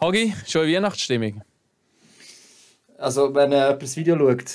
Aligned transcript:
Hagi, 0.00 0.32
schon 0.46 0.68
in 0.68 0.76
Weihnachtsstimmung? 0.76 1.42
Also, 2.98 3.34
wenn 3.34 3.50
äh, 3.50 3.56
jemand 3.56 3.82
das 3.82 3.96
Video 3.96 4.16
schaut, 4.16 4.52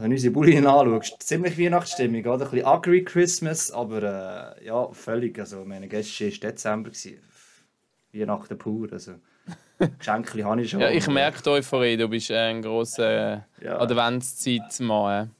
wenn 0.00 0.10
unsere 0.10 0.32
Bullien 0.32 0.66
anschaut, 0.66 1.16
ziemlich 1.18 1.58
Weihnachtsstimmung, 1.58 2.24
oder? 2.24 2.46
Ein 2.46 2.50
bisschen 2.50 2.66
ugly 2.66 3.04
Christmas, 3.04 3.70
aber 3.70 4.56
äh, 4.58 4.66
ja, 4.66 4.90
völlig. 4.92 5.38
Also, 5.38 5.64
meine 5.66 5.88
Gäste 5.88 6.24
war 6.24 6.50
Dezember. 6.50 6.90
Gewesen. 6.90 7.18
Weihnachten 8.12 8.56
pur. 8.56 8.90
Also, 8.90 9.16
Geschenke 9.98 10.42
habe 10.44 10.62
ich 10.62 10.70
schon. 10.70 10.80
ja, 10.80 10.88
ich 10.88 11.06
merke 11.08 11.42
die 11.42 11.50
Euphorie, 11.50 11.98
du 11.98 12.08
bist 12.08 12.30
ein 12.30 12.62
grosser 12.62 13.34
äh, 13.34 13.40
ja. 13.62 13.78
Adventszeitmann. 13.78 15.30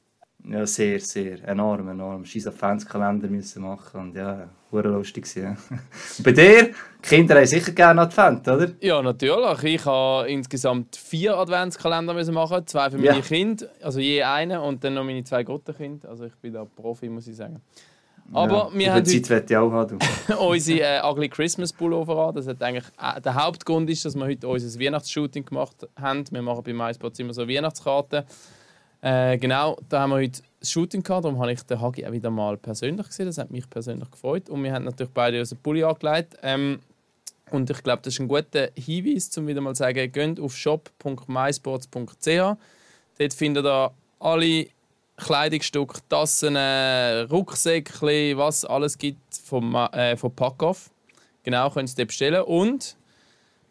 Ja, 0.43 0.65
sehr, 0.65 0.99
sehr. 0.99 1.43
Enorm, 1.47 1.89
enorm. 1.89 2.23
Scheiß 2.23 2.47
Adventskalender 2.47 3.27
müssen 3.27 3.63
machen 3.63 3.99
und 3.99 4.15
ja, 4.15 4.49
hure 4.71 4.87
lustig 4.87 5.27
ja. 5.35 5.57
Bei 6.23 6.31
dir, 6.31 6.71
Kinder 7.01 7.35
haben 7.35 7.45
sicher 7.45 7.71
gerne 7.73 8.01
Advent, 8.01 8.47
oder? 8.47 8.71
Ja, 8.79 9.01
natürlich. 9.01 9.63
Ich 9.63 9.85
habe 9.85 10.29
insgesamt 10.29 10.95
vier 10.95 11.37
Adventskalender 11.37 12.13
müssen 12.13 12.33
machen, 12.33 12.65
zwei 12.65 12.89
für 12.89 12.97
meine 12.97 13.17
ja. 13.17 13.21
Kinder, 13.21 13.67
also 13.81 13.99
je 13.99 14.23
einen 14.23 14.59
und 14.59 14.83
dann 14.83 14.93
noch 14.93 15.03
meine 15.03 15.23
zwei 15.23 15.43
Gottenkinder. 15.43 16.09
Also 16.09 16.25
ich 16.25 16.35
bin 16.35 16.53
da 16.53 16.63
Profi, 16.63 17.09
muss 17.09 17.27
ich 17.27 17.35
sagen. 17.35 17.61
Aber 18.33 18.69
ja, 18.73 18.79
wir 18.79 18.93
haben 18.93 19.05
Zeit 19.05 19.29
heute 19.29 19.53
ich 19.53 19.57
auch 19.57 19.71
haben, 19.71 19.99
unsere 20.39 20.79
äh, 20.81 21.01
Ugly 21.01 21.29
Christmas 21.29 21.71
Pullover 21.71 22.27
an. 22.27 22.35
Das 22.35 22.47
hat 22.47 22.61
eigentlich, 22.61 22.85
äh, 23.01 23.21
der 23.21 23.35
Hauptgrund 23.35 23.89
ist, 23.89 24.03
dass 24.03 24.15
wir 24.15 24.25
heute 24.25 24.47
unser 24.47 24.79
Weihnachtsshooting 24.79 25.45
gemacht 25.45 25.87
haben. 25.99 26.25
Wir 26.29 26.41
machen 26.41 26.63
bei 26.63 26.73
MySpots 26.73 27.19
immer 27.19 27.33
so 27.33 27.47
Weihnachtskarten. 27.47 28.23
Äh, 29.01 29.37
genau, 29.37 29.77
da 29.89 30.01
haben 30.01 30.11
wir 30.11 30.17
heute 30.17 30.41
das 30.59 30.71
Shooting 30.71 31.03
gehabt, 31.03 31.25
darum 31.25 31.39
habe 31.39 31.53
ich 31.53 31.61
den 31.63 31.79
Hagi 31.79 32.05
auch 32.05 32.11
wieder 32.11 32.31
mal 32.31 32.57
persönlich 32.57 33.07
gesehen. 33.07 33.27
Das 33.27 33.37
hat 33.37 33.51
mich 33.51 33.69
persönlich 33.69 34.09
gefreut. 34.09 34.49
Und 34.49 34.63
wir 34.63 34.73
haben 34.73 34.85
natürlich 34.85 35.13
beide 35.13 35.39
unseren 35.39 35.59
Pulli 35.59 35.83
angelegt. 35.83 36.35
Ähm, 36.41 36.79
und 37.51 37.69
ich 37.69 37.83
glaube, 37.83 38.01
das 38.03 38.13
ist 38.13 38.19
ein 38.19 38.27
guter 38.27 38.69
Hinweis, 38.75 39.37
um 39.37 39.47
wieder 39.47 39.61
mal 39.61 39.75
zu 39.75 39.79
sagen, 39.79 40.11
geht 40.11 40.39
auf 40.39 40.55
shop.mysports.ch. 40.55 42.57
Dort 43.19 43.33
findet 43.33 43.65
ihr 43.65 43.91
alle 44.19 44.67
Kleidungsstücke, 45.15 45.99
Tassen, 46.09 46.57
Rucksäckchen, 46.57 48.37
was 48.37 48.65
alles 48.65 48.97
gibt 48.97 49.35
vom, 49.35 49.75
äh, 49.75 50.17
vom 50.17 50.35
Packoff. 50.35 50.91
Genau, 51.43 51.69
könnt 51.69 51.89
ihr 51.89 51.95
dort 51.95 52.09
bestellen. 52.09 52.43
Und 52.43 52.97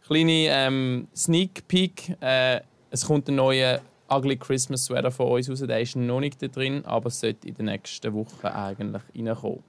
kleine 0.06 0.46
ähm, 0.48 1.08
Sneak 1.14 1.68
Peek, 1.68 2.16
äh, 2.20 2.60
es 2.90 3.04
kommt 3.04 3.28
ein 3.28 3.34
neuer 3.34 3.80
Ugly 4.10 4.36
Christmas 4.36 4.84
Sweater 4.84 5.10
von 5.10 5.28
uns 5.28 5.50
raus. 5.50 5.60
Der 5.60 5.80
ist 5.80 5.96
noch 5.96 6.20
nicht 6.20 6.42
da 6.42 6.48
drin, 6.48 6.84
aber 6.84 7.10
sollte 7.10 7.48
in 7.48 7.54
den 7.54 7.66
nächsten 7.66 8.12
Wochen 8.14 8.46
eigentlich 8.46 9.02
reinkommen. 9.14 9.62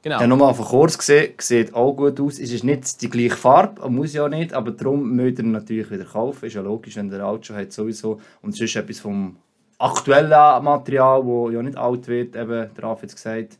Genau. 0.00 0.20
Ja, 0.20 0.26
nochmal 0.28 0.54
von 0.54 0.64
kurz 0.64 0.96
gesehen, 0.96 1.34
sieht 1.40 1.74
auch 1.74 1.92
gut 1.92 2.20
aus. 2.20 2.38
Es 2.38 2.52
ist 2.52 2.62
nicht 2.62 3.02
die 3.02 3.10
gleiche 3.10 3.36
Farbe, 3.36 3.90
muss 3.90 4.12
ja 4.12 4.28
nicht, 4.28 4.52
aber 4.52 4.70
darum 4.70 5.10
müsst 5.10 5.38
ihr 5.38 5.44
natürlich 5.44 5.90
wieder 5.90 6.04
kaufen. 6.04 6.46
Ist 6.46 6.54
ja 6.54 6.60
logisch, 6.60 6.96
wenn 6.96 7.10
der 7.10 7.24
alt 7.24 7.44
schon 7.44 7.56
hat 7.56 7.72
sowieso. 7.72 8.20
Und 8.40 8.54
es 8.54 8.60
ist 8.60 8.76
etwas 8.76 9.00
vom 9.00 9.36
aktuellen 9.78 10.62
Material, 10.62 11.22
das 11.22 11.54
ja 11.54 11.62
nicht 11.62 11.76
alt 11.76 12.06
wird, 12.06 12.36
eben, 12.36 12.70
der 12.74 12.84
Raf 12.84 13.02
jetzt 13.02 13.16
gesagt. 13.16 13.58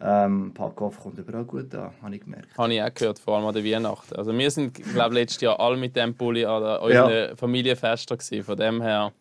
Ähm, 0.00 0.52
Packoff 0.54 1.00
kommt 1.00 1.18
überall 1.18 1.44
gut 1.44 1.74
an, 1.74 1.90
habe 2.02 2.14
ich 2.14 2.20
gemerkt. 2.20 2.56
Habe 2.58 2.74
ich 2.74 2.82
auch 2.82 2.94
gehört, 2.94 3.18
vor 3.18 3.36
allem 3.36 3.46
an 3.46 3.54
der 3.54 3.64
Weihnachten. 3.64 4.14
Also 4.16 4.36
wir 4.36 4.50
sind, 4.50 4.74
glaube 4.74 5.14
letztes 5.14 5.40
Jahr 5.40 5.58
alle 5.58 5.76
mit 5.76 5.96
dem 5.96 6.14
Pulli 6.14 6.44
an 6.44 6.62
unseren 6.82 7.10
ja. 7.10 7.36
Familienfesten 7.36 8.18
gewesen. 8.18 8.44
Von 8.44 8.56
dem 8.56 8.82
her 8.82 9.12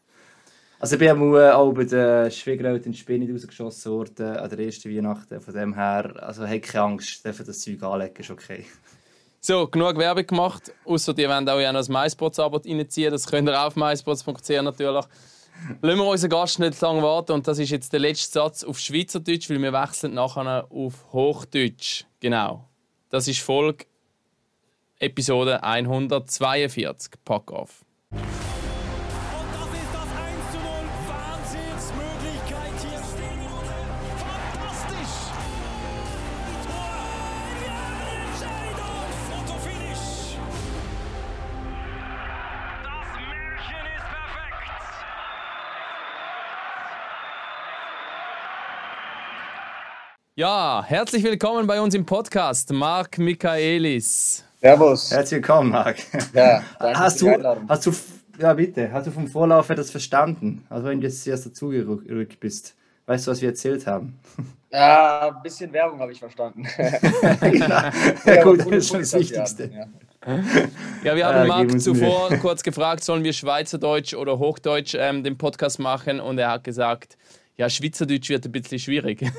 also 0.83 0.95
ich 0.95 0.99
bin 0.99 1.37
auch 1.37 1.71
bei 1.71 1.85
den 1.85 2.29
Schwiegereltern 2.29 2.91
in 2.91 2.93
Spinnen 2.93 3.31
rausgeschossen 3.31 3.89
worden 3.89 4.35
an 4.35 4.49
der 4.49 4.59
ersten 4.59 4.93
Weihnachten. 4.93 5.39
Von 5.39 5.53
dem 5.53 5.73
her, 5.75 6.13
also 6.19 6.45
habe 6.45 6.59
keine 6.59 6.83
Angst, 6.83 7.23
dürfen 7.23 7.45
das 7.45 7.61
Zeug 7.61 7.81
anlegen, 7.83 8.17
ist 8.17 8.29
okay. 8.29 8.65
So, 9.39 9.65
genug 9.67 9.95
Werbung 9.97 10.27
gemacht. 10.27 10.73
Außer 10.83 11.13
die 11.13 11.23
wollen 11.23 11.47
auch 11.47 11.71
noch 11.71 11.87
ein 11.87 11.93
MySpots-Abo 11.93 12.57
reinziehen. 12.57 13.11
Das 13.11 13.25
könnt 13.25 13.47
ihr 13.47 13.57
auch 13.57 13.67
auf 13.67 13.77
myspots.ch 13.77 14.49
natürlich. 14.61 15.05
Lassen 15.81 15.99
wir 15.99 16.05
unseren 16.05 16.29
Gast 16.29 16.59
nicht 16.59 16.81
lange 16.81 17.01
warten. 17.01 17.31
Und 17.31 17.47
das 17.47 17.59
ist 17.59 17.69
jetzt 17.69 17.93
der 17.93 18.01
letzte 18.01 18.33
Satz 18.33 18.65
auf 18.65 18.77
Schweizerdeutsch, 18.77 19.49
weil 19.49 19.61
wir 19.61 19.71
wechseln 19.71 20.15
nachher 20.15 20.67
auf 20.69 21.13
Hochdeutsch. 21.13 22.03
Genau. 22.19 22.67
Das 23.09 23.29
ist 23.29 23.39
Folge 23.39 23.85
Episode 24.99 25.63
142. 25.63 27.13
Pack 27.23 27.53
auf. 27.53 27.85
Ja, 50.35 50.83
herzlich 50.83 51.23
willkommen 51.23 51.67
bei 51.67 51.79
uns 51.79 51.93
im 51.93 52.07
Podcast, 52.07 52.73
Marc 52.73 53.19
Michaelis. 53.19 54.43
Servus. 54.59 55.11
Herzlich 55.11 55.43
willkommen, 55.43 55.69
Marc. 55.69 55.97
Ja, 56.33 56.63
danke 56.79 56.99
hast 56.99 57.21
du, 57.21 57.29
hast 57.69 57.85
du, 57.85 57.93
ja 58.39 58.51
bitte, 58.55 58.91
hast 58.91 59.05
du 59.05 59.11
vom 59.11 59.27
Vorlauf 59.27 59.67
das 59.67 59.91
verstanden? 59.91 60.65
Also 60.71 60.87
wenn 60.87 61.01
du 61.01 61.05
jetzt 61.05 61.27
erst 61.27 61.45
dazugerückt 61.45 62.39
bist. 62.39 62.73
Weißt 63.05 63.27
du, 63.27 63.31
was 63.31 63.41
wir 63.43 63.49
erzählt 63.49 63.85
haben? 63.85 64.17
Ja, 64.71 65.35
ein 65.35 65.43
bisschen 65.43 65.71
Werbung 65.71 65.99
habe 65.99 66.11
ich 66.11 66.17
verstanden. 66.19 66.65
ja, 66.79 67.91
ja, 68.25 68.43
gut, 68.43 68.61
das 68.61 68.67
ist 68.69 68.87
schon 68.87 69.01
das 69.01 69.13
Wichtigste. 69.13 69.69
Ja. 69.71 70.39
ja, 71.03 71.15
wir 71.15 71.27
haben 71.27 71.43
äh, 71.43 71.47
Marc 71.47 71.79
zuvor 71.79 72.29
kurz 72.41 72.63
gefragt, 72.63 73.03
sollen 73.03 73.23
wir 73.23 73.33
Schweizerdeutsch 73.33 74.15
oder 74.15 74.39
Hochdeutsch 74.39 74.95
ähm, 74.97 75.23
den 75.23 75.37
Podcast 75.37 75.77
machen? 75.77 76.19
Und 76.19 76.39
er 76.39 76.49
hat 76.49 76.63
gesagt, 76.63 77.19
ja, 77.57 77.69
Schweizerdeutsch 77.69 78.29
wird 78.29 78.45
ein 78.45 78.51
bisschen 78.51 78.79
schwierig. 78.79 79.21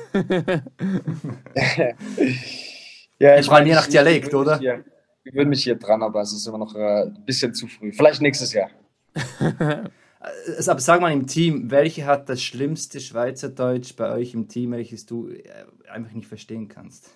ja, 3.19 3.37
ich 3.37 3.49
meine, 3.49 3.67
je 3.67 3.75
nach 3.75 3.87
Dialekt, 3.87 4.33
oder? 4.33 4.57
Hier, 4.59 4.85
ich 5.23 5.33
würde 5.33 5.49
mich 5.49 5.63
hier 5.63 5.75
dran, 5.75 6.01
aber 6.03 6.21
es 6.21 6.31
ist 6.31 6.47
immer 6.47 6.59
noch 6.59 6.75
äh, 6.75 7.03
ein 7.03 7.25
bisschen 7.25 7.53
zu 7.53 7.67
früh. 7.67 7.91
Vielleicht 7.91 8.21
nächstes 8.21 8.53
Jahr. 8.53 8.69
Also, 10.19 10.71
aber 10.71 10.79
sag 10.79 11.01
mal 11.01 11.11
im 11.11 11.27
Team, 11.27 11.71
welche 11.71 12.05
hat 12.05 12.29
das 12.29 12.41
schlimmste 12.41 12.99
Schweizerdeutsch 12.99 13.95
bei 13.95 14.11
euch 14.11 14.33
im 14.33 14.47
Team, 14.47 14.71
welches 14.71 15.05
du 15.05 15.29
äh, 15.29 15.43
einfach 15.89 16.13
nicht 16.13 16.27
verstehen 16.27 16.67
kannst? 16.67 17.09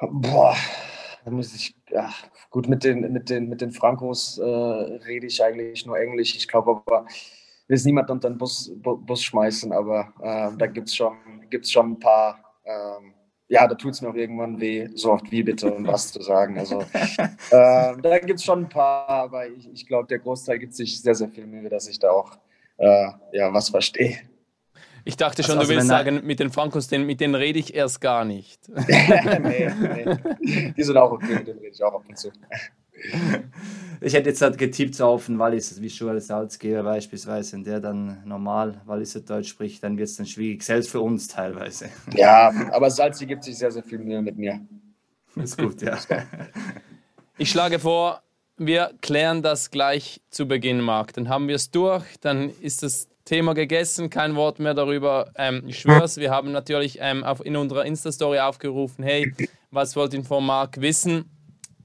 Boah, 0.00 0.56
da 1.24 1.30
muss 1.30 1.54
ich, 1.54 1.74
ja, 1.90 2.10
gut, 2.50 2.68
mit 2.68 2.84
den, 2.84 3.12
mit 3.12 3.28
den, 3.28 3.48
mit 3.48 3.60
den 3.60 3.70
Frankos 3.70 4.38
äh, 4.38 4.44
rede 4.44 5.26
ich 5.26 5.42
eigentlich 5.42 5.84
nur 5.84 5.98
Englisch. 5.98 6.34
Ich 6.34 6.48
glaube 6.48 6.82
aber, 6.86 7.06
will 7.68 7.76
jetzt 7.76 7.86
niemand 7.86 8.10
unter 8.10 8.28
den 8.28 8.38
Bus, 8.38 8.72
Bus 8.76 9.22
schmeißen, 9.22 9.72
aber 9.72 10.12
äh, 10.20 10.56
da 10.56 10.66
gibt 10.66 10.88
es 10.88 10.96
schon, 10.96 11.16
gibt's 11.50 11.70
schon 11.70 11.92
ein 11.92 11.98
paar, 11.98 12.38
ähm, 12.64 13.14
ja, 13.48 13.66
da 13.66 13.74
tut 13.74 13.92
es 13.92 14.02
mir 14.02 14.10
auch 14.10 14.14
irgendwann 14.14 14.60
weh, 14.60 14.88
so 14.94 15.12
oft 15.12 15.30
wie 15.30 15.42
bitte 15.42 15.72
und 15.72 15.86
was 15.86 16.12
zu 16.12 16.22
sagen. 16.22 16.58
Also 16.58 16.80
äh, 17.20 17.26
da 17.50 18.18
gibt 18.18 18.38
es 18.38 18.44
schon 18.44 18.64
ein 18.64 18.68
paar, 18.68 19.08
aber 19.08 19.48
ich, 19.48 19.68
ich 19.72 19.86
glaube, 19.86 20.08
der 20.08 20.18
Großteil 20.18 20.58
gibt 20.58 20.74
sich 20.74 21.00
sehr, 21.00 21.14
sehr 21.14 21.28
viel 21.28 21.46
Mühe, 21.46 21.68
dass 21.68 21.88
ich 21.88 21.98
da 21.98 22.10
auch 22.10 22.32
äh, 22.78 23.08
ja, 23.32 23.52
was 23.52 23.68
verstehe. 23.68 24.18
Ich 25.04 25.16
dachte 25.16 25.42
schon, 25.42 25.58
also, 25.58 25.70
du 25.70 25.76
willst 25.76 25.88
sagen, 25.88 26.20
mit 26.24 26.38
den 26.38 26.50
Frankos, 26.50 26.90
mit 26.90 27.20
denen 27.20 27.34
rede 27.34 27.58
ich 27.58 27.74
erst 27.74 28.00
gar 28.00 28.24
nicht. 28.24 28.68
nee, 28.88 29.68
nee. 29.68 30.72
Die 30.76 30.82
sind 30.82 30.96
auch 30.96 31.10
okay, 31.10 31.34
mit 31.34 31.48
denen 31.48 31.58
rede 31.58 31.72
ich 31.74 31.82
auch 31.82 31.94
ab 31.94 32.04
und 32.08 32.16
zu. 32.16 32.30
Ich 34.04 34.14
hätte 34.14 34.30
jetzt 34.30 34.42
halt 34.42 34.58
getippt 34.58 34.96
so 34.96 35.06
auf 35.06 35.28
einen 35.28 35.38
Wallis, 35.38 35.80
wie 35.80 35.86
Joel 35.86 36.20
Salzgeber 36.20 36.82
beispielsweise, 36.82 37.52
wenn 37.52 37.62
der 37.62 37.78
dann 37.78 38.20
normal 38.24 38.80
Walliser 38.84 39.20
Deutsch 39.20 39.48
spricht, 39.48 39.82
dann 39.84 39.96
wird 39.96 40.08
es 40.08 40.16
dann 40.16 40.26
schwierig, 40.26 40.64
selbst 40.64 40.90
für 40.90 41.00
uns 41.00 41.28
teilweise. 41.28 41.88
Ja, 42.12 42.52
aber 42.72 42.90
Salzi 42.90 43.26
gibt 43.26 43.44
sich 43.44 43.56
sehr, 43.56 43.70
sehr 43.70 43.84
viel 43.84 43.98
Mühe 43.98 44.20
mit 44.20 44.36
mir. 44.36 44.60
Ist 45.36 45.56
gut, 45.56 45.82
ja. 45.82 45.98
Ich 47.38 47.50
schlage 47.50 47.78
vor, 47.78 48.22
wir 48.56 48.92
klären 49.00 49.42
das 49.42 49.70
gleich 49.70 50.20
zu 50.30 50.46
Beginn, 50.46 50.80
Marc. 50.80 51.12
Dann 51.14 51.28
haben 51.28 51.48
wir 51.48 51.56
es 51.56 51.70
durch, 51.70 52.04
dann 52.20 52.50
ist 52.60 52.82
das 52.82 53.08
Thema 53.24 53.54
gegessen, 53.54 54.10
kein 54.10 54.34
Wort 54.34 54.58
mehr 54.58 54.74
darüber. 54.74 55.30
Ähm, 55.36 55.62
ich 55.66 55.78
schwör's, 55.78 56.16
wir 56.16 56.30
haben 56.30 56.52
natürlich 56.52 56.98
ähm, 57.00 57.22
auf, 57.24 57.44
in 57.44 57.56
unserer 57.56 57.84
Insta-Story 57.84 58.40
aufgerufen, 58.40 59.04
hey, 59.04 59.32
was 59.70 59.94
wollt 59.96 60.12
ihr 60.12 60.24
von 60.24 60.44
Marc 60.44 60.80
wissen? 60.80 61.30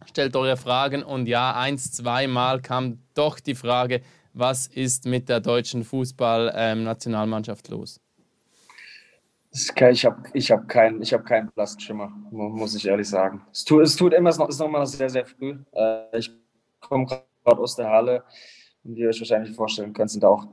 Stellt 0.07 0.36
eure 0.36 0.57
Fragen 0.57 1.04
und 1.04 1.27
ja, 1.27 1.56
eins, 1.56 1.92
zweimal 1.92 2.62
kam 2.62 3.00
doch 3.13 3.39
die 3.39 3.56
Frage, 3.56 4.01
was 4.33 4.68
ist 4.68 5.06
mit 5.06 5.30
der 5.30 5.39
deutschen 5.39 5.83
Fußball-Nationalmannschaft 5.83 7.69
ähm, 7.69 7.77
los? 7.77 8.00
Ich 9.51 10.06
habe 10.06 10.24
ich 10.33 10.51
hab 10.51 10.68
keinen 10.68 11.01
hab 11.01 11.25
kein 11.25 11.50
Blastschimmer, 11.50 12.12
muss 12.31 12.75
ich 12.75 12.88
ehrlich 12.88 13.09
sagen. 13.09 13.42
Es 13.51 13.65
tut, 13.65 13.83
es 13.83 13.95
tut 13.95 14.13
immer, 14.13 14.30
es 14.30 14.38
ist 14.38 14.59
noch 14.59 14.69
mal 14.69 14.86
sehr, 14.86 15.09
sehr 15.09 15.25
früh. 15.25 15.57
Äh, 15.71 16.18
ich 16.19 16.31
komme 16.80 17.06
gerade 17.06 17.62
aus 17.62 17.75
der 17.75 17.89
Halle 17.89 18.24
und 18.83 18.95
wie 18.95 19.01
ihr 19.01 19.09
euch 19.09 19.19
wahrscheinlich 19.19 19.56
vorstellen 19.56 19.94
könnt, 19.94 20.12
sind 20.12 20.24
auch 20.24 20.48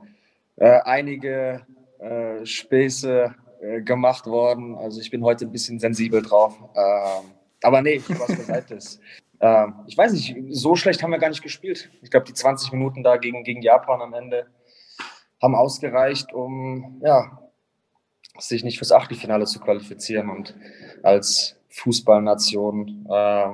äh, 0.55 0.79
einige 0.83 1.65
äh, 1.99 2.45
Späße 2.45 3.35
gemacht 3.83 4.27
worden. 4.27 4.75
Also 4.75 5.01
ich 5.01 5.09
bin 5.09 5.23
heute 5.23 5.45
ein 5.45 5.51
bisschen 5.51 5.79
sensibel 5.79 6.21
drauf. 6.21 6.55
Ähm, 6.75 7.34
aber 7.63 7.81
nee, 7.81 8.01
was 8.07 8.27
beiseite 8.27 8.75
ist. 8.75 8.99
äh, 9.39 9.67
ich 9.87 9.97
weiß 9.97 10.13
nicht, 10.13 10.35
so 10.49 10.75
schlecht 10.75 11.03
haben 11.03 11.11
wir 11.11 11.19
gar 11.19 11.29
nicht 11.29 11.43
gespielt. 11.43 11.89
Ich 12.01 12.11
glaube, 12.11 12.25
die 12.25 12.33
20 12.33 12.71
Minuten 12.71 13.03
da 13.03 13.17
gegen, 13.17 13.43
gegen 13.43 13.61
Japan 13.61 14.01
am 14.01 14.13
Ende 14.13 14.47
haben 15.41 15.55
ausgereicht, 15.55 16.33
um 16.33 17.01
ja, 17.03 17.39
sich 18.37 18.63
nicht 18.63 18.77
fürs 18.77 18.91
Achtelfinale 18.91 19.45
zu 19.45 19.59
qualifizieren. 19.59 20.29
Und 20.29 20.55
als 21.03 21.57
Fußballnation 21.69 23.07
äh, 23.09 23.49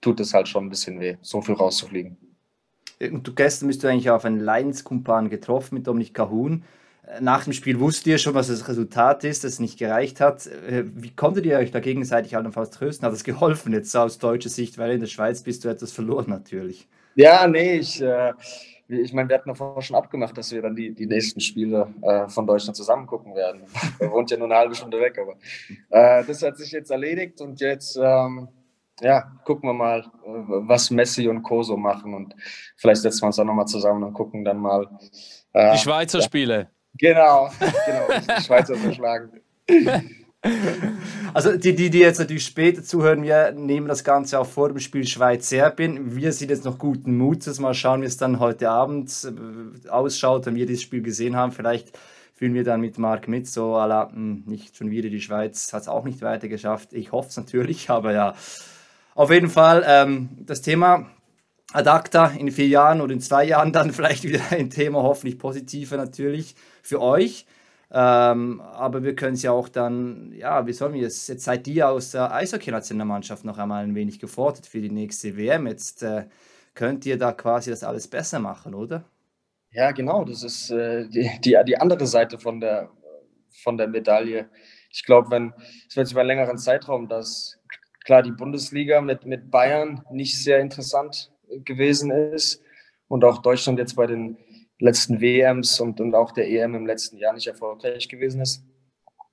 tut 0.00 0.20
es 0.20 0.34
halt 0.34 0.48
schon 0.48 0.66
ein 0.66 0.70
bisschen 0.70 1.00
weh, 1.00 1.16
so 1.22 1.40
viel 1.40 1.54
rauszufliegen. 1.54 2.16
Und 3.00 3.26
du 3.26 3.34
gestern 3.34 3.68
bist 3.68 3.82
du 3.82 3.88
eigentlich 3.88 4.10
auf 4.10 4.24
einen 4.24 4.40
Leidenskumpan 4.40 5.28
getroffen 5.28 5.74
mit 5.74 5.86
Dominik 5.86 6.14
Cahun. 6.14 6.64
Nach 7.20 7.44
dem 7.44 7.52
Spiel 7.52 7.78
wusstet 7.78 8.06
ihr 8.08 8.18
schon, 8.18 8.34
was 8.34 8.48
das 8.48 8.68
Resultat 8.68 9.22
ist, 9.22 9.44
dass 9.44 9.54
es 9.54 9.60
nicht 9.60 9.78
gereicht 9.78 10.20
hat. 10.20 10.46
Äh, 10.46 10.84
wie 10.94 11.14
konntet 11.14 11.46
ihr 11.46 11.58
euch 11.58 11.70
da 11.70 11.80
gegenseitig 11.80 12.36
allenfalls 12.36 12.70
trösten? 12.70 13.06
Hat 13.06 13.14
es 13.14 13.22
geholfen 13.22 13.72
jetzt 13.72 13.96
aus 13.96 14.18
deutscher 14.18 14.48
Sicht, 14.48 14.76
weil 14.76 14.92
in 14.92 15.00
der 15.00 15.06
Schweiz 15.06 15.42
bist 15.42 15.64
du 15.64 15.68
etwas 15.68 15.92
verloren 15.92 16.26
natürlich? 16.28 16.88
Ja, 17.14 17.46
nee, 17.46 17.78
ich, 17.78 18.02
äh, 18.02 18.32
ich 18.88 19.12
meine, 19.12 19.28
wir 19.28 19.36
hatten 19.36 19.48
davor 19.48 19.80
schon 19.82 19.96
abgemacht, 19.96 20.36
dass 20.36 20.50
wir 20.50 20.62
dann 20.62 20.74
die, 20.74 20.94
die 20.94 21.06
nächsten 21.06 21.40
Spiele 21.40 21.88
äh, 22.02 22.28
von 22.28 22.46
Deutschland 22.46 22.76
zusammen 22.76 23.06
gucken 23.06 23.34
werden. 23.34 23.62
Er 24.00 24.10
wohnt 24.10 24.30
ja 24.30 24.36
nur 24.36 24.46
eine 24.46 24.56
halbe 24.56 24.74
Stunde 24.74 25.00
weg, 25.00 25.18
aber 25.18 25.36
äh, 25.90 26.24
das 26.24 26.42
hat 26.42 26.58
sich 26.58 26.72
jetzt 26.72 26.90
erledigt 26.90 27.40
und 27.40 27.60
jetzt 27.60 27.98
ähm, 28.02 28.48
ja, 29.00 29.30
gucken 29.44 29.68
wir 29.68 29.74
mal, 29.74 30.04
was 30.24 30.90
Messi 30.90 31.28
und 31.28 31.42
Koso 31.42 31.76
machen 31.76 32.14
und 32.14 32.34
vielleicht 32.76 33.02
setzen 33.02 33.22
wir 33.22 33.26
uns 33.26 33.38
auch 33.38 33.44
nochmal 33.44 33.66
zusammen 33.66 34.02
und 34.04 34.12
gucken 34.12 34.44
dann 34.44 34.58
mal. 34.58 34.88
Äh, 35.52 35.72
die 35.72 35.78
Schweizer 35.78 36.18
ja. 36.18 36.24
Spiele. 36.24 36.70
Genau, 36.98 37.50
genau, 37.86 38.40
Schweizer 38.40 38.76
verschlagen. 38.76 39.40
Also 41.34 41.56
die, 41.56 41.74
die, 41.74 41.90
die 41.90 41.98
jetzt 41.98 42.18
natürlich 42.18 42.44
später 42.44 42.82
zuhören, 42.82 43.22
wir 43.22 43.52
nehmen 43.52 43.88
das 43.88 44.04
Ganze 44.04 44.38
auch 44.38 44.46
vor 44.46 44.68
dem 44.68 44.78
Spiel 44.78 45.06
Schweiz-Serbien. 45.06 46.14
Wir 46.16 46.32
sind 46.32 46.50
jetzt 46.50 46.64
noch 46.64 46.78
guten 46.78 47.16
Mutes. 47.16 47.58
Mal 47.58 47.74
schauen, 47.74 48.02
wie 48.02 48.06
es 48.06 48.16
dann 48.16 48.38
heute 48.38 48.70
Abend 48.70 49.10
äh, 49.24 49.88
ausschaut, 49.88 50.46
wenn 50.46 50.54
wir 50.54 50.66
dieses 50.66 50.82
Spiel 50.82 51.02
gesehen 51.02 51.36
haben. 51.36 51.52
Vielleicht 51.52 51.98
fühlen 52.34 52.54
wir 52.54 52.64
dann 52.64 52.80
mit 52.80 52.98
Marc 52.98 53.28
mit, 53.28 53.48
so 53.48 53.72
la, 53.72 54.10
hm, 54.12 54.44
nicht 54.46 54.76
schon 54.76 54.90
wieder 54.90 55.08
die 55.08 55.20
Schweiz 55.20 55.72
hat 55.72 55.82
es 55.82 55.88
auch 55.88 56.04
nicht 56.04 56.22
weiter 56.22 56.48
geschafft. 56.48 56.92
Ich 56.92 57.12
hoffe 57.12 57.30
es 57.30 57.36
natürlich, 57.36 57.90
aber 57.90 58.12
ja. 58.12 58.34
Auf 59.14 59.30
jeden 59.30 59.48
Fall 59.48 59.82
ähm, 59.86 60.28
das 60.40 60.60
Thema 60.60 61.10
Adapta 61.72 62.26
in 62.26 62.50
vier 62.50 62.68
Jahren 62.68 63.00
oder 63.00 63.12
in 63.12 63.20
zwei 63.20 63.44
Jahren 63.44 63.72
dann 63.72 63.92
vielleicht 63.94 64.24
wieder 64.24 64.40
ein 64.50 64.70
Thema, 64.70 65.02
hoffentlich 65.02 65.38
positiver 65.38 65.96
natürlich 65.96 66.54
für 66.86 67.00
euch. 67.00 67.46
Ähm, 67.90 68.60
aber 68.60 69.02
wir 69.04 69.14
können 69.14 69.34
es 69.34 69.42
ja 69.42 69.52
auch 69.52 69.68
dann, 69.68 70.32
ja, 70.32 70.66
wie 70.66 70.72
sollen 70.72 70.94
wir 70.94 71.06
es? 71.06 71.28
Jetzt 71.28 71.44
seid 71.44 71.68
ihr 71.68 71.88
aus 71.88 72.10
der 72.10 72.32
Eishockey-Nationalmannschaft 72.32 73.44
noch 73.44 73.58
einmal 73.58 73.84
ein 73.84 73.94
wenig 73.94 74.18
gefordert 74.18 74.66
für 74.66 74.80
die 74.80 74.90
nächste 74.90 75.36
WM. 75.36 75.66
Jetzt 75.66 76.02
äh, 76.02 76.26
könnt 76.74 77.06
ihr 77.06 77.16
da 77.16 77.32
quasi 77.32 77.70
das 77.70 77.84
alles 77.84 78.08
besser 78.08 78.40
machen, 78.40 78.74
oder? 78.74 79.04
Ja, 79.70 79.92
genau. 79.92 80.24
Das 80.24 80.42
ist 80.42 80.70
äh, 80.70 81.08
die, 81.08 81.30
die, 81.44 81.56
die 81.66 81.78
andere 81.78 82.06
Seite 82.06 82.38
von 82.38 82.60
der, 82.60 82.90
von 83.62 83.76
der 83.76 83.86
Medaille. 83.86 84.48
Ich 84.90 85.04
glaube, 85.04 85.30
wenn 85.30 85.52
es 85.88 85.96
wird 85.96 86.10
über 86.10 86.20
einen 86.20 86.28
längeren 86.28 86.58
Zeitraum, 86.58 87.08
dass 87.08 87.58
klar 88.04 88.22
die 88.22 88.32
Bundesliga 88.32 89.00
mit, 89.00 89.26
mit 89.26 89.50
Bayern 89.50 90.02
nicht 90.10 90.42
sehr 90.42 90.60
interessant 90.60 91.30
gewesen 91.64 92.10
ist 92.10 92.62
und 93.08 93.24
auch 93.24 93.42
Deutschland 93.42 93.78
jetzt 93.78 93.94
bei 93.94 94.06
den 94.06 94.36
letzten 94.78 95.20
WMs 95.20 95.80
und, 95.80 96.00
und 96.00 96.14
auch 96.14 96.32
der 96.32 96.48
EM 96.48 96.74
im 96.74 96.86
letzten 96.86 97.16
Jahr 97.16 97.32
nicht 97.32 97.46
erfolgreich 97.46 98.08
gewesen 98.08 98.40
ist. 98.40 98.64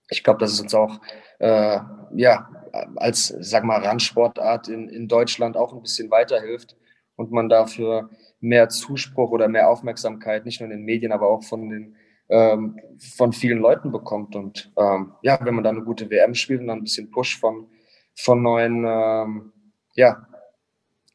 Ich 0.09 0.23
glaube, 0.23 0.39
dass 0.39 0.51
es 0.51 0.61
uns 0.61 0.73
auch 0.73 0.99
äh, 1.39 1.79
ja, 2.15 2.49
als, 2.95 3.27
sag 3.39 3.63
mal, 3.63 3.81
Randsportart 3.81 4.67
in, 4.67 4.89
in 4.89 5.07
Deutschland 5.07 5.57
auch 5.57 5.73
ein 5.73 5.81
bisschen 5.81 6.11
weiterhilft 6.11 6.75
und 7.15 7.31
man 7.31 7.49
dafür 7.49 8.09
mehr 8.39 8.69
Zuspruch 8.69 9.31
oder 9.31 9.47
mehr 9.47 9.69
Aufmerksamkeit, 9.69 10.45
nicht 10.45 10.59
nur 10.59 10.69
in 10.69 10.77
den 10.77 10.85
Medien, 10.85 11.11
aber 11.11 11.29
auch 11.29 11.43
von 11.43 11.69
den 11.69 11.95
ähm, 12.29 12.79
von 13.15 13.33
vielen 13.33 13.59
Leuten 13.59 13.91
bekommt. 13.91 14.35
Und 14.35 14.71
ähm, 14.77 15.13
ja, 15.21 15.39
wenn 15.43 15.55
man 15.55 15.63
da 15.63 15.69
eine 15.69 15.83
gute 15.83 16.09
WM 16.09 16.33
spielt 16.33 16.61
und 16.61 16.67
dann 16.67 16.79
ein 16.79 16.83
bisschen 16.83 17.11
Push 17.11 17.39
von, 17.39 17.67
von 18.15 18.41
neuen 18.41 18.85
ähm, 18.87 19.53
ja, 19.95 20.27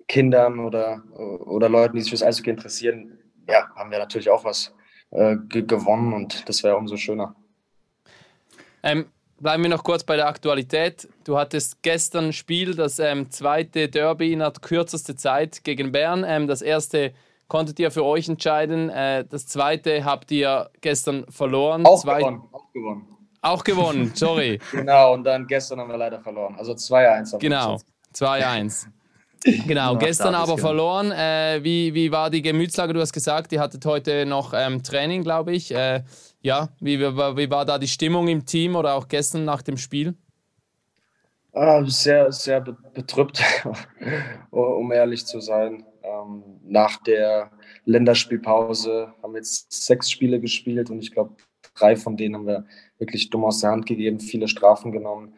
Kindern 0.06 0.60
oder, 0.60 1.02
oder 1.16 1.69
Leuten, 1.69 1.96
die 1.96 2.02
sich 2.02 2.10
fürs 2.10 2.22
Eishockey 2.22 2.50
interessieren, 2.50 3.18
ja, 3.48 3.68
haben 3.74 3.90
wir 3.90 3.98
natürlich 3.98 4.30
auch 4.30 4.44
was 4.44 4.74
äh, 5.10 5.36
gewonnen 5.48 6.12
und 6.12 6.48
das 6.48 6.62
wäre 6.62 6.76
umso 6.76 6.96
schöner. 6.96 7.34
Ähm, 8.82 9.06
bleiben 9.40 9.62
wir 9.62 9.70
noch 9.70 9.84
kurz 9.84 10.04
bei 10.04 10.16
der 10.16 10.28
Aktualität. 10.28 11.08
Du 11.24 11.38
hattest 11.38 11.82
gestern 11.82 12.26
ein 12.26 12.32
Spiel, 12.32 12.74
das 12.74 12.98
ähm, 12.98 13.30
zweite 13.30 13.88
Derby 13.88 14.32
in 14.32 14.40
der 14.40 14.52
kürzesten 14.52 15.16
Zeit 15.16 15.64
gegen 15.64 15.92
Bern. 15.92 16.24
Ähm, 16.26 16.46
das 16.46 16.62
erste 16.62 17.12
konntet 17.48 17.78
ihr 17.80 17.90
für 17.90 18.04
euch 18.04 18.28
entscheiden. 18.28 18.90
Äh, 18.90 19.24
das 19.24 19.46
zweite 19.46 20.04
habt 20.04 20.30
ihr 20.30 20.70
gestern 20.80 21.24
verloren. 21.30 21.86
Auch 21.86 22.02
Zwei 22.02 22.18
gewonnen. 22.18 22.42
Auch 22.52 22.72
gewonnen. 22.72 23.18
Auch 23.40 23.64
gewonnen, 23.64 24.12
sorry. 24.14 24.58
genau, 24.72 25.14
und 25.14 25.24
dann 25.24 25.46
gestern 25.46 25.80
haben 25.80 25.90
wir 25.90 25.96
leider 25.96 26.20
verloren. 26.20 26.56
Also 26.58 26.72
2-1. 26.72 27.38
Genau, 27.38 27.78
2-1. 28.12 28.88
Genau, 29.44 29.96
gestern 29.96 30.35
aber 30.35 30.58
verloren. 30.58 31.12
Äh, 31.12 31.61
wie, 31.62 31.94
wie 31.94 32.11
war 32.11 32.31
die 32.31 32.43
Gemütslage? 32.43 32.93
Du 32.93 33.00
hast 33.00 33.12
gesagt, 33.12 33.52
ihr 33.52 33.61
hattet 33.61 33.85
heute 33.87 34.26
noch 34.26 34.52
ähm, 34.55 34.82
Training, 34.82 35.23
glaube 35.23 35.52
ich. 35.52 35.73
Äh, 35.73 36.02
ja, 36.40 36.70
wie, 36.81 36.99
wie, 36.99 37.05
wie, 37.05 37.50
war 37.50 37.64
da 37.64 37.79
die 37.79 37.88
Stimmung 37.88 38.29
im 38.29 38.44
Team 38.44 38.76
oder 38.76 38.94
auch 38.94 39.08
gestern 39.08 39.44
nach 39.44 39.62
dem 39.62 39.76
Spiel? 39.76 40.14
Ah, 41.52 41.85
sehr, 41.85 42.31
sehr 42.31 42.61
betrübt, 42.61 43.43
um 44.50 44.93
ehrlich 44.93 45.26
zu 45.26 45.41
sein. 45.41 45.84
Ähm, 46.02 46.43
nach 46.64 47.02
der 47.02 47.50
Länderspielpause 47.84 49.12
haben 49.23 49.32
wir 49.32 49.38
jetzt 49.38 49.73
sechs 49.73 50.11
Spiele 50.11 50.41
gespielt 50.41 50.91
und 50.91 51.00
ich 51.00 51.12
glaube, 51.12 51.34
drei 51.75 51.96
von 51.96 52.17
denen 52.17 52.34
haben 52.34 52.46
wir 52.46 52.64
wirklich 52.99 53.31
dumm 53.31 53.44
aus 53.44 53.61
der 53.61 53.70
Hand 53.70 53.87
gegeben, 53.87 54.20
viele 54.20 54.49
Strafen 54.49 54.93
genommen. 54.93 55.34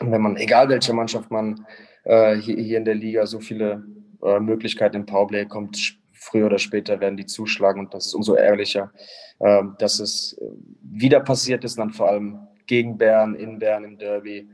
Wenn 0.00 0.22
man, 0.22 0.36
egal 0.36 0.68
welche 0.68 0.92
Mannschaft 0.92 1.30
man 1.30 1.64
äh, 2.04 2.36
hier, 2.36 2.56
hier, 2.56 2.78
in 2.78 2.84
der 2.84 2.94
Liga, 2.94 3.26
so 3.26 3.40
viele 3.40 3.84
äh, 4.22 4.40
Möglichkeiten 4.40 4.96
im 4.96 5.06
Powerplay 5.06 5.46
kommt, 5.46 5.98
früher 6.12 6.46
oder 6.46 6.58
später 6.58 7.00
werden 7.00 7.16
die 7.16 7.26
zuschlagen 7.26 7.80
und 7.80 7.94
das 7.94 8.06
ist 8.06 8.14
umso 8.14 8.34
ärgerlicher, 8.34 8.92
äh, 9.38 9.62
dass 9.78 10.00
es 10.00 10.36
äh, 10.40 10.46
wieder 10.82 11.20
passiert 11.20 11.64
ist, 11.64 11.78
dann 11.78 11.90
vor 11.90 12.08
allem 12.08 12.38
gegen 12.66 12.96
Bern, 12.98 13.34
in 13.34 13.58
Bern 13.58 13.84
im 13.84 13.98
Derby. 13.98 14.48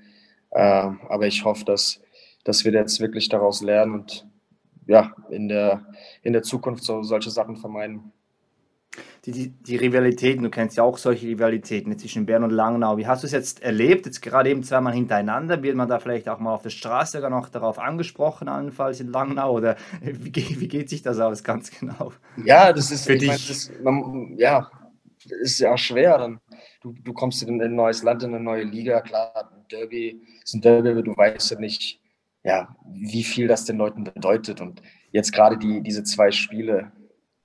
Ähm, 0.53 1.01
aber 1.09 1.27
ich 1.27 1.45
hoffe, 1.45 1.65
dass, 1.65 2.01
dass 2.45 2.65
wir 2.65 2.73
jetzt 2.73 3.01
wirklich 3.01 3.29
daraus 3.29 3.63
lernen 3.63 3.95
und 3.95 4.27
ja, 4.87 5.15
in 5.31 5.49
der, 5.49 5.87
in 6.23 6.33
der 6.33 6.43
Zukunft 6.43 6.83
so 6.83 7.03
solche 7.03 7.31
Sachen 7.31 7.57
vermeiden 7.57 8.13
die, 9.25 9.33
die, 9.33 9.49
die 9.49 9.77
Rivalitäten, 9.77 10.43
du 10.43 10.51
kennst 10.51 10.77
ja 10.77 10.83
auch 10.83 10.99
solche 10.99 11.27
Rivalitäten 11.27 11.97
zwischen 11.99 12.27
Bern 12.27 12.43
und 12.43 12.51
Langnau. 12.51 12.97
Wie 12.97 13.07
hast 13.07 13.23
du 13.23 13.27
es 13.27 13.33
jetzt 13.33 13.63
erlebt? 13.63 14.07
Jetzt 14.07 14.21
gerade 14.23 14.51
eben 14.51 14.63
zweimal 14.63 14.95
hintereinander. 14.95 15.63
Wird 15.63 15.77
man 15.77 15.89
da 15.89 15.99
vielleicht 15.99 16.29
auch 16.29 16.39
mal 16.39 16.55
auf 16.55 16.63
der 16.63 16.71
Straße 16.71 17.19
sogar 17.19 17.31
noch 17.31 17.49
darauf 17.49 17.79
angesprochen, 17.79 18.49
allenfalls 18.49 19.01
in 19.01 19.09
Langnau? 19.09 19.53
Oder 19.53 19.77
wie, 20.01 20.61
wie 20.61 20.69
geht 20.69 20.89
sich 20.89 21.03
das 21.03 21.21
aus 21.21 21.45
ganz 21.45 21.71
genau? 21.79 22.13
Ja, 22.45 22.73
das 22.73 22.91
ist 22.91 23.07
für 23.07 23.17
dich. 23.17 23.29
Meine, 23.29 23.41
das, 23.47 23.71
man, 23.83 24.35
ja, 24.39 24.71
ist 25.43 25.61
ja 25.61 25.77
schwer. 25.77 26.19
Dann, 26.19 26.41
du, 26.83 26.93
du 26.93 27.13
kommst 27.13 27.43
in 27.43 27.61
ein 27.61 27.75
neues 27.75 28.03
Land, 28.03 28.23
in 28.23 28.35
eine 28.35 28.43
neue 28.43 28.65
Liga. 28.65 29.01
Klar, 29.03 29.33
ein 29.37 29.67
Derby 29.71 30.21
ist 30.43 30.55
ein 30.55 30.63
Derby, 30.63 31.03
du 31.03 31.17
weißt 31.17 31.53
ja 31.53 31.61
nicht, 31.61 32.01
ja, 32.43 32.75
wie 32.87 33.23
viel 33.23 33.47
das 33.47 33.67
den 33.67 33.77
Leuten 33.77 34.03
bedeutet. 34.03 34.61
Und 34.61 34.83
jetzt 35.13 35.33
gerade 35.33 35.59
die, 35.59 35.83
diese 35.83 36.05
zwei 36.05 36.31
Spiele, 36.31 36.91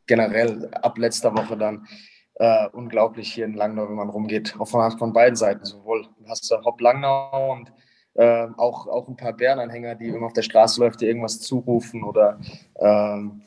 generell 0.08 0.70
ab 0.82 0.98
letzter 0.98 1.36
Woche 1.36 1.58
dann 1.58 1.88
äh, 2.36 2.68
unglaublich 2.74 3.34
hier 3.34 3.46
in 3.46 3.54
Langnau, 3.54 3.88
wenn 3.88 3.96
man 3.96 4.10
rumgeht. 4.10 4.56
Auch 4.60 4.68
von, 4.68 4.98
von 4.98 5.14
beiden 5.14 5.36
Seiten. 5.36 5.66
Sowohl 5.66 6.08
hast 6.28 6.50
du 6.50 6.56
Hopp 6.64 6.82
Langnau 6.82 7.54
und 7.54 7.72
äh, 8.16 8.48
auch, 8.58 8.88
auch 8.88 9.08
ein 9.08 9.18
paar 9.18 9.34
Bärenanhänger, 9.34 9.96
die, 9.96 10.14
wenn 10.14 10.24
auf 10.24 10.34
der 10.34 10.42
Straße 10.42 10.80
läuft, 10.80 11.02
dir 11.02 11.08
irgendwas 11.08 11.40
zurufen 11.40 12.04
oder 12.04 12.40
ähm, 12.80 13.42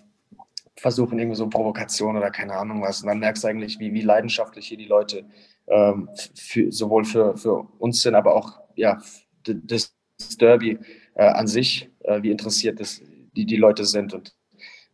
versuchen 0.77 1.19
irgendwie 1.19 1.37
so 1.37 1.49
Provokation 1.49 2.17
oder 2.17 2.31
keine 2.31 2.55
Ahnung 2.55 2.83
was. 2.83 3.03
Und 3.03 3.09
dann 3.09 3.19
merkst 3.19 3.45
du 3.45 3.49
eigentlich, 3.49 3.79
wie, 3.79 3.93
wie 3.93 4.03
leidenschaftlich 4.03 4.69
hier 4.69 4.79
die 4.79 4.87
Leute 4.87 5.25
ähm, 5.67 6.09
für, 6.35 6.71
sowohl 6.71 7.05
für, 7.05 7.37
für 7.37 7.67
uns 7.79 8.03
sind, 8.03 8.15
aber 8.15 8.35
auch 8.35 8.61
ja, 8.75 9.01
das 9.45 9.95
Derby 10.39 10.79
äh, 11.15 11.25
an 11.25 11.47
sich, 11.47 11.91
äh, 12.01 12.23
wie 12.23 12.31
interessiert 12.31 12.81
das, 12.81 13.03
die, 13.37 13.45
die 13.45 13.57
Leute 13.57 13.85
sind. 13.85 14.15
Und 14.15 14.35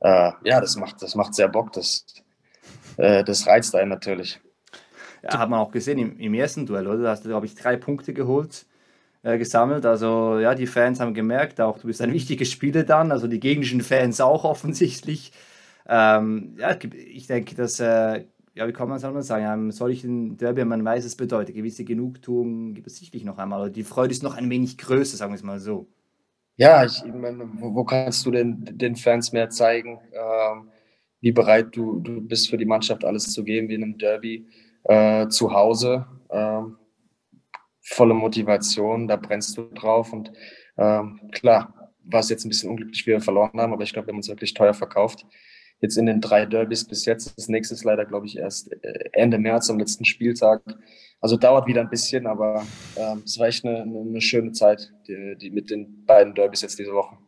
äh, 0.01 0.33
ja, 0.45 0.61
das 0.61 0.77
macht, 0.77 1.03
das 1.03 1.15
macht 1.15 1.35
sehr 1.35 1.49
Bock. 1.49 1.73
Das, 1.73 2.05
äh, 2.97 3.25
das 3.25 3.47
reizt 3.47 3.75
einen 3.75 3.91
natürlich. 3.91 4.41
Ja, 5.23 5.39
hat 5.39 5.49
man 5.49 5.61
auch 5.61 5.71
gesehen 5.71 5.99
im, 5.99 6.19
im 6.19 6.35
ersten 6.35 6.67
Duell, 6.67 6.87
oder? 6.87 7.03
Da 7.03 7.11
hast 7.11 7.25
du, 7.25 7.29
glaube 7.29 7.47
ich, 7.47 7.55
drei 7.55 7.77
Punkte 7.77 8.13
geholt, 8.13 8.67
äh, 9.23 9.39
gesammelt. 9.39 9.87
Also, 9.87 10.39
ja, 10.39 10.55
die 10.55 10.67
Fans 10.67 11.01
haben 11.01 11.15
gemerkt, 11.15 11.61
auch 11.61 11.79
du 11.79 11.87
bist 11.87 12.03
ein 12.03 12.13
wichtiger 12.15 12.45
Spieler 12.45 12.85
dann. 12.85 13.13
Also, 13.13 13.27
die 13.27 13.41
gegnerischen 13.41 13.81
Fans 13.81 14.21
auch 14.21 14.45
offensichtlich. 14.45 15.33
Ähm, 15.87 16.57
ja, 16.59 16.77
ich 16.95 17.27
denke, 17.27 17.55
dass, 17.55 17.81
äh, 17.81 18.25
ja, 18.55 18.69
wie 18.69 18.73
kann 18.73 18.89
man 18.89 18.99
es 18.99 19.05
auch 19.05 19.21
sagen, 19.23 19.47
einem 19.47 19.71
solchen 19.73 20.37
Derby, 20.37 20.65
man 20.65 20.85
weiß, 20.85 21.05
es 21.05 21.17
bedeutet, 21.17 21.55
gewisse 21.55 21.85
Genugtuung 21.85 22.75
gibt 22.75 22.87
es 22.87 22.97
sicherlich 22.97 23.25
noch 23.25 23.39
einmal. 23.39 23.71
Die 23.71 23.85
Freude 23.85 24.13
ist 24.13 24.23
noch 24.23 24.35
ein 24.35 24.49
wenig 24.49 24.79
größer, 24.79 25.17
sagen 25.17 25.33
wir 25.33 25.37
es 25.37 25.43
mal 25.43 25.59
so. 25.59 25.89
Ja, 26.56 26.84
ich 26.84 27.02
meine, 27.04 27.49
wo, 27.54 27.84
kannst 27.84 28.25
du 28.26 28.30
den, 28.30 28.64
den 28.78 28.94
Fans 28.94 29.32
mehr 29.32 29.50
zeigen, 29.50 29.99
ähm, 30.12 30.70
wie 31.20 31.32
bereit 31.32 31.75
du, 31.76 32.00
du 32.00 32.20
bist 32.20 32.49
für 32.49 32.56
die 32.56 32.64
Mannschaft 32.64 33.04
alles 33.04 33.32
zu 33.32 33.42
geben, 33.42 33.68
wie 33.68 33.75
in 33.75 33.82
einem 33.82 33.99
Derby 33.99 34.46
äh, 34.84 35.26
zu 35.28 35.52
Hause. 35.52 36.06
Ähm, 36.30 36.76
volle 37.82 38.14
Motivation, 38.14 39.08
da 39.08 39.16
brennst 39.16 39.56
du 39.58 39.62
drauf 39.75 40.12
und 40.12 40.32
ähm, 40.78 41.20
klar, 41.32 41.92
war 42.04 42.20
es 42.20 42.28
jetzt 42.28 42.44
ein 42.44 42.49
bisschen 42.50 42.70
unglücklich, 42.70 43.06
wie 43.06 43.12
wir 43.12 43.20
verloren 43.20 43.61
haben, 43.61 43.73
aber 43.73 43.82
ich 43.82 43.92
glaube, 43.92 44.06
wir 44.08 44.12
haben 44.12 44.18
uns 44.18 44.28
wirklich 44.28 44.54
teuer 44.54 44.75
verkauft. 44.75 45.26
Jetzt 45.85 45.99
in 45.99 46.07
den 46.07 46.23
drei 46.23 46.47
Derbys 46.47 46.85
bis 46.85 47.05
jetzt. 47.05 47.37
Das 47.37 47.49
nächste 47.49 47.75
ist 47.75 47.85
leider, 47.85 48.07
glaube 48.07 48.25
ich, 48.25 48.38
erst 48.38 48.73
äh, 48.73 49.11
Ende 49.12 49.37
März 49.38 49.69
am 49.69 49.79
letzten 49.79 50.07
Spieltag. 50.07 50.62
Also 51.21 51.37
dauert 51.37 51.67
wieder 51.67 51.83
ein 51.83 51.91
bisschen, 51.91 52.26
aber 52.26 52.67
ähm, 52.97 53.21
es 53.26 53.38
war 53.38 53.49
echt 53.49 53.67
eine, 53.67 53.83
eine 53.83 54.21
schöne 54.23 54.53
Zeit, 54.53 54.91
die, 55.07 55.37
die, 55.38 55.50
mit 55.50 55.69
den 55.69 56.07
beiden 56.07 56.35
Derbys 56.35 56.62
jetzt 56.62 56.79
diese 56.79 56.95
Woche. 56.95 57.19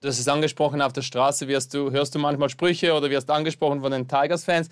Du 0.00 0.08
hast 0.08 0.18
es 0.18 0.26
angesprochen, 0.26 0.80
auf 0.80 0.94
der 0.94 1.02
Straße 1.02 1.48
wirst 1.48 1.74
du, 1.74 1.90
hörst 1.90 2.14
du 2.14 2.18
manchmal 2.18 2.48
Sprüche 2.48 2.94
oder 2.94 3.10
wirst 3.10 3.30
angesprochen 3.30 3.82
von 3.82 3.92
den 3.92 4.08
Tigers-Fans 4.08 4.70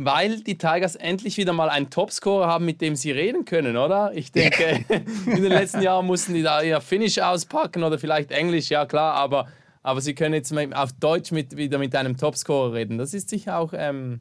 weil 0.00 0.40
die 0.40 0.56
Tigers 0.56 0.94
endlich 0.94 1.36
wieder 1.36 1.52
mal 1.52 1.68
einen 1.68 1.90
Topscorer 1.90 2.46
haben, 2.46 2.64
mit 2.64 2.80
dem 2.80 2.94
sie 2.94 3.10
reden 3.10 3.44
können, 3.44 3.76
oder? 3.76 4.12
Ich 4.14 4.30
denke, 4.30 4.84
in 5.26 5.42
den 5.42 5.52
letzten 5.52 5.82
Jahren 5.82 6.06
mussten 6.06 6.34
die 6.34 6.42
da 6.42 6.62
ihr 6.62 6.80
Finnish 6.80 7.18
auspacken 7.18 7.82
oder 7.82 7.98
vielleicht 7.98 8.30
Englisch, 8.30 8.70
ja 8.70 8.86
klar, 8.86 9.14
aber, 9.14 9.48
aber 9.88 10.02
sie 10.02 10.14
können 10.14 10.34
jetzt 10.34 10.54
auf 10.74 10.92
Deutsch 10.92 11.32
mit, 11.32 11.56
wieder 11.56 11.78
mit 11.78 11.96
einem 11.96 12.18
Topscorer 12.18 12.74
reden. 12.74 12.98
Das 12.98 13.14
ist 13.14 13.30
sicher 13.30 13.58
auch 13.58 13.72
ähm, 13.74 14.20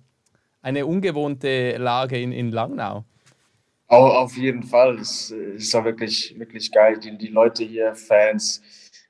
eine 0.62 0.86
ungewohnte 0.86 1.76
Lage 1.76 2.18
in, 2.18 2.32
in 2.32 2.54
Langnau. 2.54 3.04
Oh, 3.90 3.96
auf 3.96 4.38
jeden 4.38 4.64
Fall. 4.64 4.98
Es 4.98 5.30
ist 5.30 5.76
auch 5.76 5.84
wirklich, 5.84 6.40
wirklich 6.40 6.72
geil. 6.72 6.98
Die, 7.00 7.18
die 7.18 7.28
Leute 7.28 7.66
hier, 7.66 7.96
Fans, 7.96 8.62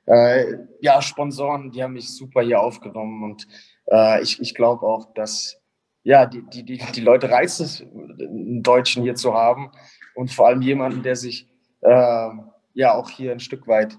äh, 0.06 0.56
ja, 0.80 1.00
Sponsoren, 1.00 1.70
die 1.70 1.80
haben 1.80 1.92
mich 1.92 2.12
super 2.12 2.42
hier 2.42 2.60
aufgenommen 2.60 3.22
und 3.22 3.46
äh, 3.92 4.20
ich, 4.20 4.40
ich 4.40 4.52
glaube 4.52 4.84
auch, 4.84 5.14
dass 5.14 5.60
ja, 6.02 6.26
die, 6.26 6.42
die, 6.42 6.64
die, 6.64 6.78
die 6.78 7.00
Leute 7.00 7.30
reizt 7.30 7.60
es, 7.60 7.82
einen 7.82 8.64
Deutschen 8.64 9.04
hier 9.04 9.14
zu 9.14 9.32
haben 9.32 9.70
und 10.16 10.32
vor 10.32 10.48
allem 10.48 10.62
jemanden, 10.62 11.04
der 11.04 11.14
sich 11.14 11.46
äh, 11.82 12.30
ja 12.74 12.94
auch 12.94 13.10
hier 13.10 13.30
ein 13.30 13.40
Stück 13.40 13.68
weit 13.68 13.96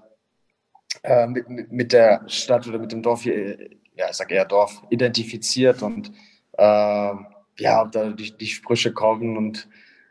äh, 1.02 1.26
mit, 1.26 1.72
mit, 1.72 1.92
der 1.92 2.22
Stadt 2.26 2.66
oder 2.66 2.78
mit 2.78 2.92
dem 2.92 3.02
Dorf 3.02 3.22
hier, 3.22 3.58
ja, 3.94 4.06
ich 4.10 4.16
sag 4.16 4.30
eher 4.30 4.44
Dorf, 4.44 4.82
identifiziert 4.90 5.82
und 5.82 6.12
äh, 6.58 7.14
ja, 7.58 7.84
da 7.84 8.10
die, 8.10 8.36
die 8.36 8.46
Sprüche 8.46 8.92
kommen 8.92 9.36
und 9.36 9.68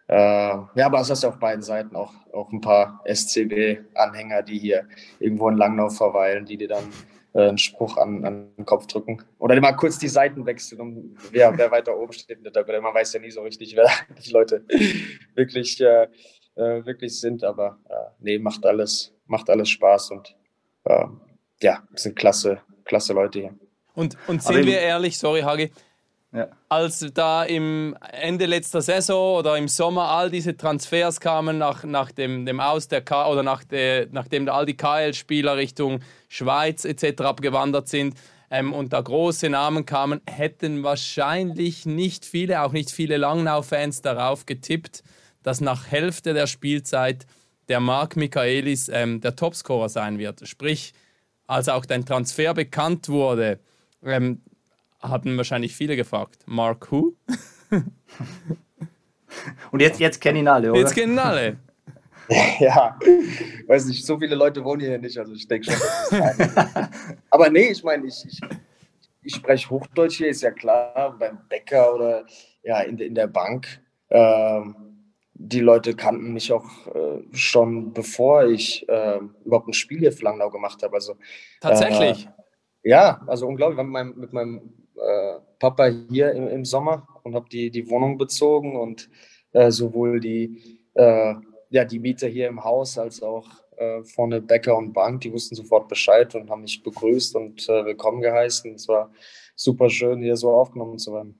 äh, 0.07 0.15
ja, 0.15 0.85
aber 0.85 1.01
es 1.01 1.09
ist 1.09 1.23
auf 1.23 1.37
beiden 1.37 1.61
Seiten 1.61 1.95
auch, 1.95 2.13
auch 2.33 2.51
ein 2.51 2.61
paar 2.61 3.03
SCB-Anhänger, 3.05 4.41
die 4.41 4.57
hier 4.57 4.87
irgendwo 5.19 5.49
in 5.49 5.57
Langnau 5.57 5.89
verweilen, 5.89 6.45
die 6.45 6.57
dir 6.57 6.67
dann 6.67 6.85
äh, 7.33 7.49
einen 7.49 7.59
Spruch 7.59 7.97
an, 7.97 8.25
an 8.25 8.51
den 8.57 8.65
Kopf 8.65 8.87
drücken. 8.87 9.21
Oder 9.37 9.59
mal 9.61 9.73
kurz 9.73 9.99
die 9.99 10.07
Seiten 10.07 10.47
wechseln, 10.47 10.81
um 10.81 11.15
wer, 11.31 11.55
wer 11.55 11.69
weiter 11.69 11.95
oben 11.95 12.11
steht 12.13 12.37
in 12.37 12.43
der 12.43 12.53
Tabelle. 12.53 12.81
Man 12.81 12.93
weiß 12.93 13.13
ja 13.13 13.19
nie 13.19 13.29
so 13.29 13.41
richtig, 13.41 13.75
wer 13.75 13.87
die 14.25 14.31
Leute 14.31 14.65
wirklich, 15.35 15.79
äh, 15.79 16.07
äh, 16.55 16.85
wirklich 16.85 17.19
sind. 17.19 17.43
Aber 17.43 17.77
äh, 17.87 18.11
nee, 18.19 18.39
macht 18.39 18.65
alles, 18.65 19.13
macht 19.27 19.47
alles 19.51 19.69
Spaß 19.69 20.09
und 20.09 20.35
äh, 20.89 21.05
ja, 21.61 21.83
sind 21.95 22.15
klasse, 22.15 22.61
klasse 22.85 23.13
Leute 23.13 23.39
hier. 23.39 23.55
Und, 23.93 24.17
und 24.27 24.43
sind 24.43 24.65
wir 24.65 24.79
ehrlich, 24.79 25.17
sorry 25.17 25.41
Hagi, 25.41 25.71
ja. 26.31 26.47
Als 26.67 27.03
da 27.15 27.43
im 27.43 27.97
Ende 28.11 28.45
letzter 28.45 28.81
Saison 28.81 29.37
oder 29.39 29.57
im 29.57 29.67
Sommer 29.67 30.09
all 30.09 30.29
diese 30.29 30.55
Transfers 30.55 31.19
kamen 31.19 31.57
nach, 31.57 31.83
nach 31.83 32.11
dem, 32.11 32.45
dem 32.45 32.59
Aus 32.59 32.87
der 32.87 33.01
K 33.01 33.27
oder 33.31 33.41
nach 33.41 33.63
der, 33.63 34.07
nachdem 34.11 34.47
all 34.47 34.67
die 34.67 34.77
KL-Spieler 34.77 35.57
Richtung 35.57 36.01
Schweiz 36.27 36.85
etc. 36.85 37.23
abgewandert 37.23 37.87
sind 37.87 38.13
ähm, 38.51 38.73
und 38.73 38.93
da 38.93 39.01
große 39.01 39.49
Namen 39.49 39.87
kamen, 39.87 40.21
hätten 40.29 40.83
wahrscheinlich 40.83 41.87
nicht 41.87 42.25
viele, 42.25 42.61
auch 42.61 42.73
nicht 42.73 42.91
viele 42.91 43.17
Langnau-Fans 43.17 44.03
darauf 44.03 44.45
getippt, 44.45 45.01
dass 45.41 45.61
nach 45.61 45.87
Hälfte 45.87 46.35
der 46.35 46.45
Spielzeit 46.45 47.25
der 47.69 47.79
Marc 47.79 48.15
Michaelis 48.15 48.89
ähm, 48.89 49.21
der 49.21 49.35
Topscorer 49.35 49.89
sein 49.89 50.17
wird. 50.17 50.47
Sprich, 50.47 50.93
als 51.47 51.69
auch 51.69 51.85
dein 51.85 52.05
Transfer 52.05 52.53
bekannt 52.53 53.07
wurde, 53.09 53.59
ähm, 54.03 54.41
haben 55.01 55.37
wahrscheinlich 55.37 55.75
viele 55.75 55.95
gefragt. 55.95 56.43
Mark 56.45 56.91
who? 56.91 57.13
Und 59.71 59.79
jetzt, 59.81 59.99
jetzt 59.99 60.19
kennen 60.19 60.39
ihn 60.39 60.47
alle, 60.47 60.71
oder? 60.71 60.79
Jetzt 60.79 60.95
kennen 60.95 61.13
ihn 61.13 61.19
alle. 61.19 61.57
ja, 62.59 62.97
weiß 63.67 63.85
nicht, 63.85 64.05
so 64.05 64.19
viele 64.19 64.35
Leute 64.35 64.63
wohnen 64.63 64.81
hier 64.81 64.99
nicht, 64.99 65.17
also 65.17 65.33
ich 65.33 65.47
denke 65.47 65.71
schon, 65.71 66.19
Aber 67.31 67.49
nee, 67.49 67.71
ich 67.71 67.83
meine, 67.83 68.05
ich, 68.05 68.23
ich, 68.27 68.39
ich 69.23 69.35
spreche 69.35 69.67
Hochdeutsch 69.69 70.17
hier, 70.17 70.27
ist 70.27 70.43
ja 70.43 70.51
klar, 70.51 71.15
beim 71.17 71.39
Bäcker 71.49 71.95
oder 71.95 72.25
ja, 72.61 72.81
in, 72.81 72.99
in 72.99 73.15
der 73.15 73.25
Bank. 73.27 73.81
Ähm, 74.11 74.88
die 75.41 75.61
Leute 75.61 75.95
kannten 75.95 76.33
mich 76.33 76.51
auch 76.51 76.87
äh, 76.87 77.23
schon, 77.31 77.93
bevor 77.93 78.45
ich 78.45 78.87
äh, 78.89 79.19
überhaupt 79.45 79.69
ein 79.69 79.73
Spiel 79.73 79.99
hier 79.99 80.11
für 80.11 80.25
Langnau 80.25 80.49
gemacht 80.49 80.83
habe. 80.83 80.95
Also, 80.95 81.15
Tatsächlich? 81.61 82.25
Äh, 82.83 82.89
ja, 82.89 83.21
also 83.25 83.47
unglaublich. 83.47 83.77
Mit 83.77 83.87
meinem, 83.87 84.19
mit 84.19 84.33
meinem 84.33 84.73
äh, 84.95 85.39
Papa 85.57 85.87
hier 86.09 86.33
im, 86.33 86.49
im 86.49 86.65
Sommer 86.65 87.07
und 87.23 87.35
habe 87.35 87.47
die, 87.49 87.71
die 87.71 87.89
Wohnung 87.89 88.17
bezogen 88.17 88.75
und 88.75 89.09
äh, 89.53 89.71
sowohl 89.71 90.19
die, 90.19 90.81
äh, 90.93 91.35
ja, 91.69 91.85
die 91.85 91.99
Mieter 91.99 92.27
hier 92.27 92.49
im 92.49 92.63
Haus 92.63 92.97
als 92.97 93.23
auch 93.23 93.47
vorne 94.03 94.41
Bäcker 94.41 94.75
und 94.75 94.91
Bank, 94.91 95.21
die 95.21 95.31
wussten 95.31 95.55
sofort 95.55 95.87
Bescheid 95.87 96.35
und 96.35 96.49
haben 96.49 96.63
mich 96.63 96.83
begrüßt 96.83 97.33
und 97.37 97.65
willkommen 97.65 98.19
geheißen. 98.19 98.75
Es 98.75 98.89
war 98.89 99.09
super 99.55 99.89
schön, 99.89 100.21
hier 100.21 100.35
so 100.35 100.51
aufgenommen 100.51 100.97
zu 100.97 101.13
werden. 101.13 101.39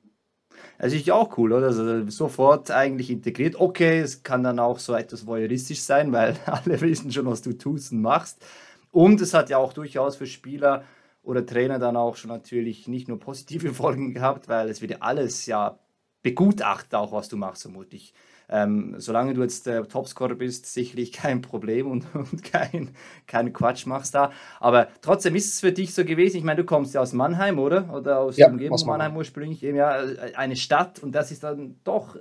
Also 0.79 0.95
ich 0.95 1.11
auch 1.11 1.37
cool, 1.37 1.51
oder? 1.51 1.67
Also 1.67 2.09
sofort 2.09 2.71
eigentlich 2.71 3.11
integriert. 3.11 3.59
Okay, 3.59 3.99
es 3.99 4.23
kann 4.23 4.43
dann 4.43 4.59
auch 4.59 4.79
so 4.79 4.95
etwas 4.95 5.27
voyeuristisch 5.27 5.81
sein, 5.81 6.13
weil 6.13 6.37
alle 6.45 6.79
wissen 6.79 7.11
schon, 7.11 7.25
was 7.25 7.41
du 7.41 7.51
tust 7.53 7.91
und 7.91 8.01
machst. 8.01 8.43
Und 8.91 9.19
es 9.19 9.33
hat 9.33 9.49
ja 9.49 9.57
auch 9.57 9.73
durchaus 9.73 10.15
für 10.15 10.25
Spieler 10.25 10.85
oder 11.21 11.45
Trainer 11.45 11.79
dann 11.79 11.97
auch 11.97 12.15
schon 12.15 12.29
natürlich 12.29 12.87
nicht 12.87 13.09
nur 13.09 13.19
positive 13.19 13.73
Folgen 13.73 14.13
gehabt, 14.13 14.47
weil 14.47 14.69
es 14.69 14.81
wird 14.81 14.91
ja 14.91 14.97
alles 15.01 15.45
ja 15.47 15.77
begutachtet, 16.23 16.95
auch 16.95 17.11
was 17.11 17.27
du 17.27 17.35
machst, 17.35 17.63
vermutlich. 17.63 18.13
Ähm, 18.51 18.95
solange 18.97 19.33
du 19.33 19.41
jetzt 19.43 19.67
der 19.67 19.87
Topscorer 19.87 20.35
bist, 20.35 20.65
sicherlich 20.65 21.11
kein 21.13 21.41
Problem 21.41 21.89
und, 21.89 22.05
und 22.15 22.43
kein, 22.43 22.91
kein 23.27 23.53
Quatsch 23.53 23.85
machst 23.85 24.15
da. 24.15 24.31
Aber 24.59 24.87
trotzdem 25.01 25.35
ist 25.35 25.53
es 25.53 25.59
für 25.59 25.71
dich 25.71 25.93
so 25.93 26.03
gewesen. 26.03 26.37
Ich 26.37 26.43
meine, 26.43 26.61
du 26.61 26.65
kommst 26.65 26.93
ja 26.93 27.01
aus 27.01 27.13
Mannheim, 27.13 27.59
oder? 27.59 27.93
Oder 27.93 28.19
aus 28.19 28.37
ja, 28.37 28.47
der 28.47 28.53
Umgebung 28.53 28.79
Mannheim 28.85 29.15
ursprünglich, 29.15 29.63
eben 29.63 29.77
ja 29.77 30.01
eine 30.35 30.55
Stadt 30.55 30.99
und 30.99 31.13
das 31.13 31.31
ist 31.31 31.43
dann 31.43 31.75
doch, 31.83 32.15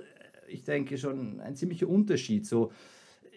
ich 0.47 0.63
denke, 0.63 0.97
schon 0.97 1.39
ein 1.41 1.55
ziemlicher 1.55 1.87
Unterschied. 1.87 2.45
So, 2.45 2.71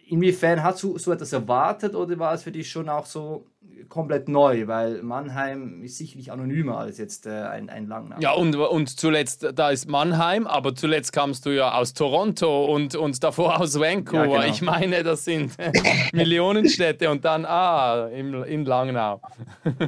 inwiefern 0.08 0.62
hast 0.62 0.82
du 0.82 0.98
so 0.98 1.12
etwas 1.12 1.32
erwartet 1.32 1.94
oder 1.94 2.18
war 2.18 2.34
es 2.34 2.42
für 2.42 2.52
dich 2.52 2.70
schon 2.70 2.88
auch 2.88 3.06
so 3.06 3.46
komplett 3.88 4.28
neu, 4.28 4.66
weil 4.66 5.02
Mannheim 5.02 5.82
ist 5.82 5.98
sicherlich 5.98 6.32
anonymer 6.32 6.78
als 6.78 6.98
jetzt 6.98 7.26
äh, 7.26 7.30
ein, 7.30 7.68
ein 7.70 7.86
Langnau. 7.86 8.16
Ja, 8.20 8.32
und, 8.32 8.54
und 8.56 8.88
zuletzt, 8.88 9.46
da 9.54 9.70
ist 9.70 9.88
Mannheim, 9.88 10.46
aber 10.46 10.74
zuletzt 10.74 11.12
kamst 11.12 11.46
du 11.46 11.50
ja 11.50 11.74
aus 11.74 11.94
Toronto 11.94 12.66
und, 12.66 12.94
und 12.94 13.22
davor 13.22 13.60
aus 13.60 13.78
Vancouver. 13.78 14.26
Ja, 14.26 14.40
genau. 14.42 14.52
Ich 14.52 14.62
meine, 14.62 15.02
das 15.02 15.24
sind 15.24 15.52
Millionenstädte 16.12 17.10
und 17.10 17.24
dann, 17.24 17.44
ah, 17.44 18.08
im, 18.08 18.42
in 18.44 18.64
Langnau. 18.64 19.20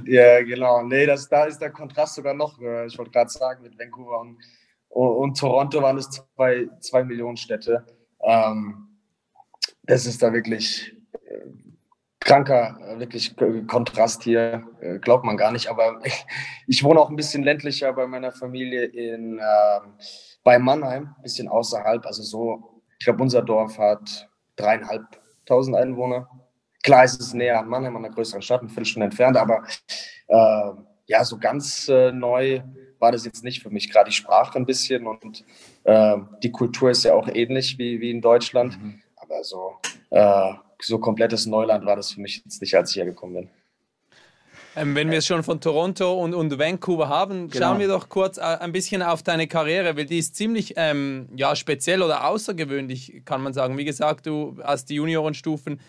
ja, 0.05 0.43
genau. 0.43 0.83
Nee, 0.83 1.07
das, 1.07 1.29
da 1.29 1.45
ist 1.45 1.59
der 1.59 1.71
Kontrast 1.71 2.15
sogar 2.15 2.35
noch, 2.35 2.59
ich 2.59 2.99
wollte 2.99 3.11
gerade 3.11 3.31
sagen, 3.31 3.63
mit 3.63 3.79
Vancouver 3.79 4.21
und, 4.21 4.37
und, 4.89 5.39
Toronto 5.39 5.83
waren 5.83 5.99
es 5.99 6.09
zwei, 6.11 6.69
zwei 6.81 7.05
Millionenstädte. 7.05 7.85
Ähm, 8.23 8.89
das 9.83 10.07
ist 10.07 10.23
da 10.23 10.33
wirklich 10.33 10.94
kranker, 12.25 12.79
äh, 12.81 12.99
wirklich 12.99 13.37
Kontrast 13.69 14.25
hier, 14.25 14.67
äh, 14.81 14.99
glaubt 14.99 15.25
man 15.25 15.37
gar 15.37 15.53
nicht. 15.53 15.69
Aber 15.69 16.01
ich, 16.05 16.27
ich 16.67 16.85
wohne 16.85 17.01
auch 17.01 17.11
ein 17.11 17.17
bisschen 17.17 17.45
ländlicher 17.45 17.93
bei 17.93 18.07
meiner 18.07 18.33
Familie 18.33 18.87
in, 18.87 19.39
äh, 19.39 19.81
bei 20.43 20.59
Mannheim, 20.59 21.15
ein 21.17 21.23
bisschen 21.23 21.49
außerhalb. 21.49 22.05
Also 22.07 22.23
so, 22.23 22.83
ich 22.99 23.05
glaube, 23.05 23.23
unser 23.23 23.43
Dorf 23.43 23.79
hat 23.79 24.29
dreieinhalbtausend 24.57 25.77
Einwohner. 25.77 26.29
Klar 26.83 27.05
ist 27.05 27.21
es 27.21 27.33
näher 27.33 27.61
an 27.61 27.69
Mannheim, 27.69 27.97
an 27.97 28.05
einer 28.05 28.15
größeren 28.15 28.43
Stadt, 28.43 28.61
eine 28.61 28.69
Viertelstunde 28.69 29.07
entfernt, 29.07 29.37
aber 29.37 29.65
äh, 30.29 30.71
ja, 31.07 31.25
so 31.25 31.39
ganz 31.39 31.89
äh, 31.89 32.13
neu 32.13 32.63
war 32.99 33.13
das 33.13 33.25
jetzt 33.25 33.45
nicht 33.45 33.63
für 33.63 33.71
mich. 33.71 33.91
Gerade 33.91 34.11
die 34.11 34.17
Sprache 34.17 34.59
ein 34.59 34.67
bisschen 34.67 35.07
und 35.07 35.45
äh, 35.85 36.17
die 36.43 36.53
Kultur 36.53 36.91
ist 36.91 37.05
ja 37.05 37.15
auch 37.15 37.29
ähnlich 37.29 37.79
wie, 37.79 38.01
wie 38.01 38.11
in 38.11 38.21
Deutschland. 38.21 38.83
Mhm. 38.83 39.03
Aber 39.17 39.45
so 39.45 39.77
so 40.87 40.99
komplettes 40.99 41.47
Neuland 41.47 41.85
war 41.87 41.97
das 41.97 42.13
für 42.13 42.21
mich 42.21 42.43
jetzt 42.45 42.61
nicht, 42.61 42.75
als 42.75 42.91
ich 42.91 42.95
hier 42.95 43.05
gekommen 43.05 43.35
bin. 43.35 43.51
Ähm, 44.77 44.95
wenn 44.95 45.11
wir 45.11 45.19
es 45.19 45.27
schon 45.27 45.43
von 45.45 45.61
Toronto 45.61 46.15
und, 46.15 46.35
und 46.35 46.59
Vancouver 46.59 47.09
haben, 47.09 47.49
genau. 47.49 47.67
schauen 47.67 47.79
wir 47.79 47.89
doch 47.89 48.09
kurz 48.09 48.39
äh, 48.39 48.43
ein 48.43 48.73
bisschen 48.73 49.03
auf 49.03 49.23
deine 49.23 49.47
Karriere, 49.47 49.97
weil 49.97 50.07
die 50.07 50.19
ist 50.19 50.35
ziemlich 50.35 50.75
ähm, 50.77 51.29
ja, 51.37 51.55
speziell 51.55 52.03
oder 52.03 52.27
außergewöhnlich, 52.27 53.23
kann 53.25 53.43
man 53.43 53.53
sagen. 53.53 53.79
Wie 53.79 53.85
gesagt, 53.85 54.27
du 54.27 54.57
hast 54.65 54.91
die 54.91 54.97
Juniorenstufen 54.97 55.81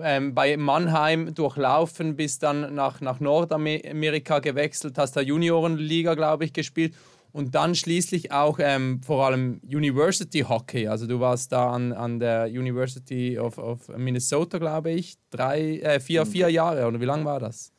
ähm, 0.00 0.34
bei 0.34 0.56
Mannheim 0.56 1.34
durchlaufen, 1.34 2.16
bist 2.16 2.42
dann 2.42 2.74
nach, 2.74 3.00
nach 3.00 3.20
Nordamerika 3.20 4.40
gewechselt, 4.40 4.98
hast 4.98 5.16
da 5.16 5.20
Juniorenliga, 5.20 6.14
glaube 6.14 6.44
ich, 6.44 6.52
gespielt 6.52 6.94
und 7.32 7.54
dann 7.54 7.74
schließlich 7.74 8.32
auch 8.32 8.58
ähm, 8.60 9.00
vor 9.02 9.26
allem 9.26 9.60
University 9.64 10.40
Hockey. 10.40 10.86
Also 10.86 11.06
du 11.06 11.20
warst 11.20 11.52
da 11.52 11.70
an, 11.70 11.92
an 11.92 12.18
der 12.18 12.46
University 12.46 13.38
of, 13.38 13.58
of 13.58 13.88
Minnesota, 13.96 14.58
glaube 14.58 14.90
ich, 14.90 15.16
drei, 15.30 15.78
äh, 15.78 16.00
vier, 16.00 16.26
vier 16.26 16.50
Jahre 16.50 16.86
oder 16.86 17.00
wie 17.00 17.06
lange 17.06 17.24
war 17.24 17.40
das? 17.40 17.72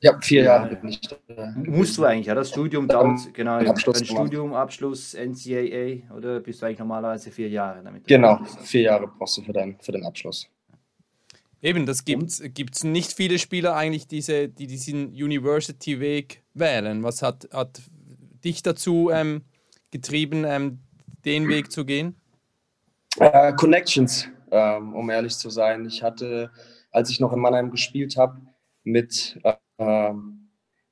Ja, 0.00 0.18
vier 0.20 0.42
Jahre 0.42 0.74
bin 0.74 0.90
ich 0.90 1.00
da. 1.00 1.54
Musst 1.54 1.96
du 1.96 2.04
eigentlich, 2.04 2.26
ja, 2.26 2.34
das 2.34 2.50
Studium 2.50 2.88
dann, 2.88 3.20
genau, 3.32 3.58
Abschluss 3.58 4.04
Studium, 4.04 4.52
Abschluss, 4.52 5.14
NCAA 5.14 6.12
oder 6.16 6.40
bist 6.40 6.60
du 6.60 6.66
eigentlich 6.66 6.80
normalerweise 6.80 7.30
vier 7.30 7.48
Jahre 7.48 7.82
damit? 7.84 8.08
Genau, 8.08 8.40
vier 8.64 8.82
Jahre 8.82 9.06
brauchst 9.06 9.36
du 9.36 9.42
für, 9.42 9.52
dein, 9.52 9.76
für 9.80 9.92
den 9.92 10.04
Abschluss. 10.04 10.48
Eben, 11.62 11.86
das 11.86 12.04
gibt 12.04 12.28
es 12.74 12.82
nicht 12.82 13.12
viele 13.12 13.38
Spieler 13.38 13.76
eigentlich, 13.76 14.08
diese, 14.08 14.48
die 14.48 14.66
diesen 14.66 15.10
University-Weg 15.10 16.42
wählen. 16.54 17.04
Was 17.04 17.22
hat, 17.22 17.48
hat 17.52 17.80
dich 18.44 18.62
dazu 18.62 19.10
ähm, 19.12 19.42
getrieben, 19.90 20.44
ähm, 20.44 20.80
den 21.24 21.48
Weg 21.48 21.70
zu 21.70 21.84
gehen? 21.84 22.16
Uh, 23.20 23.54
Connections, 23.56 24.28
ähm, 24.50 24.94
um 24.94 25.10
ehrlich 25.10 25.36
zu 25.36 25.50
sein. 25.50 25.84
Ich 25.86 26.02
hatte, 26.02 26.50
als 26.90 27.10
ich 27.10 27.20
noch 27.20 27.32
in 27.32 27.40
Mannheim 27.40 27.70
gespielt 27.70 28.16
habe, 28.16 28.40
mit, 28.84 29.38
äh, 29.44 30.12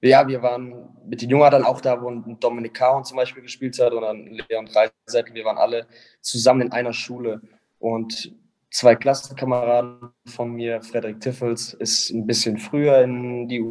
ja, 0.03 0.29
wir 0.29 0.43
waren 0.43 0.91
mit 1.07 1.23
den 1.23 1.31
Jungen 1.31 1.51
dann 1.51 1.65
auch 1.65 1.81
da, 1.81 2.01
wo 2.01 2.11
Dominik 2.11 2.75
Karon 2.75 3.05
zum 3.05 3.17
Beispiel 3.17 3.43
gespielt 3.43 3.79
hat 3.79 3.93
dann 3.93 4.27
Leon 4.27 4.67
Dreisettel. 4.67 5.35
Wir 5.35 5.45
waren 5.45 5.59
alle 5.59 5.87
zusammen 6.21 6.63
in 6.63 6.73
einer 6.73 6.93
Schule 6.93 7.41
und 7.79 8.33
zwei 8.71 8.95
Klassenkameraden 8.95 10.13
von 10.27 10.53
mir, 10.53 10.83
Frederik 10.83 11.21
Tiffels, 11.21 11.75
ist 11.75 12.11
ein 12.11 12.27
bisschen 12.27 12.59
früher 12.59 13.03
in 13.03 13.49
die 13.49 13.65